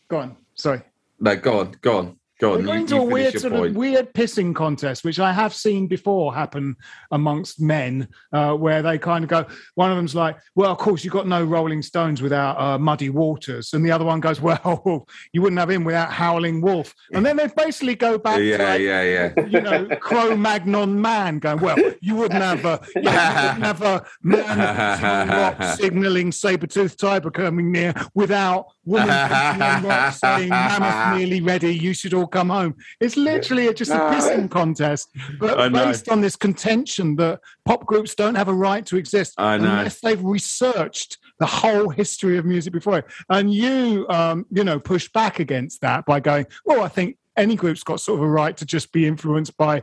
Go 0.09 0.17
on. 0.17 0.37
Sorry. 0.55 0.81
no, 1.19 1.35
go 1.37 1.59
on, 1.61 1.75
go 1.81 1.97
on, 1.99 2.18
go 2.39 2.53
on. 2.53 2.67
You, 2.67 2.71
into 2.71 2.95
you 2.95 3.01
a 3.01 3.05
weird 3.05 3.39
sort 3.39 3.53
point. 3.53 3.71
of 3.71 3.75
weird 3.75 4.13
pissing 4.13 4.55
contest, 4.55 5.03
which 5.03 5.19
I 5.19 5.31
have 5.31 5.53
seen 5.53 5.87
before 5.87 6.33
happen 6.33 6.75
amongst 7.11 7.61
men, 7.61 8.07
uh, 8.33 8.53
where 8.53 8.81
they 8.81 8.97
kind 8.97 9.23
of 9.23 9.29
go. 9.29 9.45
One 9.75 9.91
of 9.91 9.97
them's 9.97 10.15
like, 10.15 10.37
"Well, 10.55 10.71
of 10.71 10.77
course, 10.77 11.03
you've 11.03 11.13
got 11.13 11.27
no 11.27 11.43
Rolling 11.43 11.81
Stones 11.81 12.21
without 12.21 12.59
uh, 12.59 12.77
Muddy 12.77 13.09
Waters," 13.09 13.73
and 13.73 13.85
the 13.85 13.91
other 13.91 14.05
one 14.05 14.19
goes, 14.19 14.41
"Well, 14.41 15.07
you 15.33 15.41
wouldn't 15.41 15.59
have 15.59 15.69
him 15.69 15.83
without 15.83 16.11
Howling 16.11 16.61
Wolf." 16.61 16.93
And 17.13 17.25
then 17.25 17.37
they 17.37 17.47
basically 17.47 17.95
go 17.95 18.17
back 18.17 18.37
to 18.37 18.43
yeah, 18.43 18.57
like, 18.57 18.81
yeah, 18.81 19.03
yeah. 19.03 19.45
you 19.47 19.61
know, 19.61 19.87
Cro-Magnon 19.97 20.99
man 20.99 21.39
going, 21.39 21.59
well, 21.59 21.77
you 22.01 22.15
wouldn't 22.15 22.41
have 22.41 22.65
a, 22.65 22.81
you, 22.95 23.01
you 23.01 23.09
wouldn't 23.09 23.63
have 23.63 23.81
a 23.81 24.05
man 24.23 25.27
rock 25.59 25.77
signaling 25.77 26.31
saber-toothed 26.31 26.99
tiger 26.99 27.31
coming 27.31 27.71
near 27.71 27.93
without 28.13 28.67
woman 28.85 29.07
rock 29.07 30.13
saying, 30.13 30.49
mammoth 30.49 31.17
nearly 31.17 31.41
ready, 31.41 31.73
you 31.75 31.93
should 31.93 32.13
all 32.13 32.27
come 32.31 32.49
home. 32.49 32.75
It's 32.99 33.17
literally 33.17 33.73
just 33.73 33.91
a 33.91 33.95
pissing 33.95 34.49
contest, 34.49 35.09
I 35.17 35.35
but 35.39 35.71
know. 35.71 35.85
based 35.85 36.09
on 36.09 36.21
this 36.21 36.35
contention 36.35 37.15
that 37.17 37.39
pop 37.65 37.85
groups 37.85 38.15
don't 38.15 38.35
have 38.35 38.47
a 38.47 38.53
right 38.53 38.85
to 38.87 38.97
exist 38.97 39.33
I 39.37 39.57
know. 39.57 39.65
unless 39.65 39.99
they've 40.01 40.23
researched 40.23 41.17
the 41.39 41.45
whole 41.45 41.89
history 41.89 42.37
of 42.37 42.45
music 42.45 42.73
before 42.73 42.99
it. 42.99 43.05
And 43.29 43.53
you, 43.53 44.05
um, 44.09 44.45
you 44.51 44.63
know, 44.63 44.79
push 44.79 45.09
back 45.09 45.39
against 45.39 45.81
that 45.81 46.05
by 46.05 46.19
going, 46.19 46.45
well, 46.65 46.81
I 46.81 46.87
think 46.89 47.17
any 47.37 47.55
group's 47.55 47.83
got 47.83 47.99
sort 48.01 48.19
of 48.19 48.25
a 48.25 48.29
right 48.29 48.55
to 48.57 48.65
just 48.65 48.91
be 48.91 49.05
influenced 49.07 49.55
by 49.57 49.81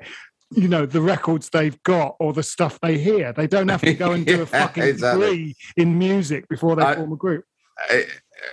you 0.52 0.68
know 0.68 0.86
the 0.86 1.00
records 1.00 1.48
they've 1.50 1.82
got 1.82 2.14
or 2.20 2.32
the 2.32 2.42
stuff 2.42 2.78
they 2.80 2.96
hear 2.98 3.32
they 3.32 3.48
don't 3.48 3.66
have 3.68 3.80
to 3.80 3.92
go 3.94 4.12
and 4.12 4.24
do 4.24 4.34
a 4.34 4.38
Yeah, 4.38 4.44
fucking 4.44 4.82
exactly. 4.84 5.26
degree 5.26 5.56
in 5.76 5.98
music 5.98 6.48
before 6.48 6.76
they 6.76 6.84
I- 6.84 6.94
form 6.94 7.12
a 7.12 7.16
group 7.16 7.44